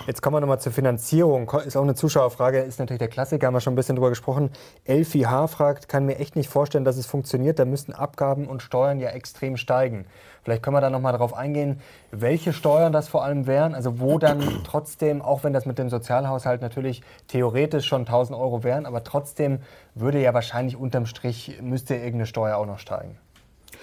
Jetzt 0.08 0.22
kommen 0.22 0.36
wir 0.36 0.42
nochmal 0.42 0.60
zur 0.60 0.74
Finanzierung. 0.74 1.50
Ist 1.66 1.78
auch 1.78 1.84
eine 1.84 1.96
Zuschauerfrage, 1.96 2.60
ist 2.60 2.80
natürlich 2.80 3.00
der 3.00 3.08
Klassiker, 3.08 3.48
haben 3.48 3.54
wir 3.54 3.62
schon 3.62 3.72
ein 3.72 3.78
bisschen 3.78 3.96
drüber 3.96 4.10
gesprochen. 4.10 4.50
Elfi 4.84 5.22
H. 5.22 5.48
fragt, 5.48 5.88
kann 5.88 6.06
mir 6.06 6.20
echt 6.20 6.36
nicht 6.36 6.50
vorstellen, 6.50 6.84
dass 6.84 6.98
es 6.98 7.06
funktioniert. 7.06 7.58
Da 7.58 7.64
müssten 7.64 7.94
Abgaben 7.94 8.46
und 8.46 8.62
Steuern 8.62 9.00
ja 9.00 9.12
extrem 9.12 9.56
steigen. 9.56 10.06
Vielleicht 10.44 10.64
können 10.64 10.76
wir 10.76 10.82
da 10.82 10.90
nochmal 10.90 11.14
darauf 11.14 11.34
eingehen, 11.34 11.80
welche 12.12 12.52
Steuern 12.52 12.92
das 12.92 13.08
vor 13.08 13.24
allem 13.24 13.48
wären. 13.48 13.74
Also 13.74 14.02
wo 14.02 14.20
dann 14.20 14.44
trotzdem, 14.66 15.22
auch 15.22 15.46
wenn 15.46 15.54
das 15.54 15.66
mit 15.66 15.80
dem 15.80 15.90
Sozialhaushalt 15.90 16.62
natürlich 16.62 17.02
theoretisch 17.30 17.86
schon 17.86 18.02
1000 18.02 18.38
Euro 18.38 18.66
wären, 18.66 18.86
aber 18.86 19.06
trotzdem 19.06 19.60
würde 19.94 20.22
ja 20.22 20.34
wahrscheinlich 20.34 20.76
unterm 20.76 21.06
Strich, 21.06 21.62
müsste 21.62 21.96
irgendeine 21.96 22.26
Steuer 22.26 22.58
auch 22.58 22.66
noch 22.66 22.80
steigen. 22.80 23.18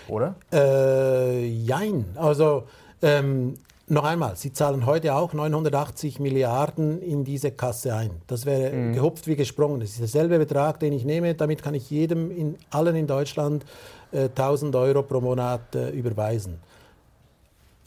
Oder? 0.08 0.34
Äh, 0.52 1.46
jein. 1.46 2.04
Also 2.16 2.64
ähm, 3.00 3.54
noch 3.92 4.04
einmal, 4.04 4.36
Sie 4.36 4.52
zahlen 4.52 4.86
heute 4.86 5.14
auch 5.14 5.32
980 5.32 6.18
Milliarden 6.18 7.00
in 7.02 7.24
diese 7.24 7.50
Kasse 7.50 7.94
ein. 7.94 8.10
Das 8.26 8.46
wäre 8.46 8.74
mhm. 8.74 8.94
gehupft 8.94 9.26
wie 9.26 9.36
gesprungen. 9.36 9.80
Das 9.80 9.90
ist 9.90 10.00
derselbe 10.00 10.38
Betrag, 10.38 10.80
den 10.80 10.92
ich 10.92 11.04
nehme. 11.04 11.34
Damit 11.34 11.62
kann 11.62 11.74
ich 11.74 11.90
jedem, 11.90 12.30
in, 12.30 12.56
allen 12.70 12.96
in 12.96 13.06
Deutschland, 13.06 13.64
äh, 14.10 14.24
1000 14.24 14.74
Euro 14.76 15.02
pro 15.02 15.20
Monat 15.20 15.74
äh, 15.74 15.90
überweisen. 15.90 16.58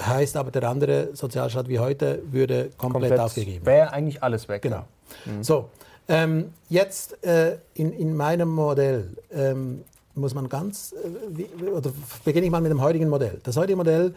Heißt 0.02 0.38
aber, 0.38 0.52
der 0.52 0.70
andere 0.70 1.10
Sozialstaat 1.14 1.68
wie 1.70 1.80
heute 1.80 2.22
würde 2.30 2.70
komplett, 2.78 3.02
komplett 3.02 3.20
aufgegeben. 3.20 3.66
Wäre 3.66 3.92
eigentlich 3.92 4.22
alles 4.22 4.48
weg. 4.48 4.62
Genau. 4.62 4.84
Mhm. 5.26 5.44
So, 5.44 5.70
ähm, 6.08 6.54
jetzt 6.70 7.24
äh, 7.24 7.58
in, 7.74 7.92
in 7.94 8.16
meinem 8.16 8.50
Modell 8.50 9.10
ähm, 9.32 9.84
muss 10.14 10.36
man 10.36 10.50
ganz, 10.50 10.94
äh, 10.94 11.08
wie, 11.30 11.46
oder 11.66 11.92
beginne 12.24 12.46
ich 12.46 12.52
mal 12.52 12.62
mit 12.62 12.72
dem 12.72 12.82
heutigen 12.82 13.10
Modell. 13.10 13.40
Das 13.44 13.58
heutige 13.58 13.76
Modell 13.76 14.14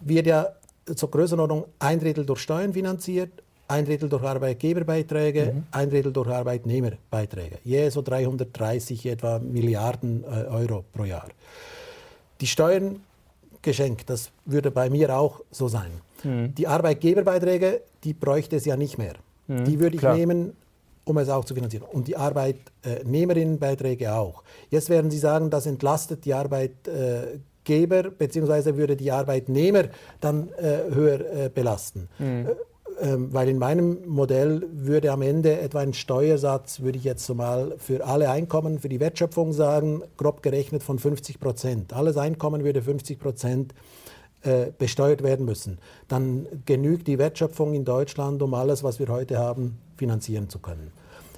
wird 0.00 0.26
ja 0.26 0.48
zur 0.94 1.10
Größenordnung 1.10 1.66
ein 1.78 2.00
Drittel 2.00 2.26
durch 2.26 2.40
Steuern 2.40 2.72
finanziert, 2.72 3.30
ein 3.68 3.84
Drittel 3.84 4.08
durch 4.08 4.22
Arbeitgeberbeiträge, 4.22 5.52
mhm. 5.54 5.64
ein 5.70 5.90
Drittel 5.90 6.12
durch 6.12 6.28
Arbeitnehmerbeiträge. 6.28 7.58
Je 7.64 7.88
so 7.88 8.02
330 8.02 9.06
etwa 9.06 9.38
Milliarden 9.38 10.24
äh, 10.24 10.46
Euro 10.48 10.84
pro 10.92 11.04
Jahr. 11.04 11.28
Die 12.40 12.46
Steuern 12.46 13.00
geschenkt, 13.62 14.10
das 14.10 14.30
würde 14.44 14.70
bei 14.70 14.90
mir 14.90 15.16
auch 15.16 15.40
so 15.50 15.68
sein. 15.68 15.90
Mhm. 16.22 16.54
Die 16.54 16.66
Arbeitgeberbeiträge, 16.66 17.80
die 18.02 18.12
bräuchte 18.12 18.56
es 18.56 18.66
ja 18.66 18.76
nicht 18.76 18.98
mehr. 18.98 19.14
Mhm, 19.46 19.64
die 19.64 19.80
würde 19.80 19.96
ich 19.96 20.00
klar. 20.00 20.16
nehmen, 20.16 20.54
um 21.04 21.16
es 21.18 21.28
auch 21.28 21.44
zu 21.44 21.54
finanzieren. 21.54 21.84
Und 21.90 22.08
die 22.08 22.16
Arbeitnehmerinnenbeiträge 22.16 24.14
auch. 24.14 24.42
Jetzt 24.70 24.90
werden 24.90 25.10
Sie 25.10 25.18
sagen, 25.18 25.50
das 25.50 25.66
entlastet 25.66 26.24
die 26.24 26.34
Arbeitgeber 26.34 27.40
Arbeitgeber 27.64 28.10
bzw. 28.10 28.76
würde 28.76 28.96
die 28.96 29.10
Arbeitnehmer 29.10 29.84
dann 30.20 30.50
äh, 30.58 30.94
höher 30.94 31.20
äh, 31.20 31.50
belasten. 31.52 32.08
Mhm. 32.18 32.46
Äh, 32.46 32.54
ähm, 33.00 33.32
weil 33.32 33.48
in 33.48 33.58
meinem 33.58 34.06
Modell 34.06 34.68
würde 34.70 35.10
am 35.10 35.22
Ende 35.22 35.58
etwa 35.58 35.80
ein 35.80 35.94
Steuersatz, 35.94 36.80
würde 36.80 36.98
ich 36.98 37.04
jetzt 37.04 37.28
mal 37.34 37.74
für 37.78 38.04
alle 38.04 38.30
Einkommen, 38.30 38.78
für 38.78 38.88
die 38.88 39.00
Wertschöpfung 39.00 39.52
sagen, 39.52 40.02
grob 40.16 40.42
gerechnet 40.42 40.84
von 40.84 41.00
50 41.00 41.40
Prozent. 41.40 41.92
Alles 41.92 42.16
Einkommen 42.16 42.62
würde 42.62 42.82
50 42.82 43.18
Prozent 43.18 43.74
äh, 44.42 44.66
besteuert 44.78 45.24
werden 45.24 45.44
müssen. 45.44 45.78
Dann 46.06 46.46
genügt 46.66 47.08
die 47.08 47.18
Wertschöpfung 47.18 47.74
in 47.74 47.84
Deutschland, 47.84 48.40
um 48.42 48.54
alles, 48.54 48.84
was 48.84 49.00
wir 49.00 49.08
heute 49.08 49.38
haben, 49.38 49.78
finanzieren 49.96 50.48
zu 50.48 50.60
können. 50.60 50.92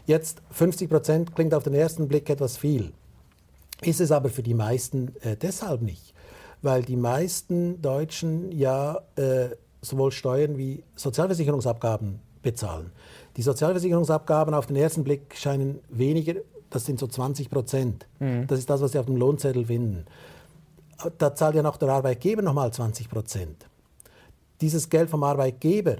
Jetzt 0.04 0.42
50 0.50 0.90
Prozent 0.90 1.34
klingt 1.34 1.54
auf 1.54 1.62
den 1.62 1.74
ersten 1.74 2.06
Blick 2.06 2.28
etwas 2.28 2.58
viel, 2.58 2.92
ist 3.80 4.00
es 4.00 4.12
aber 4.12 4.28
für 4.28 4.42
die 4.42 4.54
meisten 4.54 5.14
äh, 5.22 5.36
deshalb 5.36 5.80
nicht 5.80 6.15
weil 6.66 6.82
die 6.82 6.96
meisten 6.96 7.80
Deutschen 7.80 8.50
ja 8.50 9.00
äh, 9.14 9.50
sowohl 9.80 10.10
Steuern 10.10 10.58
wie 10.58 10.82
Sozialversicherungsabgaben 10.96 12.18
bezahlen. 12.42 12.90
Die 13.36 13.42
Sozialversicherungsabgaben 13.42 14.52
auf 14.52 14.66
den 14.66 14.76
ersten 14.76 15.04
Blick 15.04 15.34
scheinen 15.36 15.78
weniger, 15.88 16.34
das 16.68 16.84
sind 16.84 16.98
so 16.98 17.06
20 17.06 17.50
Prozent. 17.50 18.06
Mhm. 18.18 18.48
Das 18.48 18.58
ist 18.58 18.68
das, 18.68 18.80
was 18.80 18.92
Sie 18.92 18.98
auf 18.98 19.06
dem 19.06 19.16
Lohnzettel 19.16 19.66
finden. 19.66 20.06
Da 21.18 21.34
zahlt 21.34 21.54
ja 21.54 21.62
noch 21.62 21.76
der 21.76 21.88
Arbeitgeber 21.90 22.42
nochmal 22.42 22.72
20 22.72 23.08
Prozent. 23.08 23.66
Dieses 24.60 24.88
Geld 24.88 25.08
vom 25.08 25.22
Arbeitgeber 25.22 25.98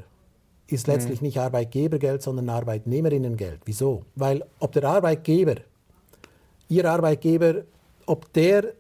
ist 0.67 0.89
letztlich 0.89 1.21
mhm. 1.21 1.27
nicht 1.27 1.39
Arbeitgebergeld, 1.39 2.23
sondern 2.23 2.49
Arbeitnehmerinnengeld. 2.49 3.61
Wieso? 3.67 4.03
Weil 4.17 4.45
ob 4.59 4.73
der 4.73 4.85
Arbeitgeber, 4.85 5.57
Ihr 6.69 6.91
Arbeitgeber, 6.91 7.63
ob 8.07 8.33
der 8.33 8.73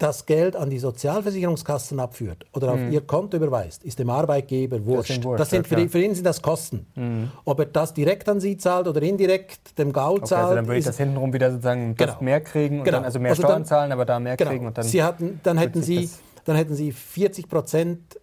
das 0.00 0.24
Geld 0.24 0.56
an 0.56 0.70
die 0.70 0.78
Sozialversicherungskassen 0.78 2.00
abführt 2.00 2.46
oder 2.54 2.72
auf 2.72 2.80
mhm. 2.80 2.90
ihr 2.90 3.02
Konto 3.02 3.36
überweist, 3.36 3.84
ist 3.84 3.98
dem 3.98 4.08
Arbeitgeber 4.08 4.84
wurscht. 4.86 5.10
Das, 5.10 5.24
wurscht, 5.24 5.40
das 5.40 5.50
sind 5.50 5.68
für, 5.68 5.76
die, 5.76 5.88
für, 5.88 6.00
ihn 6.00 6.14
sind 6.14 6.24
das 6.24 6.40
Kosten. 6.40 6.86
Mhm. 6.94 7.30
Ob 7.44 7.60
er 7.60 7.66
das 7.66 7.92
direkt 7.92 8.26
an 8.28 8.40
sie 8.40 8.56
zahlt 8.56 8.88
oder 8.88 9.02
indirekt 9.02 9.78
dem 9.78 9.92
Gaul 9.92 10.16
okay, 10.16 10.24
zahlt. 10.24 10.42
Also 10.44 10.54
dann 10.56 10.66
würde 10.66 10.78
ich 10.78 10.86
das 10.86 10.96
hintenrum 10.96 11.34
wieder 11.34 11.50
sozusagen 11.50 11.94
genau. 11.96 12.16
mehr 12.20 12.40
kriegen 12.40 12.78
und 12.78 12.84
genau. 12.84 12.96
dann 12.96 13.04
also 13.04 13.20
mehr 13.20 13.32
also 13.32 13.42
Steuern 13.42 13.56
dann, 13.56 13.64
zahlen, 13.66 13.92
aber 13.92 14.06
da 14.06 14.18
mehr 14.18 14.36
genau. 14.36 14.50
kriegen. 14.50 14.66
Und 14.66 14.78
dann, 14.78 14.86
sie 14.86 15.02
hatten, 15.02 15.38
dann, 15.42 15.58
hätten 15.58 15.82
sie, 15.82 16.08
dann 16.46 16.56
hätten 16.56 16.74
Sie 16.74 16.92
40 16.92 17.46
Prozent 17.46 18.18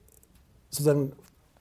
sozusagen 0.72 1.12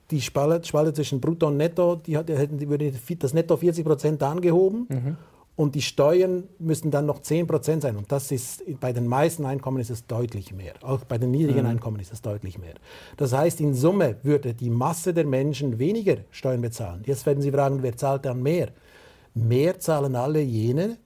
die 0.09 0.21
Spalte, 0.21 0.67
Spalte 0.67 0.93
zwischen 0.93 1.21
Brutto 1.21 1.47
und 1.47 1.57
Netto, 1.57 1.95
die, 1.95 2.17
die 2.23 2.35
hätten, 2.35 2.57
die 2.57 2.67
würde 2.67 2.91
das 3.19 3.33
Netto 3.33 3.55
40 3.55 3.85
Prozent 3.85 4.23
angehoben. 4.23 4.87
Mhm 4.89 5.17
und 5.57 5.73
die 5.73 5.81
Steuern 5.81 6.43
müssen 6.59 6.91
dann 6.91 7.07
noch 7.07 7.19
10 7.19 7.47
Prozent 7.47 7.81
sein. 7.81 7.97
Und 7.97 8.11
das 8.11 8.31
ist 8.31 8.63
bei 8.79 8.93
den 8.93 9.07
meisten 9.07 9.43
Einkommen 9.43 9.79
ist 9.79 9.89
es 9.89 10.05
deutlich 10.05 10.53
mehr. 10.53 10.75
Auch 10.83 11.03
bei 11.03 11.17
den 11.17 11.31
niedrigen 11.31 11.63
mhm. 11.63 11.71
Einkommen 11.71 11.99
ist 11.99 12.13
es 12.13 12.21
deutlich 12.21 12.59
mehr. 12.59 12.75
Das 13.17 13.33
heißt, 13.33 13.59
in 13.59 13.73
Summe 13.73 14.17
würde 14.21 14.53
die 14.53 14.69
Masse 14.69 15.15
der 15.15 15.25
Menschen 15.25 15.79
weniger 15.79 16.17
Steuern 16.29 16.61
bezahlen. 16.61 17.01
Jetzt 17.07 17.25
werden 17.25 17.41
Sie 17.41 17.51
fragen, 17.51 17.81
wer 17.81 17.97
zahlt 17.97 18.25
dann 18.25 18.43
mehr? 18.43 18.69
Mehr 19.33 19.79
zahlen 19.79 20.15
alle 20.15 20.41
jene, 20.41 20.97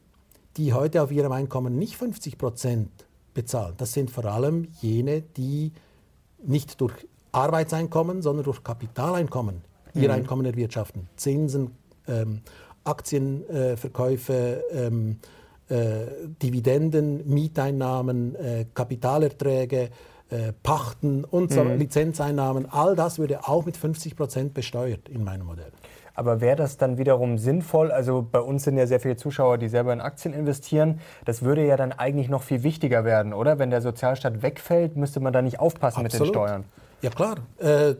die 0.58 0.74
heute 0.74 1.02
auf 1.02 1.14
ihrem 1.14 1.32
Einkommen 1.32 1.80
nicht 1.80 1.95
50 1.95 2.38
Prozent 2.38 2.89
bezahlen. 3.34 3.76
Das 3.78 3.93
sind 3.93 4.12
vor 4.12 4.26
allem 4.26 4.68
jene, 4.82 5.22
die 5.22 5.72
nicht 6.45 6.82
durch 6.82 7.08
Arbeitseinkommen, 7.32 8.22
sondern 8.22 8.43
durch 8.43 8.66
Kapitaleinkommen 8.66 9.62
ihr 9.93 10.10
mhm. 10.10 10.16
Einkommen 10.16 10.45
erwirtschaften. 10.45 11.08
Zinsen, 11.16 11.72
ähm, 12.06 12.41
Aktienverkäufe, 12.84 14.63
ähm, 14.71 15.17
äh, 15.69 16.05
Dividenden, 16.41 17.27
Mieteinnahmen, 17.27 18.36
äh, 18.36 18.65
Kapitalerträge, 18.73 19.89
äh, 20.29 20.53
Pachten 20.63 21.23
und 21.23 21.51
so, 21.51 21.63
mhm. 21.63 21.77
Lizenzeinnahmen, 21.77 22.67
all 22.69 22.95
das 22.95 23.19
würde 23.19 23.47
auch 23.47 23.65
mit 23.65 23.77
50 23.77 24.15
Prozent 24.15 24.53
besteuert 24.53 25.09
in 25.09 25.23
meinem 25.23 25.45
Modell. 25.45 25.71
Aber 26.13 26.41
wäre 26.41 26.55
das 26.55 26.77
dann 26.77 26.97
wiederum 26.97 27.38
sinnvoll? 27.38 27.91
Also 27.91 28.27
bei 28.29 28.39
uns 28.39 28.63
sind 28.63 28.77
ja 28.77 28.86
sehr 28.86 28.99
viele 28.99 29.15
Zuschauer, 29.15 29.57
die 29.57 29.69
selber 29.69 29.93
in 29.93 30.01
Aktien 30.01 30.34
investieren. 30.34 30.99
Das 31.25 31.41
würde 31.41 31.65
ja 31.65 31.77
dann 31.77 31.91
eigentlich 31.93 32.29
noch 32.29 32.43
viel 32.43 32.63
wichtiger 32.63 33.05
werden, 33.05 33.34
oder? 33.34 33.59
Wenn 33.59 33.69
der 33.69 33.82
Sozialstaat 33.82 34.41
wegfällt, 34.41 34.97
müsste 34.97 35.19
man 35.19 35.34
da 35.34 35.41
nicht 35.41 35.59
aufpassen 35.59 36.05
Absolut. 36.05 36.27
mit 36.27 36.36
den 36.36 36.41
Steuern. 36.41 36.63
Ja 37.01 37.09
klar. 37.09 37.36
Äh, 37.57 37.95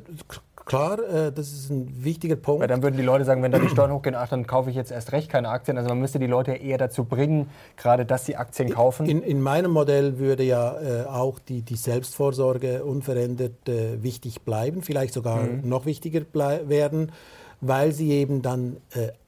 Klar, 0.72 1.00
äh, 1.00 1.34
das 1.34 1.52
ist 1.52 1.70
ein 1.70 2.02
wichtiger 2.02 2.38
Punkt. 2.38 2.62
Weil 2.62 2.70
dann 2.70 2.82
würden 2.82 2.96
die 2.96 3.04
Leute 3.04 3.26
sagen, 3.26 3.44
wenn 3.44 3.52
da 3.52 3.60
die 3.60 3.68
Steuern 3.68 3.92
hochgehen, 3.92 4.16
ach, 4.16 4.30
dann 4.30 4.48
kaufe 4.48 4.70
ich 4.70 4.76
jetzt 4.78 4.90
erst 4.90 5.12
recht 5.12 5.28
keine 5.28 5.50
Aktien. 5.50 5.78
Also 5.78 5.90
man 5.90 6.00
müsste 6.00 6.18
die 6.18 6.28
Leute 6.28 6.54
eher 6.54 6.78
dazu 6.78 7.04
bringen, 7.04 7.50
gerade 7.76 8.06
dass 8.06 8.26
sie 8.26 8.38
Aktien 8.38 8.70
kaufen. 8.70 9.06
In, 9.06 9.22
in 9.22 9.42
meinem 9.42 9.72
Modell 9.72 10.18
würde 10.18 10.44
ja 10.44 10.80
äh, 10.80 11.04
auch 11.08 11.40
die, 11.40 11.62
die 11.62 11.76
Selbstvorsorge 11.76 12.86
unverändert 12.86 13.68
äh, 13.68 14.02
wichtig 14.02 14.44
bleiben, 14.44 14.82
vielleicht 14.82 15.14
sogar 15.14 15.44
mhm. 15.44 15.68
noch 15.68 15.86
wichtiger 15.86 16.22
werden, 16.34 17.12
weil 17.60 17.92
sie 17.92 18.12
eben 18.12 18.42
dann 18.42 18.78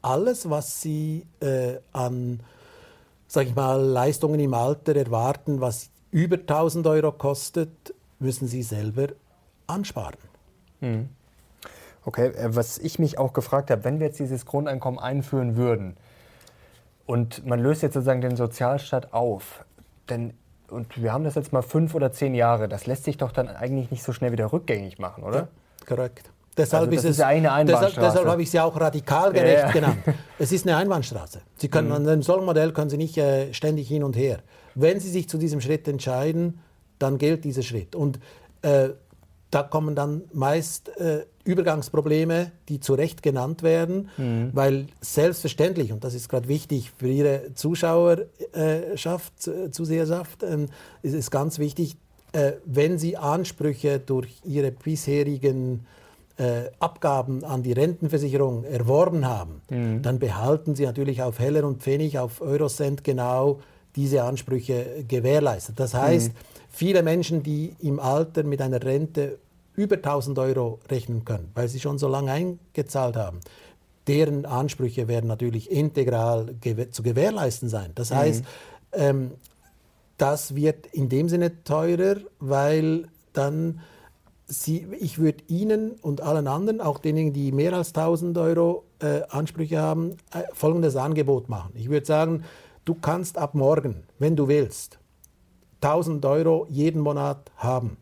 alles, 0.02 0.50
was 0.50 0.82
sie 0.82 1.28
an, 1.92 2.40
sag 3.28 3.48
ich 3.48 3.54
mal, 3.54 3.82
Leistungen 3.82 4.40
im 4.40 4.54
Alter 4.54 4.96
erwarten, 4.96 5.62
was 5.62 5.90
über 6.10 6.38
1000 6.38 6.88
Euro 6.88 7.12
kostet, 7.12 7.94
müssen 8.20 8.48
sie 8.48 8.64
selber 8.64 9.10
ansparen. 9.68 10.18
Mhm. 10.80 11.10
Okay, 12.06 12.28
äh, 12.28 12.56
was 12.56 12.78
ich 12.78 13.00
mich 13.00 13.18
auch 13.18 13.34
gefragt 13.34 13.72
habe, 13.72 13.84
wenn 13.84 14.00
wir 14.00 14.08
jetzt 14.08 14.20
dieses 14.20 14.46
Grundeinkommen 14.46 15.00
einführen 15.00 15.56
würden 15.56 15.96
und 17.06 17.46
man 17.46 17.60
löst 17.60 17.82
jetzt 17.82 17.94
sozusagen 17.94 18.22
den 18.22 18.36
Sozialstaat 18.36 19.14
auf, 19.14 19.66
denn 20.10 20.34
und 20.70 21.02
wir 21.02 21.14
haben 21.14 21.24
das 21.24 21.36
jetzt 21.36 21.54
mal 21.54 21.62
fünf 21.62 21.94
oder 21.94 22.12
zehn 22.12 22.34
Jahre, 22.34 22.68
das 22.68 22.88
lässt 22.88 23.04
sich 23.04 23.18
doch 23.18 23.32
dann 23.32 23.48
eigentlich 23.48 23.92
nicht 23.92 24.02
so 24.04 24.12
schnell 24.12 24.32
wieder 24.32 24.52
rückgängig 24.52 24.98
machen, 24.98 25.24
oder? 25.24 25.38
Ja, 25.38 25.48
korrekt. 25.86 26.32
Deshalb 26.58 26.82
Also 26.84 26.96
das 26.96 27.04
ist 27.04 27.10
es, 27.18 27.22
eine 27.22 27.42
deshalb, 27.44 27.60
Einbahnstraße. 27.60 28.00
deshalb 28.10 28.28
habe 28.28 28.42
ich 28.42 28.50
sie 28.52 28.60
auch 28.60 28.80
radikal 28.80 29.32
gerecht 29.34 29.60
Ja, 29.60 29.66
ja. 29.68 29.72
genannt. 29.72 29.98
Es 30.40 30.52
ist 30.52 30.66
eine 30.68 30.78
Einbahnstraße. 30.78 31.42
Sie 31.58 31.68
können 31.68 31.90
Mhm. 31.90 31.94
an 31.96 32.08
einem 32.08 32.24
solchen 32.24 32.46
Modell 32.46 32.72
können 32.74 32.90
Sie 32.90 32.98
nicht 32.98 33.18
äh, 33.18 33.54
ständig 33.54 33.88
hin 33.88 34.04
und 34.04 34.16
her. 34.16 34.40
Wenn 34.76 35.00
Sie 35.00 35.10
sich 35.10 35.28
zu 35.30 35.38
diesem 35.38 35.62
Schritt 35.62 35.88
entscheiden, 35.88 36.60
dann 37.00 37.18
gilt 37.20 37.44
dieser 37.44 37.62
Schritt. 37.64 37.96
Und 37.96 38.20
äh, 38.64 38.90
da 39.54 39.64
kommen 39.64 39.96
dann 39.96 40.24
meist 40.34 40.90
äh, 40.98 41.26
Übergangsprobleme, 41.44 42.52
die 42.70 42.80
zu 42.80 42.94
Recht 42.94 43.22
genannt 43.22 43.64
werden, 43.64 44.10
Mhm. 44.18 44.50
weil 44.54 44.88
selbstverständlich, 45.02 45.92
und 45.92 46.04
das 46.04 46.14
ist 46.14 46.30
gerade 46.30 46.48
wichtig 46.48 46.92
für 46.98 47.08
Ihre 47.08 47.54
Zuschauerschaft, 47.54 49.48
äh, 49.48 49.72
Zuseherschaft, 49.72 50.44
ähm, 50.44 50.68
ist 51.02 51.14
es 51.14 51.30
ganz 51.32 51.60
wichtig, 51.60 51.98
äh, 52.32 52.54
wenn 52.66 52.98
Sie 52.98 53.18
Ansprüche 53.18 54.00
durch 54.00 54.42
Ihre 54.44 54.72
bisherigen 54.72 55.86
äh, 56.38 56.72
Abgaben 56.80 57.44
an 57.44 57.62
die 57.62 57.74
Rentenversicherung 57.74 58.64
erworben 58.64 59.28
haben, 59.28 59.62
dann 60.02 60.18
behalten 60.18 60.74
Sie 60.74 60.84
natürlich 60.84 61.22
auf 61.22 61.38
Heller 61.38 61.64
und 61.64 61.84
Pfennig, 61.84 62.18
auf 62.18 62.42
Eurocent 62.42 63.04
genau 63.04 63.60
diese 63.96 64.24
Ansprüche 64.24 65.06
gewährleistet. 65.08 65.80
Das 65.80 65.94
heißt, 65.94 66.32
viele 66.72 67.04
Menschen, 67.04 67.44
die 67.44 67.76
im 67.82 68.00
Alter 68.00 68.42
mit 68.42 68.62
einer 68.64 68.84
Rente 68.84 69.38
über 69.76 69.96
1000 69.96 70.38
Euro 70.40 70.80
rechnen 70.90 71.26
können, 71.26 71.52
weil 71.56 71.68
sie 71.68 71.80
schon 71.80 71.98
so 71.98 72.08
lange 72.08 72.32
eingezahlt 72.32 73.16
haben, 73.16 73.40
deren 74.08 74.46
Ansprüche 74.46 75.08
werden 75.08 75.28
natürlich 75.28 75.72
integral 75.72 76.56
gew 76.60 76.90
zu 76.92 77.04
gewährleisten 77.04 77.70
sein. 77.70 77.92
Das 77.96 78.12
heißt, 78.12 78.44
ähm, 78.92 79.32
das 80.18 80.56
wird 80.56 80.88
in 80.88 81.10
dem 81.10 81.30
Sinne 81.30 81.64
teurer, 81.64 82.18
weil 82.40 83.08
dann 83.34 83.82
Sie, 84.46 84.86
ich 85.00 85.20
würde 85.20 85.44
Ihnen 85.48 85.92
und 86.02 86.22
allen 86.22 86.48
anderen, 86.48 86.82
auch 86.82 87.00
denjenigen, 87.00 87.34
die 87.34 87.52
mehr 87.52 87.74
als 87.74 87.90
1000 87.90 88.38
Euro 88.38 88.84
äh, 89.00 89.22
Ansprüche 89.30 89.80
haben, 89.80 90.18
äh, 90.34 90.44
folgendes 90.54 90.96
Angebot 90.98 91.50
machen. 91.50 91.72
Ich 91.76 91.90
würde 91.90 92.06
sagen, 92.06 92.44
du 92.84 92.94
kannst 92.94 93.38
ab 93.38 93.56
morgen, 93.56 94.04
wenn 94.20 94.36
du 94.36 94.50
willst, 94.50 95.00
1000 95.82 96.26
Euro 96.26 96.68
jeden 96.70 97.02
Monat 97.02 97.52
haben. 97.56 97.98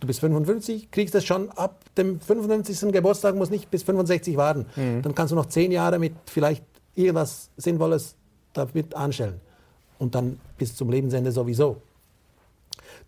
Du 0.00 0.06
bist 0.06 0.20
55, 0.20 0.90
kriegst 0.90 1.14
das 1.14 1.24
schon 1.24 1.50
ab 1.50 1.84
dem 1.96 2.20
55. 2.20 2.92
Geburtstag, 2.92 3.36
musst 3.36 3.52
nicht 3.52 3.70
bis 3.70 3.84
65 3.84 4.36
warten. 4.36 4.66
Dann 5.02 5.14
kannst 5.14 5.30
du 5.30 5.36
noch 5.36 5.46
10 5.46 5.70
Jahre 5.70 5.98
mit 6.00 6.14
vielleicht 6.26 6.64
irgendwas 6.96 7.50
Sinnvolles 7.56 8.16
damit 8.54 8.94
anstellen. 8.94 9.40
Und 9.98 10.14
dann 10.14 10.40
bis 10.58 10.74
zum 10.74 10.90
Lebensende 10.90 11.30
sowieso. 11.30 11.80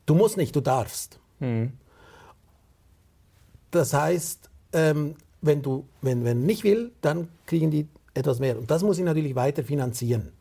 Du 0.06 0.14
musst 0.14 0.36
nicht, 0.36 0.54
du 0.54 0.60
darfst. 0.60 1.18
Das 3.70 3.92
heißt, 3.92 4.48
ähm, 4.72 5.16
wenn 5.42 5.60
du 5.62 5.84
wenn, 6.02 6.24
wenn 6.24 6.46
nicht 6.46 6.64
will, 6.64 6.92
dann 7.00 7.28
kriegen 7.46 7.70
die 7.70 7.86
etwas 8.14 8.38
mehr. 8.38 8.56
Und 8.58 8.70
das 8.70 8.82
muss 8.82 8.98
ich 8.98 9.04
natürlich 9.04 9.34
weiter 9.34 9.62
finanzieren. 9.64 10.32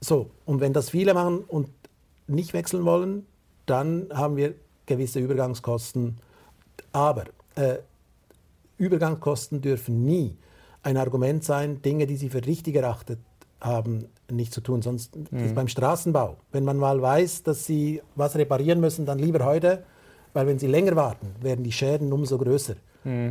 So, 0.00 0.30
und 0.44 0.60
wenn 0.60 0.72
das 0.72 0.90
viele 0.90 1.14
machen 1.14 1.40
und 1.40 1.68
nicht 2.26 2.52
wechseln 2.52 2.84
wollen, 2.84 3.24
dann 3.70 4.08
haben 4.12 4.36
wir 4.36 4.54
gewisse 4.86 5.20
Übergangskosten. 5.20 6.16
Aber 6.92 7.24
äh, 7.54 7.78
Übergangskosten 8.78 9.60
dürfen 9.60 10.04
nie 10.04 10.36
ein 10.82 10.96
Argument 10.96 11.44
sein, 11.44 11.82
Dinge, 11.82 12.06
die 12.06 12.16
sie 12.16 12.30
für 12.30 12.44
richtig 12.46 12.76
erachtet 12.76 13.18
haben, 13.60 14.06
nicht 14.30 14.52
zu 14.52 14.60
tun. 14.60 14.82
Sonst 14.82 15.16
ist 15.16 15.54
beim 15.54 15.68
Straßenbau, 15.68 16.36
wenn 16.52 16.64
man 16.64 16.76
mal 16.76 17.02
weiß, 17.02 17.42
dass 17.42 17.66
sie 17.66 18.00
was 18.14 18.36
reparieren 18.36 18.80
müssen, 18.80 19.04
dann 19.04 19.18
lieber 19.18 19.44
heute, 19.44 19.84
weil 20.32 20.46
wenn 20.46 20.58
sie 20.58 20.68
länger 20.68 20.94
warten, 20.96 21.34
werden 21.40 21.64
die 21.64 21.72
Schäden 21.72 22.12
umso 22.12 22.38
größer. 22.38 22.76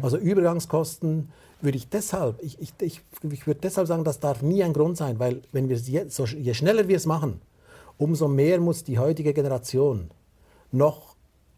Also 0.01 0.17
Übergangskosten 0.17 1.29
würde 1.61 1.77
ich 1.77 1.89
deshalb, 1.89 2.41
ich, 2.41 2.59
ich, 2.59 2.73
ich, 2.81 3.01
ich 3.31 3.47
würde 3.47 3.61
deshalb 3.61 3.87
sagen, 3.87 4.03
das 4.03 4.19
darf 4.19 4.41
nie 4.41 4.63
ein 4.63 4.73
Grund 4.73 4.97
sein, 4.97 5.17
weil 5.19 5.41
wenn 5.51 5.69
wir 5.69 5.77
je, 5.77 6.07
so, 6.09 6.25
je 6.25 6.53
schneller 6.53 6.87
wir 6.87 6.97
es 6.97 7.05
machen, 7.05 7.41
umso 7.97 8.27
mehr 8.27 8.59
muss 8.59 8.83
die 8.83 8.99
heutige 8.99 9.33
Generation 9.33 10.11
noch 10.71 11.15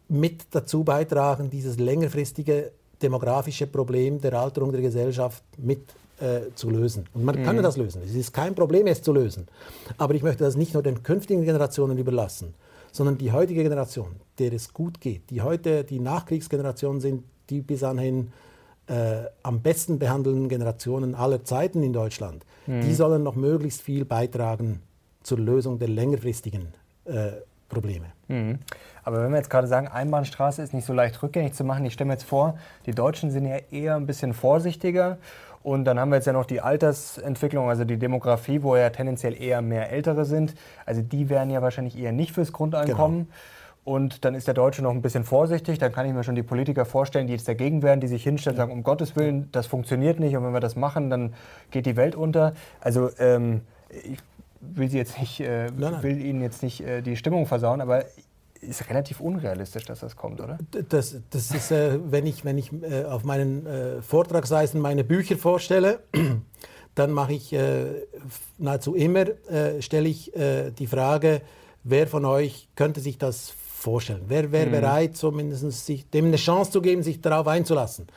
mit 0.08 0.46
dazu 0.50 0.84
beitragen, 0.84 1.50
dieses 1.50 1.78
längerfristige 1.78 2.72
demografische 3.00 3.66
Problem 3.66 4.20
der 4.20 4.34
Alterung 4.34 4.72
der 4.72 4.82
Gesellschaft 4.82 5.42
mit 5.56 5.94
äh, 6.20 6.52
zu 6.54 6.68
lösen. 6.68 7.06
Und 7.14 7.24
man 7.24 7.42
kann 7.42 7.56
das 7.62 7.76
lösen. 7.76 8.02
Es 8.04 8.14
ist 8.14 8.32
kein 8.32 8.54
Problem, 8.54 8.86
es 8.86 9.02
zu 9.02 9.12
lösen. 9.12 9.46
Aber 9.96 10.14
ich 10.14 10.22
möchte 10.22 10.44
das 10.44 10.56
nicht 10.56 10.74
nur 10.74 10.82
den 10.82 11.02
künftigen 11.02 11.44
Generationen 11.44 11.96
überlassen, 11.96 12.54
sondern 12.92 13.16
die 13.16 13.32
heutige 13.32 13.62
Generation, 13.62 14.16
der 14.38 14.52
es 14.52 14.74
gut 14.74 15.00
geht, 15.00 15.30
die 15.30 15.40
heute 15.40 15.84
die 15.84 15.98
Nachkriegsgenerationen 15.98 17.00
sind, 17.00 17.24
die 17.48 17.62
bis 17.62 17.82
anhin 17.82 18.32
äh, 18.86 19.22
am 19.42 19.60
besten 19.62 19.98
behandelten 19.98 20.48
Generationen 20.48 21.14
aller 21.14 21.44
Zeiten 21.44 21.82
in 21.82 21.92
Deutschland, 21.92 22.44
die 22.66 22.94
sollen 22.94 23.22
noch 23.22 23.34
möglichst 23.34 23.80
viel 23.80 24.04
beitragen 24.04 24.80
zur 25.22 25.38
Lösung 25.38 25.78
der 25.78 25.88
längerfristigen 25.88 26.68
äh, 27.04 27.32
Probleme. 27.70 28.06
Aber 29.02 29.22
wenn 29.22 29.30
wir 29.30 29.38
jetzt 29.38 29.48
gerade 29.48 29.66
sagen, 29.66 29.88
Einbahnstraße 29.88 30.62
ist 30.62 30.74
nicht 30.74 30.84
so 30.84 30.92
leicht 30.92 31.22
rückgängig 31.22 31.54
zu 31.54 31.64
machen, 31.64 31.84
ich 31.86 31.94
stelle 31.94 32.08
mir 32.08 32.14
jetzt 32.14 32.24
vor, 32.24 32.58
die 32.86 32.92
Deutschen 32.92 33.30
sind 33.30 33.46
ja 33.46 33.56
eher 33.70 33.96
ein 33.96 34.06
bisschen 34.06 34.34
vorsichtiger. 34.34 35.16
Und 35.62 35.84
dann 35.84 35.98
haben 35.98 36.10
wir 36.10 36.16
jetzt 36.16 36.26
ja 36.26 36.32
noch 36.32 36.46
die 36.46 36.60
Altersentwicklung, 36.60 37.68
also 37.68 37.84
die 37.84 37.98
Demografie, 37.98 38.62
wo 38.62 38.76
ja 38.76 38.90
tendenziell 38.90 39.40
eher 39.40 39.60
mehr 39.60 39.90
Ältere 39.90 40.24
sind. 40.24 40.54
Also 40.86 41.02
die 41.02 41.28
wären 41.28 41.50
ja 41.50 41.60
wahrscheinlich 41.60 41.98
eher 41.98 42.12
nicht 42.12 42.32
fürs 42.32 42.52
Grundeinkommen. 42.52 43.28
Und 43.84 44.24
dann 44.24 44.34
ist 44.34 44.46
der 44.46 44.54
Deutsche 44.54 44.82
noch 44.82 44.90
ein 44.90 45.02
bisschen 45.02 45.24
vorsichtig. 45.24 45.78
Dann 45.78 45.92
kann 45.92 46.06
ich 46.06 46.12
mir 46.12 46.24
schon 46.24 46.34
die 46.34 46.42
Politiker 46.42 46.84
vorstellen, 46.84 47.26
die 47.26 47.32
jetzt 47.32 47.48
dagegen 47.48 47.82
wären, 47.82 48.00
die 48.00 48.08
sich 48.08 48.22
hinstellen 48.22 48.56
und 48.56 48.58
sagen, 48.58 48.72
um 48.72 48.82
Gottes 48.82 49.16
Willen, 49.16 49.48
das 49.52 49.66
funktioniert 49.66 50.20
nicht. 50.20 50.36
Und 50.36 50.44
wenn 50.44 50.52
wir 50.52 50.60
das 50.60 50.76
machen, 50.76 51.10
dann 51.10 51.34
geht 51.70 51.86
die 51.86 51.96
Welt 51.96 52.14
unter. 52.14 52.54
Also 52.80 53.10
ähm, 53.18 53.62
ich 53.90 54.18
will, 54.60 54.88
Sie 54.90 54.98
jetzt 54.98 55.18
nicht, 55.18 55.40
äh, 55.40 55.66
Nein, 55.66 55.92
nein. 55.92 56.02
will 56.02 56.20
Ihnen 56.20 56.42
jetzt 56.42 56.62
nicht 56.62 56.80
äh, 56.80 57.02
die 57.02 57.16
Stimmung 57.16 57.46
versauen, 57.46 57.80
aber 57.80 58.04
ist 58.60 58.88
relativ 58.90 59.20
unrealistisch, 59.20 59.84
dass 59.84 60.00
das 60.00 60.16
kommt, 60.16 60.40
oder? 60.40 60.58
Das, 60.88 61.16
das 61.30 61.50
ist, 61.50 61.70
äh, 61.70 61.98
wenn 62.10 62.26
ich, 62.26 62.44
wenn 62.44 62.58
ich 62.58 62.70
äh, 62.82 63.04
auf 63.04 63.24
meinen 63.24 63.66
äh, 63.66 64.02
Vortragsreisen 64.02 64.80
meine 64.80 65.04
Bücher 65.04 65.36
vorstelle, 65.36 66.00
dann 66.94 67.12
mache 67.12 67.32
ich 67.32 67.52
äh, 67.52 67.86
nahezu 68.58 68.94
immer, 68.94 69.24
stelle 69.78 70.08
ich 70.08 70.32
die 70.34 70.86
Frage, 70.86 71.40
wer 71.84 72.06
von 72.06 72.24
euch 72.24 72.68
könnte 72.74 73.00
sich 73.00 73.16
das 73.16 73.50
vorstellen? 73.50 74.24
Wer 74.26 74.52
wäre 74.52 74.68
bereit, 74.68 75.16
zumindest 75.16 75.86
sich, 75.86 76.10
dem 76.10 76.26
eine 76.26 76.36
Chance 76.36 76.72
zu 76.72 76.82
geben, 76.82 77.02
sich 77.02 77.20
darauf 77.20 77.46
einzulassen? 77.46 78.08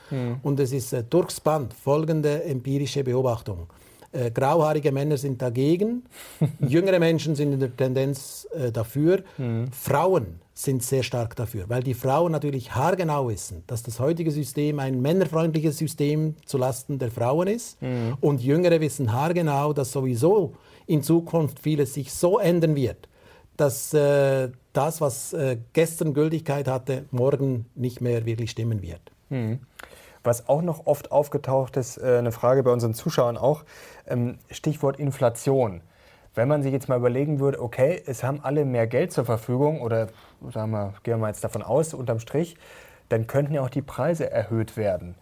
Und 0.42 0.60
es 0.60 0.72
ist 0.72 0.94
durchs 1.08 1.40
Band 1.40 1.72
folgende 1.72 2.42
empirische 2.44 3.04
Beobachtung. 3.04 3.68
Äh, 4.14 4.30
grauhaarige 4.30 4.92
Männer 4.92 5.16
sind 5.16 5.42
dagegen, 5.42 6.04
jüngere 6.60 7.00
Menschen 7.00 7.34
sind 7.34 7.52
in 7.52 7.60
der 7.60 7.76
Tendenz 7.76 8.46
äh, 8.54 8.70
dafür, 8.70 9.24
Frauen 9.72 10.40
sind 10.54 10.84
sehr 10.84 11.02
stark 11.02 11.34
dafür, 11.34 11.64
weil 11.68 11.82
die 11.82 11.94
Frauen 11.94 12.30
natürlich 12.30 12.74
haargenau 12.74 13.28
wissen, 13.28 13.64
dass 13.66 13.82
das 13.82 13.98
heutige 13.98 14.30
System 14.30 14.78
ein 14.78 15.02
männerfreundliches 15.02 15.78
System 15.78 16.36
zulasten 16.46 17.00
der 17.00 17.10
Frauen 17.10 17.48
ist. 17.48 17.76
Und 18.20 18.40
Jüngere 18.40 18.80
wissen 18.80 19.12
haargenau, 19.12 19.72
dass 19.72 19.90
sowieso 19.90 20.54
in 20.86 21.02
Zukunft 21.02 21.58
vieles 21.58 21.94
sich 21.94 22.12
so 22.12 22.38
ändern 22.38 22.76
wird, 22.76 23.08
dass 23.56 23.92
äh, 23.94 24.50
das, 24.72 25.00
was 25.00 25.32
äh, 25.32 25.58
gestern 25.72 26.14
Gültigkeit 26.14 26.68
hatte, 26.68 27.06
morgen 27.10 27.66
nicht 27.74 28.00
mehr 28.00 28.24
wirklich 28.24 28.52
stimmen 28.52 28.80
wird. 28.80 29.00
Was 30.24 30.48
auch 30.48 30.62
noch 30.62 30.86
oft 30.86 31.12
aufgetaucht 31.12 31.76
ist, 31.76 31.98
äh, 31.98 32.16
eine 32.18 32.32
Frage 32.32 32.62
bei 32.62 32.72
unseren 32.72 32.94
Zuschauern 32.94 33.36
auch, 33.36 33.64
ähm, 34.06 34.38
Stichwort 34.50 34.98
Inflation. 34.98 35.82
Wenn 36.34 36.48
man 36.48 36.62
sich 36.62 36.72
jetzt 36.72 36.88
mal 36.88 36.98
überlegen 36.98 37.38
würde, 37.38 37.62
okay, 37.62 38.02
es 38.06 38.24
haben 38.24 38.40
alle 38.42 38.64
mehr 38.64 38.88
Geld 38.88 39.12
zur 39.12 39.24
Verfügung 39.24 39.80
oder 39.82 40.08
sagen 40.50 40.72
wir, 40.72 40.94
gehen 41.04 41.14
wir 41.14 41.18
mal 41.18 41.28
jetzt 41.28 41.44
davon 41.44 41.62
aus, 41.62 41.94
unterm 41.94 42.18
Strich, 42.18 42.56
dann 43.08 43.26
könnten 43.26 43.54
ja 43.54 43.62
auch 43.62 43.70
die 43.70 43.82
Preise 43.82 44.30
erhöht 44.30 44.76
werden. 44.76 45.14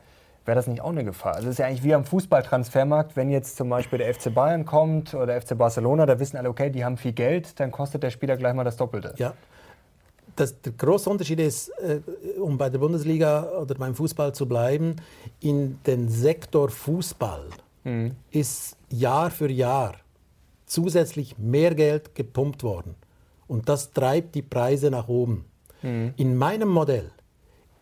Wäre 0.45 0.57
das 0.57 0.67
nicht 0.67 0.81
auch 0.81 0.91
eine 0.91 1.05
Gefahr? 1.05 1.35
Also 1.35 1.49
es 1.49 1.55
ist 1.55 1.59
ja 1.59 1.67
eigentlich 1.67 1.85
wie 1.85 1.95
am 1.95 2.05
Fußballtransfermarkt, 2.05 3.17
wenn 3.17 3.31
jetzt 3.31 3.57
zum 3.57 3.69
Beispiel 3.69 3.99
der 3.99 4.13
FC 4.13 4.35
Bayern 4.35 4.65
kommt 4.65 5.15
oder 5.15 5.27
der 5.27 5.41
FC 5.41 5.57
Barcelona, 5.57 6.07
da 6.07 6.19
wissen 6.19 6.37
alle, 6.37 6.49
okay, 6.49 6.71
die 6.71 6.85
haben 6.85 6.97
viel 6.97 7.13
Geld, 7.13 7.61
dann 7.61 7.71
kostet 7.71 8.03
der 8.03 8.11
Spieler 8.11 8.37
gleich 8.37 8.55
mal 8.55 8.65
das 8.65 8.77
Doppelte. 8.77 9.15
Ja. 9.19 9.35
Das, 10.37 10.61
der 10.63 10.73
große 10.73 11.09
Unterschied 11.11 11.41
ist, 11.41 11.69
äh, 11.81 12.01
um 12.41 12.57
bei 12.59 12.71
der 12.71 12.79
Bundesliga 12.79 13.51
oder 13.61 13.75
beim 13.75 13.95
Fußball 13.95 14.35
zu 14.35 14.47
bleiben, 14.47 14.97
in 15.41 15.79
den 15.87 16.09
Sektor 16.09 16.69
Fußball 16.69 17.45
ist 18.31 18.77
Jahr 18.91 19.31
für 19.31 19.51
Jahr 19.51 19.95
zusätzlich 20.67 21.37
mehr 21.39 21.75
Geld 21.75 22.15
gepumpt 22.15 22.63
worden. 22.63 22.95
Und 23.49 23.69
das 23.69 23.91
treibt 23.93 24.35
die 24.35 24.43
Preise 24.43 24.91
nach 24.91 25.09
oben. 25.09 25.45
In 26.17 26.37
meinem 26.37 26.69
Modell 26.69 27.11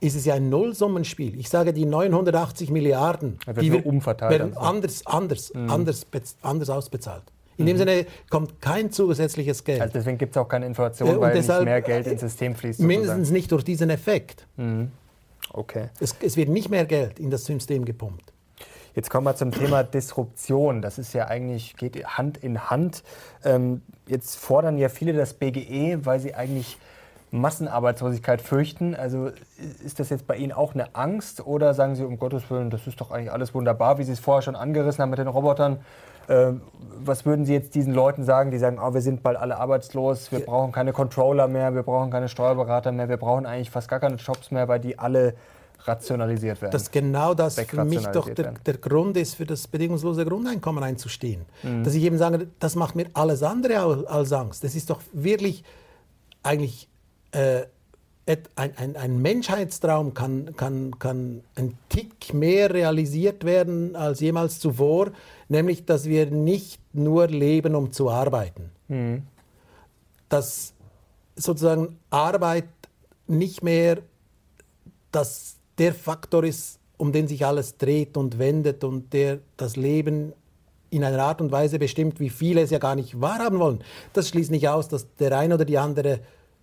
ist 0.00 0.16
es 0.16 0.24
ja 0.24 0.34
ein 0.34 0.48
Nullsummenspiel. 0.48 1.38
Ich 1.38 1.50
sage, 1.50 1.74
die 1.74 1.84
980 1.84 2.70
Milliarden, 2.70 3.38
die 3.60 3.68
nur 3.82 3.86
umverteilt 3.86 4.30
werden 4.38 4.56
anders, 4.56 5.06
anders, 5.06 5.52
anders, 5.54 6.04
bez- 6.06 6.36
anders 6.40 6.70
ausbezahlt. 6.70 7.24
In 7.60 7.66
dem 7.66 7.76
Sinne 7.76 8.06
kommt 8.28 8.60
kein 8.60 8.90
zusätzliches 8.90 9.64
Geld. 9.64 9.80
Also 9.80 9.92
deswegen 9.92 10.18
gibt 10.18 10.34
es 10.34 10.40
auch 10.40 10.48
keine 10.48 10.66
Inflation, 10.66 11.20
weil 11.20 11.34
nicht 11.34 11.64
mehr 11.64 11.82
Geld 11.82 12.06
ins 12.06 12.20
System 12.20 12.54
fließt. 12.54 12.80
Mindestens 12.80 13.10
sozusagen. 13.10 13.32
nicht 13.34 13.52
durch 13.52 13.64
diesen 13.64 13.90
Effekt. 13.90 14.46
Okay. 15.52 15.88
Es, 16.00 16.14
es 16.22 16.36
wird 16.36 16.48
nicht 16.48 16.70
mehr 16.70 16.84
Geld 16.84 17.18
in 17.18 17.30
das 17.30 17.44
System 17.44 17.84
gepumpt. 17.84 18.32
Jetzt 18.94 19.08
kommen 19.08 19.24
wir 19.24 19.36
zum 19.36 19.52
Thema 19.52 19.84
Disruption. 19.84 20.82
Das 20.82 20.98
ist 20.98 21.12
ja 21.12 21.28
eigentlich, 21.28 21.76
geht 21.76 22.04
Hand 22.04 22.38
in 22.38 22.70
Hand. 22.70 23.04
Ähm, 23.44 23.82
jetzt 24.06 24.36
fordern 24.36 24.78
ja 24.78 24.88
viele 24.88 25.12
das 25.12 25.34
BGE, 25.34 26.04
weil 26.04 26.18
sie 26.18 26.34
eigentlich 26.34 26.76
Massenarbeitslosigkeit 27.30 28.42
fürchten. 28.42 28.94
Also 28.94 29.30
ist 29.84 30.00
das 30.00 30.10
jetzt 30.10 30.26
bei 30.26 30.36
Ihnen 30.36 30.52
auch 30.52 30.74
eine 30.74 30.94
Angst 30.94 31.46
oder 31.46 31.74
sagen 31.74 31.94
Sie, 31.94 32.04
um 32.04 32.18
Gottes 32.18 32.50
Willen, 32.50 32.70
das 32.70 32.86
ist 32.86 33.00
doch 33.00 33.10
eigentlich 33.10 33.30
alles 33.30 33.54
wunderbar, 33.54 33.98
wie 33.98 34.04
Sie 34.04 34.12
es 34.12 34.20
vorher 34.20 34.42
schon 34.42 34.56
angerissen 34.56 35.02
haben 35.02 35.10
mit 35.10 35.18
den 35.18 35.28
Robotern? 35.28 35.78
Äh, 36.30 36.52
was 37.02 37.26
würden 37.26 37.44
Sie 37.44 37.52
jetzt 37.52 37.74
diesen 37.74 37.94
Leuten 37.94 38.24
sagen, 38.24 38.50
die 38.50 38.58
sagen, 38.58 38.78
oh, 38.80 38.94
wir 38.94 39.00
sind 39.00 39.22
bald 39.22 39.36
alle 39.36 39.56
arbeitslos, 39.56 40.30
wir 40.30 40.40
brauchen 40.40 40.70
keine 40.70 40.92
Controller 40.92 41.48
mehr, 41.48 41.74
wir 41.74 41.82
brauchen 41.82 42.10
keine 42.10 42.28
Steuerberater 42.28 42.92
mehr, 42.92 43.08
wir 43.08 43.16
brauchen 43.16 43.46
eigentlich 43.46 43.70
fast 43.70 43.88
gar 43.88 44.00
keine 44.00 44.16
Jobs 44.16 44.50
mehr, 44.50 44.68
weil 44.68 44.80
die 44.80 44.98
alle 44.98 45.34
rationalisiert 45.84 46.60
werden. 46.60 46.72
Dass 46.72 46.90
genau 46.90 47.34
das 47.34 47.58
für 47.58 47.84
mich 47.84 48.06
doch 48.08 48.28
der, 48.28 48.52
der, 48.52 48.76
Grund 48.76 49.16
ist, 49.16 49.34
für 49.34 49.46
das 49.46 49.66
bedingungslose 49.66 50.24
Grundeinkommen 50.24 50.84
einzustehen. 50.84 51.46
Mhm. 51.62 51.84
Dass 51.84 51.94
ich 51.94 52.02
eben 52.02 52.18
sage, 52.18 52.48
das 52.58 52.76
macht 52.76 52.96
mir 52.96 53.06
alles 53.14 53.42
andere 53.42 54.06
als 54.06 54.32
Angst. 54.32 54.62
Das 54.62 54.74
ist 54.74 54.90
doch 54.90 55.00
wirklich 55.12 55.64
eigentlich 56.42 56.88
äh, 57.32 57.62
ein, 58.26 58.76
ein, 58.76 58.96
ein, 58.96 59.22
Menschheitstraum 59.22 60.14
kann, 60.14 60.54
kann, 60.56 60.98
kann 60.98 61.42
ein 61.56 61.76
Tick 61.88 62.32
mehr 62.32 62.72
realisiert 62.72 63.44
werden 63.44 63.96
als 63.96 64.20
jemals 64.20 64.60
zuvor, 64.60 65.10
nämlich 65.48 65.84
dass 65.84 66.04
wir 66.04 66.26
nicht 66.30 66.80
nur 66.92 67.26
leben, 67.26 67.74
um 67.74 67.92
zu 67.92 68.10
arbeiten. 68.10 68.70
Mhm. 68.88 69.22
Dass 70.28 70.74
sozusagen 71.34 71.98
Arbeit 72.10 72.68
nicht 73.26 73.62
mehr 73.62 73.98
das 75.10 75.56
der 75.78 75.94
Faktor 75.94 76.44
ist, 76.44 76.78
um 76.98 77.12
den 77.12 77.26
sich 77.26 77.46
alles 77.46 77.78
dreht 77.78 78.16
und 78.16 78.38
wendet 78.38 78.84
und 78.84 79.12
der 79.12 79.38
das 79.56 79.76
Leben 79.76 80.34
in 80.90 81.04
einer 81.04 81.22
Art 81.22 81.40
und 81.40 81.50
Weise 81.52 81.78
bestimmt, 81.78 82.20
wie 82.20 82.30
viele 82.30 82.60
es 82.60 82.70
ja 82.70 82.78
gar 82.78 82.96
nicht 82.96 83.20
wahrhaben 83.20 83.58
wollen. 83.58 83.82
Das 84.12 84.28
schließt 84.28 84.50
nicht 84.50 84.68
aus, 84.68 84.88
dass 84.88 85.06
der 85.16 85.36
eine 85.38 85.54
oder 85.54 85.64
die 85.64 85.78
andere 85.78 86.20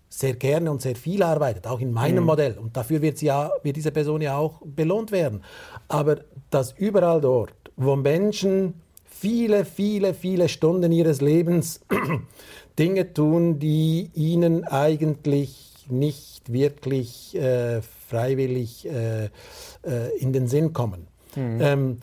sehr 0.10 0.34
gerne 0.34 0.72
und 0.72 0.82
sehr 0.82 0.95
viel 0.95 1.22
arbeitet, 1.24 1.68
auch 1.68 1.80
in 1.80 1.91
meinem 1.91 2.22
mhm. 2.24 2.28
Modell. 2.28 2.58
Und 2.58 2.78
dafür 2.78 3.01
wird, 3.01 3.18
sie 3.18 3.28
ja, 3.28 3.51
wird 3.64 3.76
diese 3.76 3.91
Person 3.91 4.22
ja 4.22 4.38
auch 4.38 4.62
belohnt 4.64 5.12
werden. 5.12 5.43
Aber 5.88 6.20
dass 6.49 6.74
überall 6.74 7.22
dort, 7.22 7.53
wo 7.76 7.95
Menschen 7.95 8.76
viele, 9.05 9.66
viele, 9.66 10.14
viele 10.14 10.49
Stunden 10.49 10.91
ihres 10.91 11.22
Lebens 11.22 11.82
Dinge 12.80 13.14
tun, 13.14 13.60
die 13.60 14.12
ihnen 14.14 14.64
eigentlich 14.64 15.86
nicht 15.89 16.51
wirklich 16.51 17.36
äh, 17.36 17.82
freiwillig 17.82 18.88
äh, 18.88 19.26
äh, 19.26 19.30
in 20.20 20.34
den 20.34 20.47
Sinn 20.47 20.74
kommen. 20.74 21.08
Mhm. 21.36 21.62
Ähm, 21.62 21.97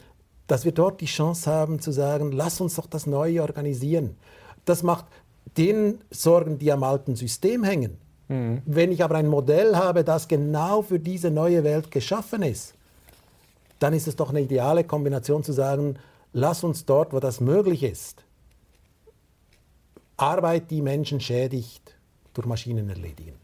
dass 0.47 0.65
wir 0.65 0.73
dort 0.73 1.01
die 1.01 1.07
Chance 1.07 1.51
haben 1.51 1.81
zu 1.81 1.91
sagen, 1.91 2.33
lass 2.33 2.61
uns 2.61 2.75
doch 2.75 2.87
das 2.87 3.07
neu 3.07 3.41
organisieren. 3.41 4.17
Das 4.65 4.83
macht 4.83 5.07
den 5.57 6.01
Sorgen, 6.11 6.59
die 6.59 6.73
am 6.73 6.83
alten 6.83 7.17
System 7.17 7.65
hängen. 7.65 7.99
Mhm. 8.29 8.63
Wenn 8.65 8.93
ich 8.93 9.05
aber 9.05 9.17
ein 9.17 9.29
Modell 9.29 9.77
habe, 9.77 10.05
das 10.05 10.29
genau 10.29 10.83
für 10.83 10.99
diese 10.99 11.31
neue 11.31 11.65
Welt 11.65 11.91
geschaffen 11.91 12.43
ist, 12.43 12.75
dann 13.79 13.93
ist 13.93 14.09
es 14.09 14.17
doch 14.17 14.31
eine 14.31 14.41
ideale 14.41 14.85
Kombination 14.85 15.43
zu 15.43 15.53
sagen, 15.53 15.97
lass 16.33 16.65
uns 16.65 16.85
dort, 16.85 17.13
wo 17.13 17.21
das 17.21 17.41
möglich 17.41 17.83
ist, 17.83 18.25
Arbeit, 20.17 20.71
die 20.71 20.81
Menschen 20.81 21.21
schädigt, 21.21 21.95
durch 22.35 22.47
Maschinen 22.47 22.89
erledigen. 22.89 23.44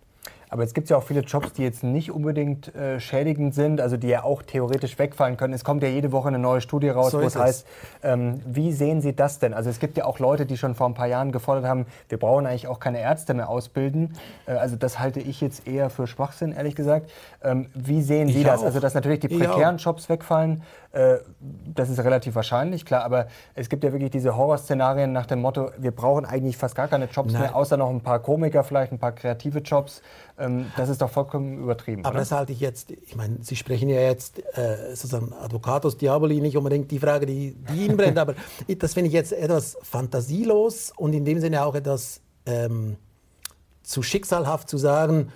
Aber 0.51 0.65
es 0.65 0.75
gibt 0.75 0.91
ja 0.91 0.97
auch 0.97 1.05
viele 1.05 1.21
Jobs, 1.21 1.53
die 1.53 1.63
jetzt 1.63 1.85
nicht 1.85 2.11
unbedingt 2.11 2.75
äh, 2.75 2.99
schädigend 2.99 3.55
sind, 3.55 3.81
also 3.81 3.97
die 3.97 4.09
ja 4.09 4.25
auch 4.25 4.43
theoretisch 4.43 4.99
wegfallen 4.99 5.37
können. 5.37 5.55
Es 5.55 5.63
kommt 5.63 5.83
ja 5.85 5.89
jede 5.89 6.11
Woche 6.11 6.27
eine 6.27 6.41
neue 6.41 6.61
Studie 6.61 6.89
raus, 6.89 7.13
so 7.13 7.23
wo 7.23 7.27
es 7.27 7.37
heißt, 7.37 7.67
ähm, 8.03 8.41
wie 8.45 8.73
sehen 8.73 9.01
Sie 9.01 9.15
das 9.15 9.39
denn? 9.39 9.55
Also 9.55 9.71
es 9.71 9.79
gibt 9.79 9.97
ja 9.97 10.07
auch 10.07 10.19
Leute, 10.19 10.47
die 10.47 10.57
schon 10.57 10.75
vor 10.75 10.89
ein 10.89 10.95
paar 10.95 11.07
Jahren 11.07 11.31
gefordert 11.31 11.67
haben, 11.67 11.87
wir 12.09 12.19
brauchen 12.19 12.47
eigentlich 12.47 12.67
auch 12.67 12.81
keine 12.81 13.01
Ärzte 13.01 13.33
mehr 13.33 13.49
ausbilden. 13.49 14.17
Äh, 14.47 14.53
also 14.53 14.75
das 14.75 14.99
halte 14.99 15.21
ich 15.21 15.41
jetzt 15.41 15.69
eher 15.69 15.89
für 15.89 16.09
Schwachsinn, 16.09 16.51
ehrlich 16.51 16.75
gesagt. 16.75 17.13
Ähm, 17.45 17.71
wie 17.75 18.03
sehen 18.03 18.27
Sie 18.27 18.41
ich 18.41 18.45
das? 18.45 18.61
Auch. 18.61 18.67
Also 18.67 18.81
dass 18.81 18.95
natürlich 18.95 19.21
die 19.21 19.29
prekären 19.29 19.77
Jobs 19.77 20.09
wegfallen, 20.09 20.63
das 20.93 21.89
ist 21.89 22.01
relativ 22.01 22.35
wahrscheinlich, 22.35 22.85
klar. 22.85 23.05
Aber 23.05 23.29
es 23.55 23.69
gibt 23.69 23.85
ja 23.85 23.93
wirklich 23.93 24.11
diese 24.11 24.37
Horrorszenarien 24.37 25.13
nach 25.13 25.27
dem 25.27 25.41
Motto, 25.41 25.71
wir 25.79 25.93
brauchen 25.93 26.25
eigentlich 26.25 26.57
fast 26.57 26.75
gar 26.75 26.89
keine 26.89 27.05
Jobs 27.05 27.33
Nein. 27.33 27.43
mehr, 27.43 27.57
außer 27.57 27.77
noch 27.77 27.91
ein 27.91 28.01
paar 28.01 28.19
Komiker 28.19 28.65
vielleicht, 28.65 28.91
ein 28.91 28.99
paar 28.99 29.13
kreative 29.13 29.61
Jobs. 29.61 30.03
Ähm, 30.37 30.67
das 30.77 30.89
ist 30.89 31.01
doch 31.01 31.11
vollkommen 31.11 31.63
übertrieben. 31.63 32.05
Aber 32.05 32.15
oder? 32.15 32.21
das 32.21 32.33
halte 32.33 32.53
ich 32.53 32.61
jetzt, 32.61 32.91
ich 32.91 33.15
meine, 33.15 33.37
Sie 33.41 33.55
sprechen 33.55 33.89
ja 33.89 34.01
jetzt 34.01 34.41
äh, 34.57 34.95
sozusagen 34.95 35.33
Advocatus 35.33 35.97
Diaboli, 35.97 36.41
nicht 36.41 36.57
unbedingt 36.57 36.91
die 36.91 36.99
Frage, 36.99 37.25
die, 37.25 37.55
die 37.55 37.87
Ihnen 37.87 37.97
brennt, 37.97 38.19
aber 38.19 38.35
das 38.67 38.95
finde 38.95 39.09
ich 39.09 39.15
jetzt 39.15 39.33
etwas 39.33 39.79
fantasielos 39.83 40.93
und 40.97 41.13
in 41.13 41.25
dem 41.25 41.39
Sinne 41.39 41.65
auch 41.65 41.77
etwas 41.77 42.21
ähm, 42.47 42.97
zu 43.85 44.03
schicksalhaft 44.03 44.69
zu 44.69 44.77
sagen, 44.77 45.31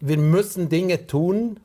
wir 0.00 0.18
müssen 0.18 0.68
Dinge 0.68 1.06
tun, 1.06 1.60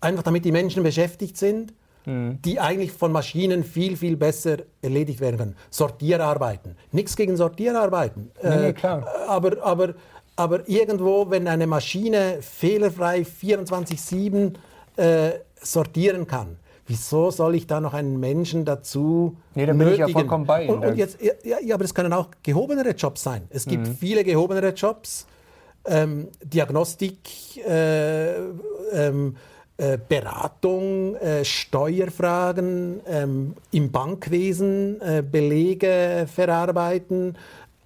einfach 0.00 0.22
damit 0.22 0.44
die 0.44 0.52
Menschen 0.52 0.82
beschäftigt 0.82 1.36
sind, 1.36 1.74
mhm. 2.10 2.42
die 2.42 2.60
eigentlich 2.60 2.92
von 2.92 3.12
Maschinen 3.12 3.64
viel, 3.64 3.96
viel 3.96 4.16
besser 4.16 4.58
erledigt 4.82 5.20
werden 5.20 5.38
können. 5.38 5.56
Sortierarbeiten. 5.70 6.76
Nichts 6.92 7.16
gegen 7.16 7.36
Sortierarbeiten. 7.36 8.30
Nee, 8.42 8.68
äh, 8.68 8.72
klar. 8.72 9.06
Aber, 9.26 9.62
aber 9.62 9.94
aber 10.40 10.66
irgendwo, 10.68 11.28
wenn 11.28 11.46
eine 11.46 11.66
Maschine 11.66 12.38
fehlerfrei 12.40 13.20
24-7 13.20 14.54
äh, 14.96 15.32
sortieren 15.60 16.26
kann, 16.26 16.56
wieso 16.86 17.30
soll 17.30 17.56
ich 17.56 17.66
da 17.66 17.78
noch 17.78 17.92
einen 17.92 18.18
Menschen 18.18 18.64
dazu 18.64 19.36
Nee, 19.54 19.66
da 19.66 19.72
bin 19.72 19.80
nötigen? 19.80 20.08
ich 20.08 20.14
ja 20.14 20.18
vollkommen 20.20 20.46
bei 20.46 20.64
Ihnen. 20.64 20.76
Und, 20.76 20.86
und 20.86 20.96
jetzt, 20.96 21.20
ja, 21.20 21.32
ja, 21.60 21.74
aber 21.74 21.84
es 21.84 21.94
können 21.94 22.14
auch 22.14 22.28
gehobenere 22.42 22.90
Jobs 22.92 23.22
sein. 23.22 23.42
Es 23.50 23.66
gibt 23.66 23.86
mhm. 23.86 23.96
viele 23.96 24.24
gehobenere 24.24 24.70
Jobs. 24.70 25.26
Ähm, 25.84 26.28
Diagnostik, 26.42 27.18
äh, 27.66 28.36
ähm, 28.36 28.48
äh, 28.92 29.49
Beratung, 30.08 31.16
äh, 31.16 31.44
Steuerfragen, 31.44 33.00
ähm, 33.06 33.54
im 33.72 33.90
Bankwesen 33.90 35.00
äh, 35.00 35.22
Belege 35.22 36.26
verarbeiten, 36.32 37.36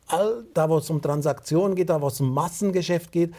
all 0.08 0.44
da, 0.54 0.68
wo 0.68 0.78
es 0.78 0.90
um 0.90 1.00
Transaktionen 1.00 1.76
geht, 1.76 1.90
da, 1.90 2.00
wo 2.00 2.08
es 2.08 2.20
um 2.20 2.32
Massengeschäft 2.34 3.12
geht, 3.12 3.32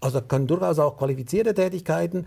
also 0.00 0.20
können 0.20 0.46
durchaus 0.46 0.78
auch 0.78 0.96
qualifizierte 0.96 1.54
Tätigkeiten 1.54 2.26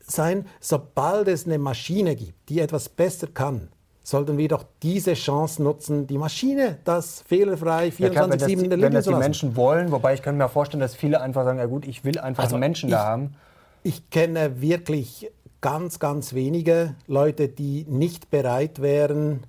sein. 0.00 0.46
Sobald 0.60 1.28
es 1.28 1.46
eine 1.46 1.58
Maschine 1.58 2.16
gibt, 2.16 2.48
die 2.48 2.60
etwas 2.60 2.88
besser 2.88 3.26
kann, 3.26 3.68
sollten 4.02 4.38
wir 4.38 4.48
doch 4.48 4.64
diese 4.82 5.12
Chance 5.12 5.62
nutzen, 5.62 6.06
die 6.06 6.16
Maschine 6.16 6.78
das 6.84 7.22
fehlerfrei 7.26 7.88
24-7 7.88 8.00
ja, 8.00 8.22
wenn 8.22 8.30
das, 8.30 8.80
wenn 8.80 8.92
das 8.92 9.04
die 9.04 9.14
Menschen 9.14 9.56
wollen, 9.56 9.92
wobei 9.92 10.14
ich 10.14 10.22
kann 10.22 10.38
mir 10.38 10.48
vorstellen, 10.48 10.80
dass 10.80 10.94
viele 10.94 11.20
einfach 11.20 11.44
sagen, 11.44 11.58
ja 11.58 11.66
gut, 11.66 11.86
ich 11.86 12.04
will 12.04 12.18
einfach 12.18 12.44
also 12.44 12.56
einen 12.56 12.60
Menschen 12.60 12.88
ich, 12.88 12.94
da 12.94 13.04
haben. 13.04 13.34
Ich 13.82 14.10
kenne 14.10 14.60
wirklich 14.60 15.30
ganz, 15.60 15.98
ganz 15.98 16.34
wenige 16.34 16.94
Leute, 17.06 17.48
die 17.48 17.84
nicht 17.88 18.30
bereit 18.30 18.80
wären, 18.80 19.44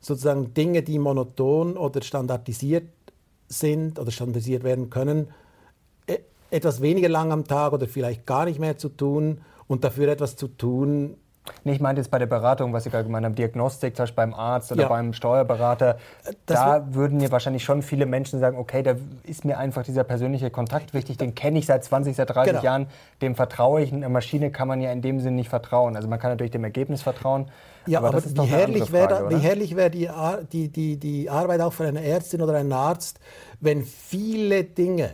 sozusagen 0.00 0.54
Dinge, 0.54 0.82
die 0.82 0.98
monoton 0.98 1.76
oder 1.76 2.02
standardisiert 2.02 2.88
sind 3.48 3.98
oder 3.98 4.10
standardisiert 4.10 4.64
werden 4.64 4.90
können, 4.90 5.28
e, 6.06 6.18
etwas 6.50 6.80
weniger 6.80 7.08
lang 7.08 7.32
am 7.32 7.44
Tag 7.44 7.72
oder 7.72 7.88
vielleicht 7.88 8.26
gar 8.26 8.44
nicht 8.44 8.58
mehr 8.58 8.78
zu 8.78 8.88
tun 8.88 9.40
und 9.66 9.84
dafür 9.84 10.08
etwas 10.08 10.36
zu 10.36 10.48
tun. 10.48 11.16
Nee, 11.64 11.72
ich 11.72 11.80
meinte 11.80 12.00
jetzt 12.00 12.10
bei 12.10 12.18
der 12.18 12.26
Beratung, 12.26 12.72
was 12.72 12.84
Sie 12.84 12.90
gerade 12.90 13.04
gemeint 13.04 13.24
haben, 13.24 13.34
Diagnostik, 13.34 13.96
zum 13.96 14.04
Beispiel 14.04 14.16
beim 14.16 14.34
Arzt 14.34 14.72
oder 14.72 14.82
ja. 14.82 14.88
beim 14.88 15.12
Steuerberater. 15.12 15.98
Das 16.24 16.58
da 16.58 16.86
würden 16.90 17.20
ja 17.20 17.30
wahrscheinlich 17.30 17.64
schon 17.64 17.82
viele 17.82 18.06
Menschen 18.06 18.40
sagen, 18.40 18.58
okay, 18.58 18.82
da 18.82 18.94
ist 19.24 19.44
mir 19.44 19.58
einfach 19.58 19.82
dieser 19.82 20.04
persönliche 20.04 20.50
Kontakt 20.50 20.94
wichtig, 20.94 21.18
den 21.18 21.34
kenne 21.34 21.58
ich 21.58 21.66
seit 21.66 21.84
20, 21.84 22.16
seit 22.16 22.30
30 22.30 22.52
genau. 22.52 22.64
Jahren, 22.64 22.86
dem 23.22 23.34
vertraue 23.34 23.82
ich. 23.82 23.92
Eine 23.92 24.08
Maschine 24.08 24.50
kann 24.50 24.68
man 24.68 24.80
ja 24.80 24.92
in 24.92 25.02
dem 25.02 25.20
Sinne 25.20 25.36
nicht 25.36 25.48
vertrauen. 25.48 25.96
Also 25.96 26.08
man 26.08 26.18
kann 26.18 26.30
natürlich 26.30 26.52
dem 26.52 26.64
Ergebnis 26.64 27.02
vertrauen, 27.02 27.46
ja, 27.86 28.00
aber, 28.00 28.08
aber 28.08 28.24
wie, 28.24 28.46
herrlich 28.46 28.90
Frage, 28.90 29.30
wie 29.30 29.38
herrlich 29.38 29.76
wäre 29.76 29.90
die, 29.90 30.08
die, 30.52 30.68
die, 30.68 30.96
die 30.96 31.30
Arbeit 31.30 31.60
auch 31.60 31.72
für 31.72 31.86
eine 31.86 32.04
Ärztin 32.04 32.42
oder 32.42 32.54
einen 32.54 32.72
Arzt, 32.72 33.20
wenn 33.60 33.84
viele 33.84 34.64
Dinge, 34.64 35.10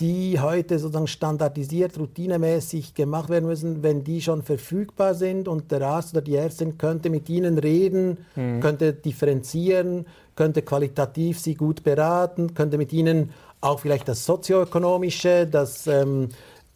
die 0.00 0.38
heute 0.38 0.78
sozusagen 0.78 1.06
standardisiert, 1.06 1.98
routinemäßig 1.98 2.94
gemacht 2.94 3.30
werden 3.30 3.46
müssen, 3.46 3.82
wenn 3.82 4.04
die 4.04 4.20
schon 4.20 4.42
verfügbar 4.42 5.14
sind 5.14 5.48
und 5.48 5.72
der 5.72 5.82
Arzt 5.82 6.12
oder 6.12 6.20
die 6.20 6.36
Ärztin 6.36 6.76
könnte 6.76 7.08
mit 7.08 7.28
ihnen 7.30 7.58
reden, 7.58 8.18
mhm. 8.34 8.60
könnte 8.60 8.92
differenzieren, 8.92 10.06
könnte 10.34 10.62
qualitativ 10.62 11.40
sie 11.40 11.54
gut 11.54 11.82
beraten, 11.82 12.52
könnte 12.52 12.76
mit 12.76 12.92
ihnen 12.92 13.30
auch 13.62 13.80
vielleicht 13.80 14.06
das 14.08 14.26
sozioökonomische, 14.26 15.46
das 15.46 15.86
ähm, 15.86 16.28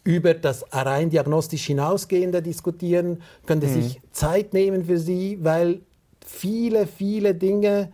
über 0.03 0.33
das 0.33 0.64
rein 0.73 1.11
diagnostisch 1.11 1.66
hinausgehende 1.66 2.41
diskutieren, 2.41 3.21
könnte 3.45 3.66
mhm. 3.66 3.83
sich 3.83 4.01
Zeit 4.12 4.55
nehmen 4.55 4.87
für 4.87 4.99
sie, 4.99 5.39
weil 5.43 5.81
viele, 6.25 6.87
viele 6.87 7.35
Dinge 7.35 7.93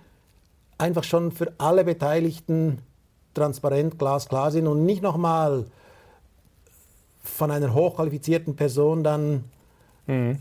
einfach 0.79 1.03
schon 1.03 1.33
für 1.33 1.53
alle 1.59 1.85
Beteiligten 1.85 2.79
transparent, 3.37 3.99
glasklar 3.99 4.51
sind 4.51 4.66
und 4.66 4.84
nicht 4.84 5.03
nochmal 5.03 5.66
von 7.22 7.51
einer 7.51 7.74
hochqualifizierten 7.74 8.57
Person 8.57 9.05
dann 9.05 9.45
mhm. 10.07 10.39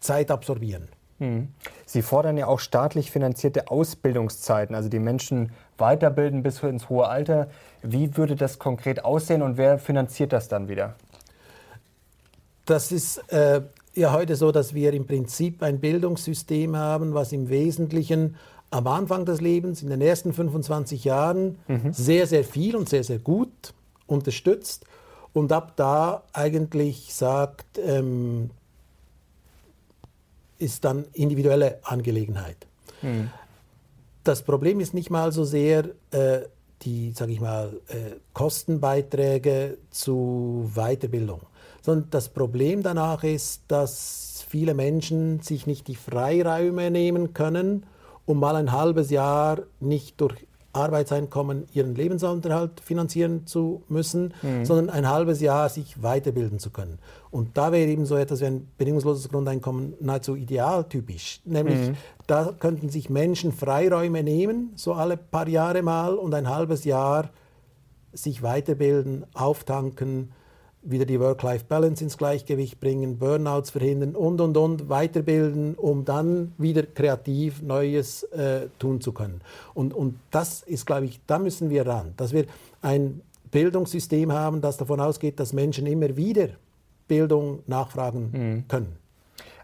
Zeit 0.00 0.30
absorbieren. 0.30 0.88
Mhm. 1.18 1.48
Sie 1.86 2.02
fordern 2.02 2.36
ja 2.36 2.46
auch 2.46 2.60
staatlich 2.60 3.10
finanzierte 3.10 3.68
Ausbildungszeiten, 3.68 4.74
also 4.74 4.88
die 4.88 4.98
Menschen 4.98 5.52
weiterbilden 5.78 6.42
bis 6.42 6.62
ins 6.62 6.88
hohe 6.88 7.06
Alter. 7.06 7.48
Wie 7.82 8.16
würde 8.16 8.36
das 8.36 8.58
konkret 8.58 9.04
aussehen 9.04 9.42
und 9.42 9.56
wer 9.56 9.78
finanziert 9.78 10.32
das 10.32 10.48
dann 10.48 10.68
wieder? 10.68 10.96
Das 12.64 12.92
ist 12.92 13.18
äh, 13.32 13.62
ja 13.94 14.12
heute 14.12 14.36
so, 14.36 14.52
dass 14.52 14.74
wir 14.74 14.92
im 14.92 15.06
Prinzip 15.06 15.62
ein 15.62 15.80
Bildungssystem 15.80 16.76
haben, 16.76 17.14
was 17.14 17.32
im 17.32 17.48
Wesentlichen 17.48 18.36
am 18.72 18.86
Anfang 18.86 19.26
des 19.26 19.40
Lebens, 19.40 19.82
in 19.82 19.90
den 19.90 20.00
ersten 20.00 20.32
25 20.32 21.04
Jahren, 21.04 21.58
mhm. 21.68 21.92
sehr, 21.92 22.26
sehr 22.26 22.42
viel 22.42 22.74
und 22.74 22.88
sehr, 22.88 23.04
sehr 23.04 23.18
gut 23.18 23.74
unterstützt 24.06 24.86
und 25.34 25.52
ab 25.52 25.74
da 25.76 26.24
eigentlich 26.32 27.14
sagt, 27.14 27.78
ähm, 27.78 28.50
ist 30.58 30.84
dann 30.84 31.04
individuelle 31.12 31.80
Angelegenheit. 31.82 32.66
Mhm. 33.02 33.30
Das 34.24 34.42
Problem 34.42 34.80
ist 34.80 34.94
nicht 34.94 35.10
mal 35.10 35.32
so 35.32 35.44
sehr 35.44 35.90
äh, 36.10 36.40
die, 36.82 37.12
sage 37.12 37.32
ich 37.32 37.40
mal, 37.40 37.80
äh, 37.88 38.16
Kostenbeiträge 38.32 39.78
zu 39.90 40.70
Weiterbildung, 40.74 41.42
sondern 41.82 42.10
das 42.10 42.28
Problem 42.30 42.82
danach 42.82 43.22
ist, 43.22 43.62
dass 43.68 44.44
viele 44.48 44.74
Menschen 44.74 45.40
sich 45.40 45.66
nicht 45.66 45.88
die 45.88 45.94
Freiräume 45.94 46.90
nehmen 46.90 47.34
können, 47.34 47.84
um 48.24 48.38
mal 48.38 48.56
ein 48.56 48.72
halbes 48.72 49.10
Jahr 49.10 49.62
nicht 49.80 50.20
durch 50.20 50.46
Arbeitseinkommen 50.74 51.66
ihren 51.74 51.94
Lebensunterhalt 51.94 52.80
finanzieren 52.80 53.46
zu 53.46 53.82
müssen, 53.88 54.32
mhm. 54.40 54.64
sondern 54.64 54.90
ein 54.90 55.08
halbes 55.08 55.40
Jahr 55.40 55.68
sich 55.68 56.02
weiterbilden 56.02 56.58
zu 56.58 56.70
können. 56.70 56.98
Und 57.30 57.58
da 57.58 57.72
wäre 57.72 57.90
eben 57.90 58.06
so 58.06 58.16
etwas 58.16 58.40
wie 58.40 58.46
ein 58.46 58.68
bedingungsloses 58.78 59.28
Grundeinkommen 59.28 59.94
nahezu 60.00 60.34
idealtypisch. 60.34 61.42
Nämlich, 61.44 61.90
mhm. 61.90 61.96
da 62.26 62.54
könnten 62.58 62.88
sich 62.88 63.10
Menschen 63.10 63.52
Freiräume 63.52 64.22
nehmen, 64.22 64.72
so 64.76 64.94
alle 64.94 65.18
paar 65.18 65.48
Jahre 65.48 65.82
mal, 65.82 66.14
und 66.14 66.32
ein 66.32 66.48
halbes 66.48 66.84
Jahr 66.84 67.28
sich 68.14 68.42
weiterbilden, 68.42 69.26
auftanken, 69.34 70.32
wieder 70.82 71.04
die 71.04 71.20
Work-Life-Balance 71.20 72.02
ins 72.02 72.18
Gleichgewicht 72.18 72.80
bringen, 72.80 73.18
Burnouts 73.18 73.70
verhindern 73.70 74.16
und, 74.16 74.40
und, 74.40 74.56
und, 74.56 74.88
weiterbilden, 74.88 75.74
um 75.74 76.04
dann 76.04 76.52
wieder 76.58 76.82
kreativ 76.82 77.62
Neues 77.62 78.24
äh, 78.24 78.68
tun 78.78 79.00
zu 79.00 79.12
können. 79.12 79.40
Und, 79.74 79.94
und 79.94 80.18
das 80.30 80.62
ist, 80.62 80.86
glaube 80.86 81.06
ich, 81.06 81.20
da 81.26 81.38
müssen 81.38 81.70
wir 81.70 81.86
ran, 81.86 82.14
dass 82.16 82.32
wir 82.32 82.46
ein 82.80 83.20
Bildungssystem 83.50 84.32
haben, 84.32 84.60
das 84.60 84.76
davon 84.76 85.00
ausgeht, 85.00 85.38
dass 85.38 85.52
Menschen 85.52 85.86
immer 85.86 86.16
wieder 86.16 86.48
Bildung 87.06 87.60
nachfragen 87.66 88.30
mhm. 88.32 88.68
können. 88.68 89.01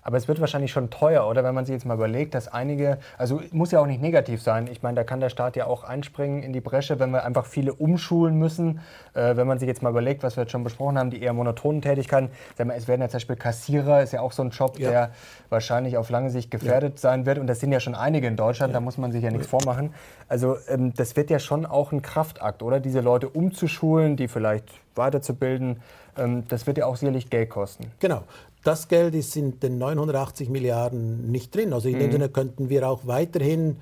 Aber 0.08 0.16
es 0.16 0.26
wird 0.26 0.40
wahrscheinlich 0.40 0.72
schon 0.72 0.88
teuer, 0.88 1.28
oder? 1.28 1.44
Wenn 1.44 1.54
man 1.54 1.66
sich 1.66 1.74
jetzt 1.74 1.84
mal 1.84 1.92
überlegt, 1.92 2.34
dass 2.34 2.48
einige, 2.48 2.96
also 3.18 3.42
muss 3.52 3.72
ja 3.72 3.80
auch 3.80 3.86
nicht 3.86 4.00
negativ 4.00 4.40
sein. 4.40 4.66
Ich 4.72 4.82
meine, 4.82 4.94
da 4.94 5.04
kann 5.04 5.20
der 5.20 5.28
Staat 5.28 5.54
ja 5.54 5.66
auch 5.66 5.84
einspringen 5.84 6.42
in 6.42 6.54
die 6.54 6.62
Bresche, 6.62 6.98
wenn 6.98 7.10
wir 7.10 7.26
einfach 7.26 7.44
viele 7.44 7.74
umschulen 7.74 8.38
müssen. 8.38 8.80
Äh, 9.12 9.36
wenn 9.36 9.46
man 9.46 9.58
sich 9.58 9.68
jetzt 9.68 9.82
mal 9.82 9.90
überlegt, 9.90 10.22
was 10.22 10.38
wir 10.38 10.44
jetzt 10.44 10.52
schon 10.52 10.64
besprochen 10.64 10.98
haben, 10.98 11.10
die 11.10 11.20
eher 11.20 11.34
monotonen 11.34 11.82
Tätigkeiten. 11.82 12.30
Mal, 12.56 12.74
es 12.74 12.88
werden 12.88 13.02
ja 13.02 13.10
zum 13.10 13.16
Beispiel 13.16 13.36
Kassierer, 13.36 14.02
ist 14.02 14.14
ja 14.14 14.22
auch 14.22 14.32
so 14.32 14.42
ein 14.42 14.48
Job, 14.48 14.78
ja. 14.78 14.90
der 14.90 15.10
wahrscheinlich 15.50 15.98
auf 15.98 16.08
lange 16.08 16.30
Sicht 16.30 16.50
gefährdet 16.50 16.94
ja. 16.94 17.00
sein 17.00 17.26
wird. 17.26 17.38
Und 17.38 17.46
das 17.46 17.60
sind 17.60 17.70
ja 17.70 17.78
schon 17.78 17.94
einige 17.94 18.28
in 18.28 18.36
Deutschland, 18.36 18.70
ja. 18.70 18.78
da 18.78 18.80
muss 18.80 18.96
man 18.96 19.12
sich 19.12 19.22
ja 19.22 19.30
nichts 19.30 19.46
vormachen. 19.46 19.92
Also 20.26 20.56
ähm, 20.68 20.94
das 20.94 21.16
wird 21.16 21.28
ja 21.28 21.38
schon 21.38 21.66
auch 21.66 21.92
ein 21.92 22.00
Kraftakt, 22.00 22.62
oder? 22.62 22.80
Diese 22.80 23.02
Leute 23.02 23.28
umzuschulen, 23.28 24.16
die 24.16 24.28
vielleicht 24.28 24.70
weiterzubilden. 24.94 25.82
Ähm, 26.18 26.44
das 26.48 26.66
wird 26.66 26.78
ja 26.78 26.86
auch 26.86 26.96
sicherlich 26.96 27.30
Geld 27.30 27.50
kosten. 27.50 27.90
Genau. 28.00 28.22
Das 28.68 28.86
Geld 28.86 29.14
ist 29.14 29.34
in 29.34 29.58
den 29.60 29.78
980 29.78 30.50
Milliarden 30.50 31.30
nicht 31.30 31.54
drin. 31.54 31.72
Also 31.72 31.88
in 31.88 31.94
mhm. 31.94 32.00
dem 32.00 32.12
Sinne 32.12 32.28
könnten 32.28 32.68
wir 32.68 32.86
auch 32.86 33.06
weiterhin 33.06 33.76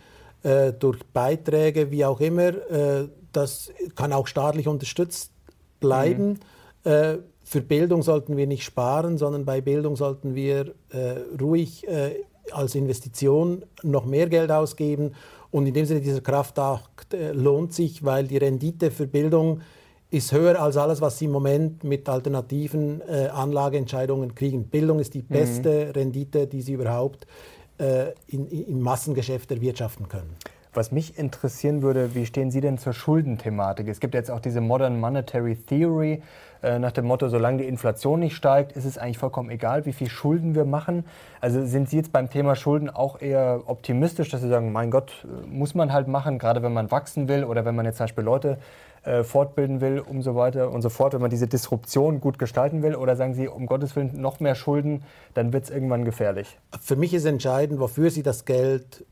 äh, 0.44 0.72
durch 0.72 1.00
Beiträge, 1.12 1.90
wie 1.90 2.04
auch 2.04 2.20
immer, 2.20 2.50
äh, 2.70 3.08
das 3.32 3.72
kann 3.96 4.12
auch 4.12 4.28
staatlich 4.28 4.68
unterstützt 4.68 5.32
bleiben. 5.80 6.38
Mhm. 6.84 6.88
Äh, 6.88 7.18
für 7.42 7.62
Bildung 7.62 8.04
sollten 8.04 8.36
wir 8.36 8.46
nicht 8.46 8.62
sparen, 8.62 9.18
sondern 9.18 9.44
bei 9.44 9.60
Bildung 9.60 9.96
sollten 9.96 10.36
wir 10.36 10.72
äh, 10.90 11.16
ruhig 11.40 11.84
äh, 11.88 12.20
als 12.52 12.76
Investition 12.76 13.64
noch 13.82 14.04
mehr 14.04 14.28
Geld 14.28 14.52
ausgeben. 14.52 15.14
Und 15.50 15.66
in 15.66 15.74
dem 15.74 15.86
Sinne, 15.86 16.00
dieser 16.00 16.20
Kraftakt 16.20 17.12
äh, 17.12 17.32
lohnt 17.32 17.74
sich, 17.74 18.04
weil 18.04 18.28
die 18.28 18.36
Rendite 18.36 18.92
für 18.92 19.08
Bildung 19.08 19.62
ist 20.10 20.32
höher 20.32 20.60
als 20.60 20.76
alles, 20.76 21.00
was 21.00 21.18
Sie 21.18 21.24
im 21.24 21.32
Moment 21.32 21.84
mit 21.84 22.08
alternativen 22.08 23.00
äh, 23.00 23.28
Anlageentscheidungen 23.28 24.34
kriegen. 24.34 24.68
Bildung 24.68 25.00
ist 25.00 25.14
die 25.14 25.22
mhm. 25.22 25.28
beste 25.28 25.86
mhm. 25.86 25.90
Rendite, 25.92 26.46
die 26.46 26.62
Sie 26.62 26.74
überhaupt 26.74 27.26
äh, 27.78 28.12
in, 28.28 28.46
im 28.46 28.80
Massengeschäft 28.80 29.50
erwirtschaften 29.50 30.08
können. 30.08 30.36
Was 30.76 30.92
mich 30.92 31.18
interessieren 31.18 31.80
würde, 31.80 32.14
wie 32.14 32.26
stehen 32.26 32.50
Sie 32.50 32.60
denn 32.60 32.76
zur 32.76 32.92
Schuldenthematik? 32.92 33.88
Es 33.88 33.98
gibt 33.98 34.14
jetzt 34.14 34.30
auch 34.30 34.40
diese 34.40 34.60
Modern 34.60 35.00
Monetary 35.00 35.56
Theory 35.56 36.22
äh, 36.62 36.78
nach 36.78 36.92
dem 36.92 37.06
Motto, 37.06 37.28
solange 37.28 37.58
die 37.62 37.68
Inflation 37.68 38.20
nicht 38.20 38.36
steigt, 38.36 38.72
ist 38.72 38.84
es 38.84 38.98
eigentlich 38.98 39.16
vollkommen 39.18 39.50
egal, 39.50 39.86
wie 39.86 39.92
viel 39.92 40.10
Schulden 40.10 40.54
wir 40.54 40.66
machen. 40.66 41.04
Also 41.40 41.64
sind 41.64 41.88
Sie 41.88 41.96
jetzt 41.96 42.12
beim 42.12 42.28
Thema 42.28 42.56
Schulden 42.56 42.90
auch 42.90 43.20
eher 43.20 43.62
optimistisch, 43.66 44.28
dass 44.28 44.42
Sie 44.42 44.48
sagen, 44.48 44.70
mein 44.70 44.90
Gott, 44.90 45.24
äh, 45.24 45.46
muss 45.46 45.74
man 45.74 45.92
halt 45.94 46.08
machen, 46.08 46.38
gerade 46.38 46.62
wenn 46.62 46.74
man 46.74 46.90
wachsen 46.90 47.26
will 47.26 47.44
oder 47.44 47.64
wenn 47.64 47.74
man 47.74 47.86
jetzt 47.86 47.96
zum 47.96 48.04
Beispiel 48.04 48.24
Leute 48.24 48.58
äh, 49.06 49.24
fortbilden 49.24 49.80
will 49.80 50.00
und 50.00 50.22
so 50.22 50.34
weiter 50.34 50.70
und 50.70 50.82
so 50.82 50.88
fort, 50.88 51.14
wenn 51.14 51.20
man 51.20 51.30
diese 51.30 51.46
Disruption 51.46 52.20
gut 52.20 52.38
gestalten 52.38 52.82
will? 52.82 52.96
Oder 52.96 53.16
sagen 53.16 53.34
Sie, 53.34 53.48
um 53.48 53.66
Gottes 53.66 53.94
Willen, 53.94 54.20
noch 54.20 54.40
mehr 54.40 54.54
Schulden, 54.54 55.02
dann 55.34 55.52
wird 55.52 55.64
es 55.64 55.70
irgendwann 55.70 56.04
gefährlich? 56.04 56.58
Für 56.80 56.96
mich 56.96 57.14
ist 57.14 57.24
entscheidend, 57.24 57.78
wofür 57.80 58.10
Sie 58.10 58.22
das 58.22 58.44
Geld 58.44 59.04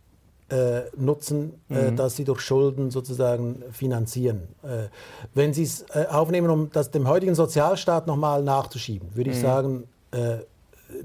äh, 0.50 0.82
nutzen, 0.96 1.54
äh, 1.70 1.90
mhm. 1.90 1.96
dass 1.96 2.16
sie 2.16 2.24
durch 2.24 2.40
Schulden 2.40 2.90
sozusagen 2.90 3.62
finanzieren. 3.70 4.42
Äh, 4.62 4.88
wenn 5.32 5.54
Sie 5.54 5.62
es 5.62 5.82
äh, 5.94 6.06
aufnehmen, 6.10 6.50
um 6.50 6.70
das 6.70 6.90
dem 6.90 7.08
heutigen 7.08 7.34
Sozialstaat 7.34 8.06
nochmal 8.06 8.42
nachzuschieben, 8.42 9.14
würde 9.14 9.30
ich 9.30 9.36
mhm. 9.36 9.42
sagen, 9.42 9.84
äh, 10.10 10.38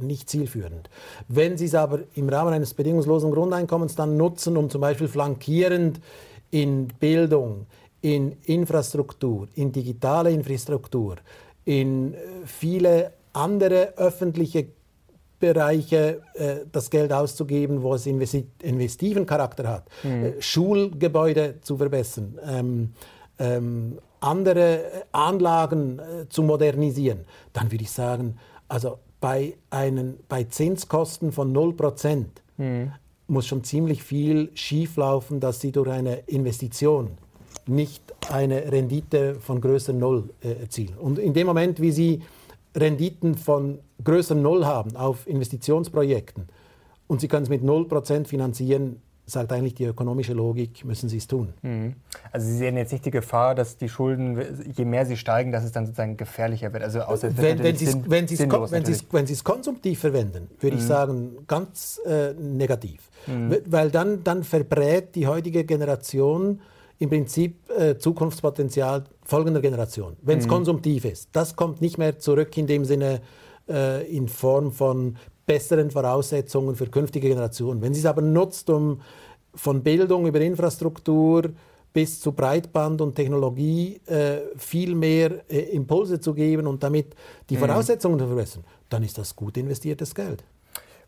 nicht 0.01 0.29
zielführend. 0.29 0.89
Wenn 1.27 1.57
Sie 1.57 1.65
es 1.65 1.75
aber 1.75 1.99
im 2.15 2.27
Rahmen 2.27 2.53
eines 2.53 2.73
bedingungslosen 2.73 3.31
Grundeinkommens 3.31 3.95
dann 3.95 4.17
nutzen, 4.17 4.57
um 4.57 4.69
zum 4.69 4.81
Beispiel 4.81 5.07
flankierend 5.07 6.01
in 6.51 6.87
Bildung, 6.99 7.65
in 8.01 8.37
Infrastruktur, 8.43 9.47
in 9.55 9.71
digitale 9.71 10.31
Infrastruktur, 10.31 11.17
in 11.65 12.13
äh, 12.13 12.17
viele 12.45 13.13
andere 13.33 13.93
öffentliche 13.97 14.67
Bereiche 15.39 16.21
äh, 16.33 16.55
das 16.71 16.89
Geld 16.89 17.13
auszugeben, 17.13 17.81
wo 17.81 17.93
es 17.93 18.05
investiven 18.05 19.25
Charakter 19.25 19.67
hat, 19.67 19.89
mhm. 20.03 20.23
äh, 20.23 20.41
Schulgebäude 20.41 21.61
zu 21.61 21.77
verbessern, 21.77 22.37
ähm, 22.45 22.93
ähm, 23.39 23.99
andere 24.19 24.81
Anlagen 25.13 25.99
äh, 25.99 26.27
zu 26.27 26.43
modernisieren, 26.43 27.25
dann 27.53 27.71
würde 27.71 27.83
ich 27.83 27.91
sagen, 27.91 28.37
also 28.67 28.99
bei, 29.21 29.55
einen, 29.69 30.19
bei 30.27 30.43
Zinskosten 30.43 31.31
von 31.31 31.55
0% 31.55 32.25
mhm. 32.57 32.91
muss 33.27 33.47
schon 33.47 33.63
ziemlich 33.63 34.03
viel 34.03 34.51
schieflaufen, 34.55 35.39
dass 35.39 35.61
sie 35.61 35.71
durch 35.71 35.89
eine 35.89 36.17
Investition 36.27 37.17
nicht 37.69 38.03
eine 38.29 38.71
Rendite 38.71 39.35
von 39.35 39.61
größer 39.61 39.93
Null 39.93 40.29
äh, 40.41 40.61
erzielen. 40.61 40.95
Und 40.97 41.19
in 41.19 41.33
dem 41.33 41.47
Moment, 41.47 41.79
wie 41.79 41.91
Sie 41.91 42.21
Renditen 42.75 43.35
von 43.35 43.79
größer 44.03 44.35
Null 44.35 44.65
haben 44.65 44.95
auf 44.95 45.27
Investitionsprojekten 45.27 46.47
und 47.07 47.21
Sie 47.21 47.27
können 47.27 47.43
es 47.43 47.49
mit 47.49 47.63
0% 47.63 48.25
finanzieren, 48.25 49.01
sagt 49.29 49.51
eigentlich 49.51 49.75
die 49.75 49.85
ökonomische 49.85 50.33
Logik, 50.33 50.83
müssen 50.85 51.09
Sie 51.09 51.17
es 51.17 51.27
tun. 51.27 51.53
Mhm. 51.61 51.93
Also 52.31 52.47
Sie 52.47 52.57
sehen 52.57 52.77
jetzt 52.77 52.91
nicht 52.91 53.05
die 53.05 53.11
Gefahr, 53.11 53.55
dass 53.55 53.77
die 53.77 53.89
Schulden, 53.89 54.39
je 54.75 54.85
mehr 54.85 55.05
sie 55.05 55.17
steigen, 55.17 55.51
dass 55.51 55.63
es 55.63 55.71
dann 55.71 55.85
sozusagen 55.85 56.17
gefährlicher 56.17 56.73
wird. 56.73 56.83
Also 56.83 57.01
außer 57.01 57.37
wenn, 57.37 57.63
wenn 57.63 57.75
Sie 58.27 59.33
es 59.33 59.43
konsumtiv 59.43 59.99
verwenden, 59.99 60.49
würde 60.59 60.75
mhm. 60.75 60.81
ich 60.81 60.87
sagen, 60.87 61.37
ganz 61.47 61.99
äh, 62.05 62.33
negativ. 62.33 63.09
Mhm. 63.27 63.57
Weil 63.65 63.91
dann, 63.91 64.23
dann 64.23 64.43
verbrät 64.43 65.15
die 65.15 65.27
heutige 65.27 65.63
Generation 65.63 66.61
im 66.99 67.09
Prinzip 67.09 67.69
äh, 67.69 67.97
Zukunftspotenzial 67.97 69.05
folgender 69.23 69.61
Generation, 69.61 70.17
wenn 70.21 70.39
es 70.39 70.45
mhm. 70.45 70.49
konsumtiv 70.49 71.05
ist. 71.05 71.29
Das 71.31 71.55
kommt 71.55 71.81
nicht 71.81 71.97
mehr 71.97 72.19
zurück 72.19 72.55
in 72.57 72.67
dem 72.67 72.85
Sinne 72.85 73.21
äh, 73.69 74.05
in 74.15 74.27
Form 74.27 74.71
von 74.71 75.15
besseren 75.45 75.89
Voraussetzungen 75.89 76.75
für 76.75 76.87
künftige 76.87 77.29
Generationen. 77.29 77.81
Wenn 77.81 77.93
sie 77.93 78.01
es 78.01 78.05
aber 78.05 78.21
nutzt, 78.21 78.69
um 78.69 79.01
von 79.55 79.81
Bildung 79.81 80.27
über 80.27 80.41
Infrastruktur 80.41 81.49
bis 81.91 82.19
zu 82.19 82.33
Breitband 82.33 83.01
und 83.01 83.15
Technologie 83.15 83.99
äh, 84.05 84.41
viel 84.57 84.93
mehr 84.93 85.49
äh, 85.49 85.59
Impulse 85.71 86.19
zu 86.19 86.33
geben 86.33 86.67
und 86.67 86.83
damit 86.83 87.15
die 87.49 87.55
mhm. 87.55 87.61
Voraussetzungen 87.61 88.19
zu 88.19 88.27
verbessern, 88.27 88.63
dann 88.89 89.03
ist 89.03 89.17
das 89.17 89.35
gut 89.35 89.57
investiertes 89.57 90.13
Geld. 90.13 90.43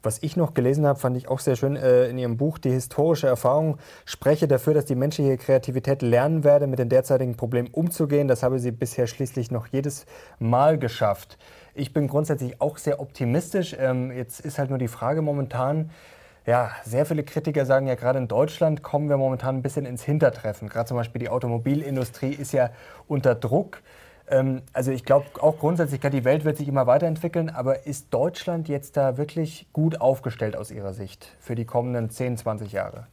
Was 0.04 0.24
ich 0.24 0.36
noch 0.36 0.54
gelesen 0.54 0.86
habe, 0.88 1.00
fand 1.00 1.16
ich 1.16 1.28
auch 1.28 1.40
sehr 1.40 1.56
schön 1.56 1.76
äh, 1.76 2.08
in 2.08 2.18
Ihrem 2.18 2.38
Buch, 2.38 2.58
die 2.58 2.72
historische 2.72 3.28
Erfahrung 3.28 3.78
spreche 4.06 4.48
dafür, 4.48 4.74
dass 4.74 4.86
die 4.86 4.96
menschliche 4.96 5.38
Kreativität 5.38 6.02
lernen 6.02 6.44
werde, 6.44 6.66
mit 6.66 6.80
den 6.80 6.90
derzeitigen 6.90 7.38
Problemen 7.38 7.70
umzugehen. 7.70 8.28
Das 8.28 8.42
habe 8.42 8.60
sie 8.60 8.72
bisher 8.72 9.06
schließlich 9.06 9.52
noch 9.52 9.68
jedes 9.68 10.06
Mal 10.40 10.80
geschafft. 10.80 11.38
Ich 11.76 11.94
bin 11.94 12.08
grundsätzlich 12.08 12.60
auch 12.60 12.78
sehr 12.78 13.00
optimistisch. 13.00 13.76
Ähm, 13.80 14.12
jetzt 14.12 14.40
ist 14.40 14.58
halt 14.58 14.70
nur 14.70 14.80
die 14.80 14.88
Frage 14.88 15.22
momentan, 15.22 15.92
ja, 16.48 16.72
sehr 16.84 17.06
viele 17.06 17.24
Kritiker 17.24 17.68
sagen 17.68 17.86
ja, 17.86 17.94
gerade 17.94 18.18
in 18.18 18.28
Deutschland 18.28 18.82
kommen 18.82 19.10
wir 19.10 19.18
momentan 19.18 19.58
ein 19.58 19.62
bisschen 19.62 19.86
ins 19.86 20.04
Hintertreffen. 20.04 20.70
Gerade 20.70 20.88
zum 20.88 20.98
Beispiel 20.98 21.20
die 21.20 21.30
Automobilindustrie 21.30 22.34
ist 22.34 22.52
ja 22.52 22.72
unter 23.08 23.36
Druck. 23.36 23.84
Ähm, 24.28 24.62
also 24.74 24.92
ich 24.92 25.06
glaube 25.06 25.26
auch 25.40 25.58
grundsätzlich, 25.60 26.02
die 26.02 26.24
Welt 26.24 26.46
wird 26.46 26.58
sich 26.58 26.68
immer 26.68 26.88
weiterentwickeln, 26.88 27.50
aber 27.50 27.86
ist 27.86 28.08
Deutschland 28.14 28.68
jetzt 28.68 28.98
da 28.98 29.18
wirklich 29.18 29.68
gut 29.74 30.02
aufgestellt 30.02 30.56
aus 30.56 30.72
Ihrer 30.72 30.94
Sicht 30.94 31.36
für 31.40 31.56
die 31.56 31.66
kommenden 31.66 32.10
10, 32.10 32.38
20 32.38 32.72
Jahre? 32.72 33.08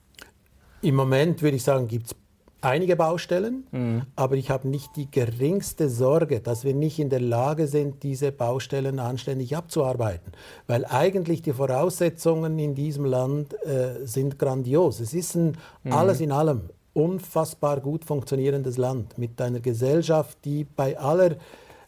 Im 0.80 0.94
Moment 0.94 1.42
würde 1.42 1.56
ich 1.56 1.64
sagen, 1.64 1.88
gibt 1.88 2.06
es 2.06 2.16
einige 2.60 2.96
Baustellen, 2.96 3.66
mhm. 3.70 4.02
aber 4.16 4.36
ich 4.36 4.50
habe 4.50 4.68
nicht 4.68 4.96
die 4.96 5.10
geringste 5.10 5.88
Sorge, 5.88 6.40
dass 6.40 6.64
wir 6.64 6.74
nicht 6.74 6.98
in 6.98 7.10
der 7.10 7.20
Lage 7.20 7.66
sind, 7.66 8.02
diese 8.02 8.32
Baustellen 8.32 8.98
anständig 8.98 9.56
abzuarbeiten. 9.56 10.32
Weil 10.66 10.84
eigentlich 10.84 11.42
die 11.42 11.52
Voraussetzungen 11.52 12.58
in 12.58 12.74
diesem 12.74 13.04
Land 13.04 13.54
äh, 13.64 14.06
sind 14.06 14.38
grandios. 14.38 15.00
Es 15.00 15.14
ist 15.14 15.34
ein, 15.34 15.56
mhm. 15.84 15.92
alles 15.92 16.20
in 16.20 16.32
allem 16.32 16.70
unfassbar 16.98 17.80
gut 17.80 18.04
funktionierendes 18.04 18.76
Land 18.76 19.16
mit 19.18 19.40
einer 19.40 19.60
Gesellschaft, 19.60 20.38
die 20.44 20.64
bei 20.64 20.98
aller 20.98 21.36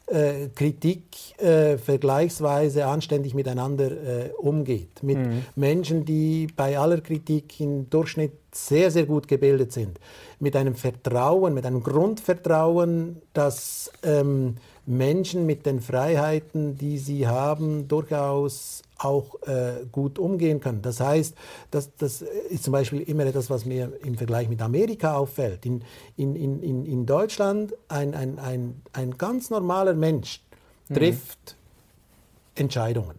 äh, 0.07 0.49
Kritik 0.55 1.05
äh, 1.39 1.79
vergleichsweise 1.79 2.87
anständig 2.87 3.35
miteinander 3.35 3.91
äh, 3.91 4.31
umgeht. 4.39 5.03
Mit 5.03 5.19
mhm. 5.19 5.45
Menschen, 5.57 6.05
die 6.05 6.49
bei 6.57 6.79
aller 6.79 7.01
Kritik 7.01 7.61
im 7.61 7.89
Durchschnitt 7.91 8.33
sehr, 8.53 8.91
sehr 8.91 9.07
gut 9.07 9.29
gebildet 9.29 9.73
sind. 9.73 10.01
Mit 10.41 10.57
einem 10.57 10.75
Vertrauen, 10.75 11.55
mit 11.55 11.67
einem 11.67 11.83
Grundvertrauen, 11.83 13.23
dass 13.33 13.91
ähm, 14.03 14.57
Menschen 14.87 15.47
mit 15.47 15.67
den 15.67 15.81
Freiheiten, 15.81 16.77
die 16.77 16.99
sie 16.99 17.27
haben, 17.27 17.87
durchaus 17.89 18.83
auch 18.99 19.41
äh, 19.47 19.85
gut 19.91 20.19
umgehen 20.19 20.61
können. 20.61 20.83
Das 20.83 21.01
heißt, 21.01 21.35
das, 21.71 21.95
das 21.97 22.23
ist 22.23 22.65
zum 22.65 22.73
Beispiel 22.73 23.01
immer 23.01 23.25
etwas, 23.25 23.51
was 23.51 23.65
mir 23.65 23.93
im 24.03 24.17
Vergleich 24.17 24.49
mit 24.49 24.61
Amerika 24.61 25.17
auffällt. 25.17 25.65
In, 25.65 25.83
in, 26.17 26.37
in, 26.37 26.85
in 26.85 27.07
Deutschland 27.07 27.75
ein, 27.89 28.15
ein, 28.15 28.39
ein, 28.39 28.83
ein 28.93 29.17
ganz 29.17 29.51
normaler 29.51 29.95
Mensch 29.95 30.43
mhm. 30.89 30.95
trifft 30.95 31.57
mhm. 31.57 32.63
Entscheidungen 32.63 33.17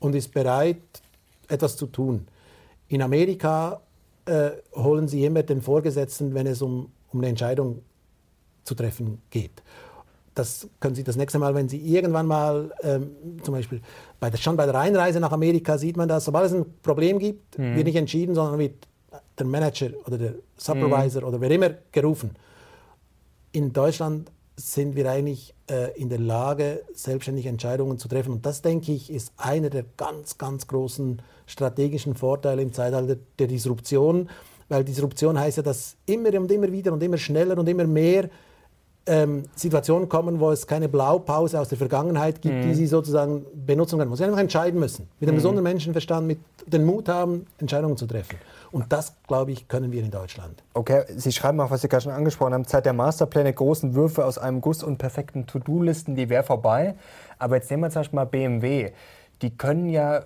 und 0.00 0.14
ist 0.14 0.32
bereit, 0.32 0.80
etwas 1.48 1.76
zu 1.76 1.86
tun. 1.86 2.26
In 2.88 3.02
Amerika 3.02 3.80
äh, 4.26 4.50
holen 4.74 5.08
sie 5.08 5.24
immer 5.24 5.42
den 5.42 5.62
Vorgesetzten, 5.62 6.34
wenn 6.34 6.46
es 6.46 6.62
um, 6.62 6.90
um 7.12 7.20
eine 7.20 7.28
Entscheidung 7.28 7.82
zu 8.64 8.74
treffen 8.74 9.22
geht 9.30 9.62
das 10.38 10.68
können 10.80 10.94
Sie 10.94 11.04
das 11.04 11.16
nächste 11.16 11.38
Mal, 11.38 11.54
wenn 11.54 11.68
Sie 11.68 11.78
irgendwann 11.78 12.26
mal 12.26 12.72
ähm, 12.82 13.10
zum 13.42 13.54
Beispiel 13.54 13.80
bei 14.20 14.30
der, 14.30 14.38
schon 14.38 14.56
bei 14.56 14.66
der 14.66 14.74
Einreise 14.76 15.20
nach 15.20 15.32
Amerika 15.32 15.78
sieht 15.78 15.96
man 15.96 16.08
das, 16.08 16.24
sobald 16.24 16.46
es 16.46 16.54
ein 16.54 16.66
Problem 16.82 17.18
gibt, 17.18 17.58
mhm. 17.58 17.74
wird 17.74 17.86
nicht 17.86 17.96
entschieden, 17.96 18.34
sondern 18.34 18.58
wird 18.58 18.86
der 19.38 19.46
Manager 19.46 19.90
oder 20.06 20.18
der 20.18 20.34
Supervisor 20.56 21.22
mhm. 21.22 21.28
oder 21.28 21.40
wer 21.40 21.50
immer 21.50 21.70
gerufen. 21.92 22.30
In 23.52 23.72
Deutschland 23.72 24.30
sind 24.56 24.96
wir 24.96 25.10
eigentlich 25.10 25.54
äh, 25.70 25.96
in 25.98 26.08
der 26.08 26.18
Lage, 26.18 26.82
selbstständig 26.92 27.46
Entscheidungen 27.46 27.98
zu 27.98 28.08
treffen. 28.08 28.32
Und 28.32 28.46
das, 28.46 28.60
denke 28.60 28.92
ich, 28.92 29.10
ist 29.10 29.32
einer 29.36 29.70
der 29.70 29.84
ganz, 29.96 30.36
ganz 30.36 30.66
großen 30.66 31.22
strategischen 31.46 32.14
Vorteile 32.14 32.62
im 32.62 32.72
Zeitalter 32.72 33.16
der 33.38 33.46
Disruption. 33.46 34.28
Weil 34.68 34.84
Disruption 34.84 35.38
heißt 35.38 35.58
ja, 35.58 35.62
dass 35.62 35.96
immer 36.06 36.34
und 36.40 36.50
immer 36.50 36.70
wieder 36.72 36.92
und 36.92 37.02
immer 37.02 37.18
schneller 37.18 37.56
und 37.56 37.68
immer 37.68 37.86
mehr 37.86 38.28
ähm, 39.08 39.44
Situationen 39.54 40.08
kommen, 40.08 40.38
wo 40.40 40.50
es 40.50 40.66
keine 40.66 40.88
Blaupause 40.88 41.60
aus 41.60 41.68
der 41.68 41.78
Vergangenheit 41.78 42.40
gibt, 42.42 42.54
mhm. 42.54 42.62
die 42.62 42.74
sie 42.74 42.86
sozusagen 42.86 43.44
benutzen 43.54 43.98
können, 43.98 44.10
wo 44.10 44.16
sie 44.16 44.24
einfach 44.24 44.38
entscheiden 44.38 44.78
müssen. 44.78 45.08
Mit 45.18 45.28
einem 45.28 45.34
mhm. 45.34 45.38
besonderen 45.38 45.64
Menschenverstand, 45.64 46.26
mit 46.26 46.38
den 46.66 46.84
Mut 46.84 47.08
haben, 47.08 47.46
Entscheidungen 47.58 47.96
zu 47.96 48.06
treffen. 48.06 48.36
Und 48.70 48.92
das, 48.92 49.14
glaube 49.26 49.52
ich, 49.52 49.66
können 49.68 49.92
wir 49.92 50.02
in 50.02 50.10
Deutschland. 50.10 50.62
Okay, 50.74 51.04
Sie 51.16 51.32
schreiben 51.32 51.58
auch, 51.60 51.70
was 51.70 51.80
Sie 51.80 51.88
gerade 51.88 52.04
schon 52.04 52.12
angesprochen 52.12 52.52
haben, 52.52 52.66
Zeit 52.66 52.84
der 52.84 52.92
Masterpläne, 52.92 53.52
großen 53.52 53.94
Würfe 53.94 54.24
aus 54.26 54.38
einem 54.38 54.60
Guss 54.60 54.82
und 54.82 54.98
perfekten 54.98 55.46
To-Do-Listen, 55.46 56.14
die 56.16 56.28
wäre 56.28 56.42
vorbei. 56.42 56.94
Aber 57.38 57.56
jetzt 57.56 57.70
nehmen 57.70 57.84
wir 57.84 57.90
zum 57.90 58.00
Beispiel 58.00 58.16
mal 58.16 58.26
BMW. 58.26 58.92
Die 59.40 59.56
können 59.56 59.88
ja 59.88 60.24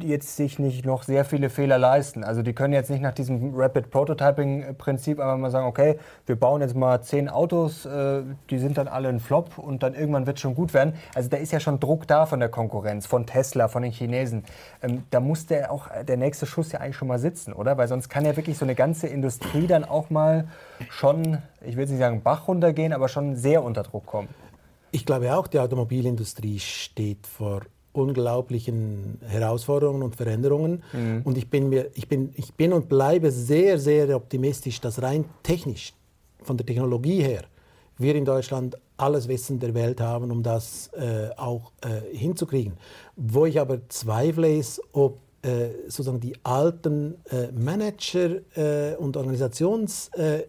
jetzt 0.00 0.36
sich 0.36 0.58
nicht 0.58 0.84
noch 0.84 1.02
sehr 1.02 1.24
viele 1.24 1.50
Fehler 1.50 1.78
leisten. 1.78 2.24
Also 2.24 2.42
die 2.42 2.52
können 2.52 2.72
jetzt 2.72 2.90
nicht 2.90 3.02
nach 3.02 3.12
diesem 3.12 3.52
Rapid 3.54 3.90
Prototyping-Prinzip 3.90 5.20
einfach 5.20 5.36
mal 5.36 5.50
sagen, 5.50 5.66
okay, 5.66 5.98
wir 6.26 6.36
bauen 6.36 6.60
jetzt 6.60 6.74
mal 6.74 7.02
zehn 7.02 7.28
Autos, 7.28 7.84
äh, 7.84 8.22
die 8.50 8.58
sind 8.58 8.78
dann 8.78 8.88
alle 8.88 9.08
ein 9.08 9.20
Flop 9.20 9.58
und 9.58 9.82
dann 9.82 9.94
irgendwann 9.94 10.26
wird 10.26 10.38
es 10.38 10.42
schon 10.42 10.54
gut 10.54 10.74
werden. 10.74 10.94
Also 11.14 11.28
da 11.28 11.36
ist 11.36 11.52
ja 11.52 11.60
schon 11.60 11.80
Druck 11.80 12.06
da 12.06 12.26
von 12.26 12.40
der 12.40 12.48
Konkurrenz, 12.48 13.06
von 13.06 13.26
Tesla, 13.26 13.68
von 13.68 13.82
den 13.82 13.92
Chinesen. 13.92 14.44
Ähm, 14.82 15.04
da 15.10 15.20
muss 15.20 15.46
der 15.46 15.70
auch 15.70 15.88
der 16.06 16.16
nächste 16.16 16.46
Schuss 16.46 16.72
ja 16.72 16.80
eigentlich 16.80 16.96
schon 16.96 17.08
mal 17.08 17.18
sitzen, 17.18 17.52
oder? 17.52 17.76
Weil 17.76 17.88
sonst 17.88 18.08
kann 18.08 18.24
ja 18.24 18.36
wirklich 18.36 18.58
so 18.58 18.64
eine 18.64 18.74
ganze 18.74 19.06
Industrie 19.06 19.66
dann 19.66 19.84
auch 19.84 20.10
mal 20.10 20.48
schon, 20.90 21.38
ich 21.60 21.76
will 21.76 21.86
nicht 21.86 21.98
sagen 21.98 22.22
Bach 22.22 22.48
runtergehen, 22.48 22.92
aber 22.92 23.08
schon 23.08 23.36
sehr 23.36 23.62
unter 23.62 23.82
Druck 23.82 24.06
kommen. 24.06 24.28
Ich 24.92 25.04
glaube 25.04 25.36
auch, 25.36 25.48
die 25.48 25.58
Automobilindustrie 25.58 26.60
steht 26.60 27.26
vor 27.26 27.62
unglaublichen 27.94 29.18
Herausforderungen 29.26 30.02
und 30.02 30.16
Veränderungen. 30.16 30.82
Mhm. 30.92 31.22
Und 31.24 31.38
ich 31.38 31.48
bin, 31.48 31.68
mir, 31.68 31.90
ich, 31.94 32.08
bin, 32.08 32.30
ich 32.34 32.52
bin 32.54 32.72
und 32.72 32.88
bleibe 32.88 33.30
sehr, 33.30 33.78
sehr 33.78 34.14
optimistisch, 34.14 34.80
dass 34.80 35.00
rein 35.00 35.24
technisch, 35.42 35.94
von 36.42 36.56
der 36.56 36.66
Technologie 36.66 37.22
her, 37.22 37.44
wir 37.96 38.14
in 38.14 38.24
Deutschland 38.24 38.76
alles 38.96 39.28
Wissen 39.28 39.58
der 39.58 39.74
Welt 39.74 40.00
haben, 40.00 40.30
um 40.30 40.42
das 40.42 40.90
äh, 40.92 41.30
auch 41.36 41.72
äh, 41.82 42.16
hinzukriegen. 42.16 42.74
Wo 43.16 43.46
ich 43.46 43.60
aber 43.60 43.88
zweifle, 43.88 44.56
ist, 44.56 44.80
ob 44.92 45.18
äh, 45.42 45.68
sozusagen 45.84 46.20
die 46.20 46.34
alten 46.42 47.16
äh, 47.30 47.50
Manager 47.52 48.40
äh, 48.56 48.96
und 48.96 49.16
Organisations, 49.16 50.10
äh, 50.14 50.44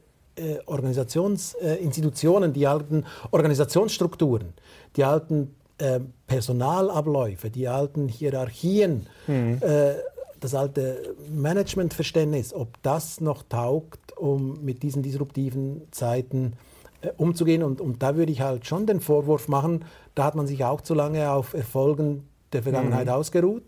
Organisationsinstitutionen, 0.66 2.52
die 2.52 2.68
alten 2.68 3.06
Organisationsstrukturen, 3.32 4.54
die 4.98 5.06
alten 5.06 5.56
äh, 5.78 6.00
Personalabläufe, 6.28 7.50
die 7.50 7.68
alten 7.68 8.08
Hierarchien, 8.08 9.08
mhm. 9.28 9.60
äh, 9.62 9.96
das 10.40 10.56
alte 10.56 11.16
Managementverständnis, 11.34 12.54
ob 12.54 12.82
das 12.84 13.22
noch 13.22 13.44
taugt, 13.44 14.18
um 14.18 14.64
mit 14.64 14.84
diesen 14.84 15.04
disruptiven 15.04 15.82
Zeiten 15.92 16.54
äh, 17.02 17.10
umzugehen. 17.18 17.64
Und, 17.64 17.82
und 17.82 18.04
da 18.04 18.16
würde 18.16 18.32
ich 18.32 18.42
halt 18.42 18.66
schon 18.66 18.86
den 18.86 19.02
Vorwurf 19.02 19.48
machen, 19.48 19.86
da 20.14 20.24
hat 20.24 20.36
man 20.36 20.48
sich 20.48 20.64
auch 20.64 20.82
zu 20.82 20.94
lange 20.94 21.32
auf 21.32 21.54
Erfolgen 21.54 22.28
der 22.54 22.64
Vergangenheit 22.64 23.08
mhm. 23.08 23.14
ausgeruht. 23.14 23.64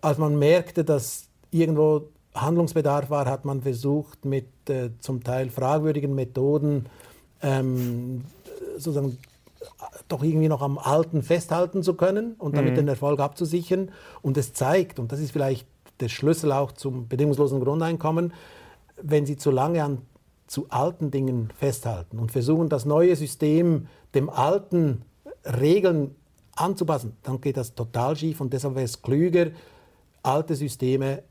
Als 0.00 0.18
man 0.18 0.38
merkte, 0.38 0.84
dass 0.84 1.28
irgendwo 1.50 2.08
Handlungsbedarf 2.34 3.10
war, 3.10 3.26
hat 3.26 3.44
man 3.44 3.60
versucht, 3.62 4.24
mit 4.24 4.46
äh, 4.68 4.90
zum 5.00 5.22
Teil 5.22 5.50
fragwürdigen 5.50 6.14
Methoden 6.14 6.86
ähm, 7.42 8.24
sozusagen 8.74 9.18
doch 10.08 10.22
irgendwie 10.22 10.48
noch 10.48 10.62
am 10.62 10.78
Alten 10.78 11.22
festhalten 11.22 11.82
zu 11.82 11.94
können 11.94 12.34
und 12.38 12.56
damit 12.56 12.72
mhm. 12.72 12.76
den 12.76 12.88
Erfolg 12.88 13.20
abzusichern. 13.20 13.90
Und 14.22 14.36
es 14.36 14.52
zeigt, 14.52 14.98
und 14.98 15.12
das 15.12 15.20
ist 15.20 15.32
vielleicht 15.32 15.66
der 16.00 16.08
Schlüssel 16.08 16.52
auch 16.52 16.72
zum 16.72 17.08
bedingungslosen 17.08 17.60
Grundeinkommen, 17.60 18.32
wenn 19.02 19.26
Sie 19.26 19.36
zu 19.36 19.50
lange 19.50 19.82
an 19.84 19.98
zu 20.46 20.66
alten 20.68 21.12
Dingen 21.12 21.52
festhalten 21.56 22.18
und 22.18 22.32
versuchen, 22.32 22.68
das 22.68 22.84
neue 22.84 23.14
System 23.14 23.86
dem 24.14 24.28
alten 24.28 25.02
Regeln 25.44 26.16
anzupassen, 26.56 27.16
dann 27.22 27.40
geht 27.40 27.56
das 27.56 27.74
total 27.74 28.16
schief 28.16 28.40
und 28.40 28.52
deshalb 28.52 28.74
wäre 28.74 28.84
es 28.84 29.00
klüger, 29.00 29.52
alte 30.24 30.56
Systeme 30.56 31.22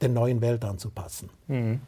der 0.00 0.08
neuen 0.08 0.40
Welt 0.40 0.64
anzupassen. 0.64 1.28
Mhm. 1.48 1.80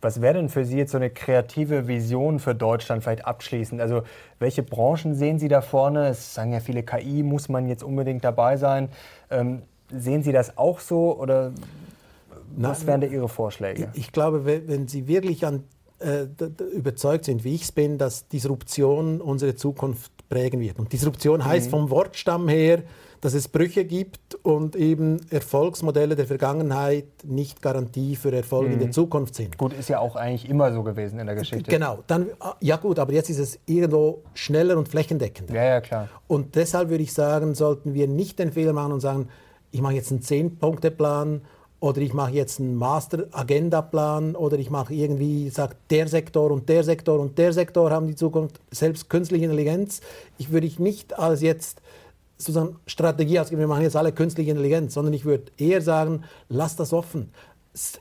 Was 0.00 0.22
wäre 0.22 0.34
denn 0.34 0.48
für 0.48 0.64
Sie 0.64 0.78
jetzt 0.78 0.92
so 0.92 0.98
eine 0.98 1.10
kreative 1.10 1.86
Vision 1.86 2.38
für 2.38 2.54
Deutschland 2.54 3.02
vielleicht 3.02 3.26
abschließend? 3.26 3.80
Also 3.80 4.02
welche 4.38 4.62
Branchen 4.62 5.14
sehen 5.14 5.38
Sie 5.38 5.48
da 5.48 5.60
vorne? 5.60 6.08
Es 6.08 6.34
sagen 6.34 6.52
ja 6.52 6.60
viele, 6.60 6.82
KI 6.82 7.22
muss 7.22 7.48
man 7.48 7.68
jetzt 7.68 7.82
unbedingt 7.82 8.24
dabei 8.24 8.56
sein. 8.56 8.88
Ähm, 9.30 9.62
sehen 9.90 10.22
Sie 10.22 10.32
das 10.32 10.56
auch 10.56 10.80
so 10.80 11.18
oder 11.18 11.52
was 12.56 12.86
wären 12.86 13.00
da 13.00 13.06
Ihre 13.06 13.28
Vorschläge? 13.28 13.88
Ich 13.94 14.12
glaube, 14.12 14.44
wenn 14.44 14.88
Sie 14.88 15.06
wirklich 15.06 15.46
an, 15.46 15.64
äh, 15.98 16.26
überzeugt 16.74 17.26
sind, 17.26 17.44
wie 17.44 17.54
ich 17.54 17.62
es 17.62 17.72
bin, 17.72 17.98
dass 17.98 18.26
Disruption 18.28 19.20
unsere 19.20 19.54
Zukunft 19.54 20.12
prägen 20.28 20.60
wird. 20.60 20.78
Und 20.78 20.92
Disruption 20.92 21.44
heißt 21.44 21.66
mhm. 21.66 21.70
vom 21.70 21.90
Wortstamm 21.90 22.48
her, 22.48 22.82
dass 23.20 23.34
es 23.34 23.48
Brüche 23.48 23.84
gibt 23.84 24.34
und 24.36 24.76
eben 24.76 25.20
Erfolgsmodelle 25.30 26.16
der 26.16 26.26
Vergangenheit 26.26 27.06
nicht 27.24 27.60
Garantie 27.60 28.16
für 28.16 28.34
Erfolg 28.34 28.68
mhm. 28.68 28.72
in 28.72 28.78
der 28.78 28.88
mhm. 28.88 28.92
Zukunft 28.92 29.34
sind. 29.34 29.58
Gut, 29.58 29.72
ist 29.72 29.88
ja 29.88 29.98
auch 29.98 30.16
eigentlich 30.16 30.48
immer 30.48 30.72
so 30.72 30.82
gewesen 30.82 31.18
in 31.18 31.26
der 31.26 31.36
Geschichte. 31.36 31.70
Genau, 31.70 31.98
dann, 32.06 32.28
ja 32.60 32.76
gut, 32.76 32.98
aber 32.98 33.12
jetzt 33.12 33.28
ist 33.28 33.38
es 33.38 33.58
irgendwo 33.66 34.22
schneller 34.34 34.78
und 34.78 34.88
flächendeckender. 34.88 35.54
Ja, 35.54 35.64
ja, 35.64 35.80
klar. 35.80 36.08
Und 36.28 36.54
deshalb 36.54 36.88
würde 36.88 37.02
ich 37.02 37.12
sagen, 37.12 37.54
sollten 37.54 37.92
wir 37.94 38.08
nicht 38.08 38.38
den 38.38 38.52
Fehler 38.52 38.72
machen 38.72 38.92
und 38.92 39.00
sagen, 39.00 39.28
ich 39.70 39.82
mache 39.82 39.94
jetzt 39.94 40.10
einen 40.10 40.22
Zehn-Punkte-Plan 40.22 41.42
oder 41.78 42.00
ich 42.00 42.12
mache 42.12 42.32
jetzt 42.32 42.60
einen 42.60 42.74
Master-Agenda-Plan 42.74 44.34
oder 44.36 44.58
ich 44.58 44.70
mache 44.70 44.94
irgendwie, 44.94 45.48
sagt 45.50 45.76
der 45.90 46.08
Sektor 46.08 46.50
und 46.50 46.68
der 46.68 46.84
Sektor 46.84 47.18
und 47.20 47.38
der 47.38 47.52
Sektor 47.52 47.90
haben 47.90 48.06
die 48.06 48.16
Zukunft, 48.16 48.60
selbst 48.70 49.08
künstliche 49.08 49.44
Intelligenz. 49.44 50.00
Ich 50.38 50.52
würde 50.52 50.66
ich 50.66 50.78
nicht 50.78 51.18
als 51.18 51.40
jetzt 51.40 51.80
sozusagen 52.40 52.76
Strategie 52.86 53.38
ausgeben, 53.38 53.60
wir 53.60 53.68
machen 53.68 53.82
jetzt 53.82 53.96
alle 53.96 54.12
künstliche 54.12 54.50
Intelligenz, 54.50 54.94
sondern 54.94 55.14
ich 55.14 55.24
würde 55.24 55.52
eher 55.58 55.82
sagen, 55.82 56.24
lass 56.48 56.76
das 56.76 56.92
offen. 56.92 57.30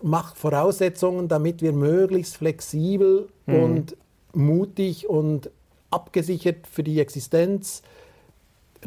Mach 0.01 0.35
Voraussetzungen, 0.35 1.27
damit 1.27 1.61
wir 1.61 1.73
möglichst 1.73 2.37
flexibel 2.37 3.27
mhm. 3.45 3.55
und 3.55 3.97
mutig 4.33 5.09
und 5.09 5.51
abgesichert 5.91 6.67
für 6.67 6.83
die 6.83 6.99
Existenz, 6.99 7.81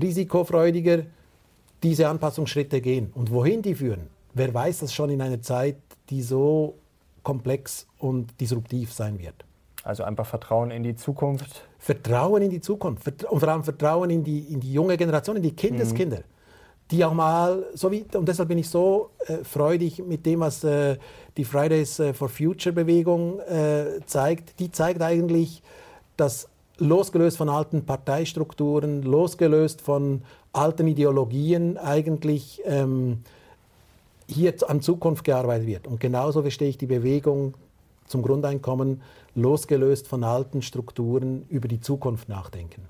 risikofreudiger 0.01 1.05
diese 1.83 2.09
Anpassungsschritte 2.09 2.81
gehen. 2.81 3.11
Und 3.15 3.31
wohin 3.31 3.63
die 3.63 3.75
führen, 3.75 4.09
wer 4.35 4.53
weiß 4.53 4.81
das 4.81 4.95
schon 4.95 5.11
in 5.11 5.21
einer 5.21 5.43
Zeit, 5.43 5.77
die 6.11 6.23
so 6.23 6.77
komplex 7.23 7.87
und 7.99 8.41
disruptiv 8.41 8.93
sein 8.93 9.19
wird. 9.19 9.45
Also 9.85 10.05
einfach 10.05 10.27
Vertrauen 10.27 10.71
in 10.71 10.83
die 10.83 10.97
Zukunft. 10.97 11.65
Vertrauen 11.83 12.43
in 12.43 12.51
die 12.51 12.61
Zukunft 12.61 13.24
und 13.24 13.41
vor 13.41 13.49
allem 13.49 13.64
Vertrauen 13.64 14.09
in 14.09 14.22
die, 14.22 14.39
in 14.39 14.61
die 14.61 14.72
junge 14.72 14.97
Generation, 14.97 15.35
in 15.35 15.43
die 15.43 15.57
Kindeskinder. 15.57 16.18
Mhm. 16.18 16.22
Die 16.93 17.05
auch 17.05 17.12
mal, 17.12 17.66
so 17.74 17.91
wie, 17.91 18.05
und 18.14 18.28
deshalb 18.28 18.51
bin 18.51 18.59
ich 18.59 18.68
so 18.68 19.11
äh, 19.26 19.39
freudig 19.39 19.99
mit 19.99 20.24
dem, 20.24 20.41
was 20.41 20.62
äh, 20.62 20.97
die 21.37 21.45
Fridays 21.45 21.99
äh, 21.99 22.14
for 22.14 22.28
Future 22.28 22.72
Bewegung 22.72 23.41
äh, 23.41 23.99
zeigt. 24.07 24.61
Die 24.61 24.70
zeigt 24.70 25.03
eigentlich, 25.03 25.61
dass 26.16 26.47
losgelöst 26.78 27.37
von 27.37 27.49
alten 27.49 27.85
Parteistrukturen, 27.85 29.03
losgelöst 29.03 29.80
von 29.80 30.22
alten 30.53 30.87
Ideologien 30.87 31.78
eigentlich 31.78 32.62
ähm, 32.64 33.24
hier 34.28 34.55
an 34.68 34.83
Zukunft 34.83 35.24
gearbeitet 35.24 35.66
wird. 35.66 35.87
Und 35.89 35.99
genauso 35.99 36.43
verstehe 36.43 36.68
ich 36.68 36.78
die 36.78 36.87
Bewegung 36.87 37.55
zum 38.07 38.22
Grundeinkommen, 38.22 39.01
losgelöst 39.35 40.09
von 40.09 40.24
alten 40.24 40.62
Strukturen 40.62 41.47
über 41.49 41.68
die 41.68 41.80
Zukunft 41.80 42.28
nachdenken. 42.28 42.89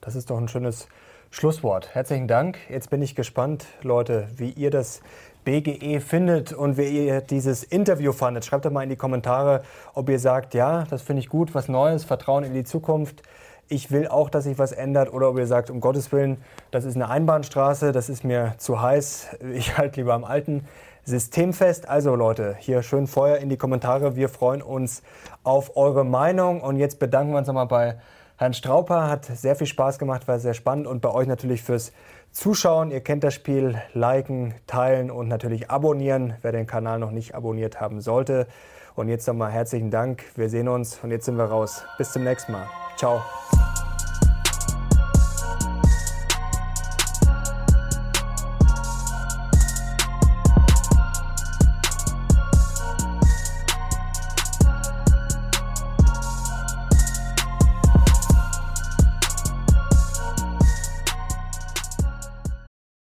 Das 0.00 0.14
ist 0.14 0.30
doch 0.30 0.38
ein 0.38 0.48
schönes 0.48 0.88
Schlusswort. 1.30 1.94
Herzlichen 1.94 2.28
Dank. 2.28 2.58
Jetzt 2.68 2.90
bin 2.90 3.02
ich 3.02 3.14
gespannt, 3.14 3.66
Leute, 3.82 4.28
wie 4.36 4.50
ihr 4.50 4.70
das 4.70 5.00
BGE 5.44 6.00
findet 6.00 6.52
und 6.52 6.78
wie 6.78 7.06
ihr 7.06 7.20
dieses 7.20 7.64
Interview 7.64 8.12
fandet. 8.12 8.44
Schreibt 8.44 8.64
doch 8.64 8.70
mal 8.70 8.82
in 8.82 8.90
die 8.90 8.96
Kommentare, 8.96 9.62
ob 9.94 10.08
ihr 10.08 10.18
sagt, 10.18 10.54
ja, 10.54 10.84
das 10.90 11.02
finde 11.02 11.20
ich 11.20 11.28
gut, 11.28 11.54
was 11.54 11.68
Neues, 11.68 12.04
Vertrauen 12.04 12.44
in 12.44 12.54
die 12.54 12.64
Zukunft 12.64 13.22
ich 13.68 13.90
will 13.90 14.08
auch, 14.08 14.30
dass 14.30 14.44
sich 14.44 14.58
was 14.58 14.72
ändert 14.72 15.12
oder 15.12 15.28
ob 15.28 15.38
ihr 15.38 15.46
sagt, 15.46 15.70
um 15.70 15.80
Gottes 15.80 16.10
Willen, 16.10 16.38
das 16.70 16.84
ist 16.84 16.96
eine 16.96 17.08
Einbahnstraße, 17.08 17.92
das 17.92 18.08
ist 18.08 18.24
mir 18.24 18.54
zu 18.58 18.80
heiß, 18.80 19.36
ich 19.54 19.76
halte 19.78 20.00
lieber 20.00 20.14
am 20.14 20.24
alten 20.24 20.64
System 21.08 21.52
fest. 21.52 21.88
Also 21.88 22.14
Leute, 22.14 22.54
hier 22.58 22.82
schön 22.82 23.06
Feuer 23.06 23.38
in 23.38 23.48
die 23.48 23.56
Kommentare, 23.56 24.14
wir 24.14 24.28
freuen 24.28 24.62
uns 24.62 25.02
auf 25.42 25.76
eure 25.76 26.04
Meinung 26.04 26.60
und 26.60 26.76
jetzt 26.76 26.98
bedanken 26.98 27.32
wir 27.32 27.38
uns 27.38 27.48
nochmal 27.48 27.66
bei 27.66 27.96
Herrn 28.36 28.52
Strauper, 28.52 29.08
hat 29.08 29.24
sehr 29.24 29.56
viel 29.56 29.66
Spaß 29.66 29.98
gemacht, 29.98 30.28
war 30.28 30.38
sehr 30.38 30.54
spannend 30.54 30.86
und 30.86 31.00
bei 31.00 31.10
euch 31.10 31.26
natürlich 31.26 31.62
fürs 31.62 31.92
Zuschauen. 32.30 32.90
Ihr 32.90 33.00
kennt 33.00 33.24
das 33.24 33.34
Spiel, 33.34 33.80
liken, 33.94 34.54
teilen 34.66 35.10
und 35.10 35.28
natürlich 35.28 35.70
abonnieren, 35.70 36.34
wer 36.42 36.52
den 36.52 36.66
Kanal 36.66 36.98
noch 36.98 37.10
nicht 37.10 37.34
abonniert 37.34 37.80
haben 37.80 38.00
sollte. 38.00 38.46
Und 38.94 39.08
jetzt 39.08 39.26
nochmal 39.26 39.50
herzlichen 39.50 39.90
Dank, 39.90 40.24
wir 40.36 40.48
sehen 40.48 40.68
uns 40.68 41.00
und 41.02 41.10
jetzt 41.10 41.24
sind 41.24 41.38
wir 41.38 41.44
raus. 41.44 41.84
Bis 41.96 42.12
zum 42.12 42.24
nächsten 42.24 42.52
Mal. 42.52 42.66
Ciao. 42.96 43.22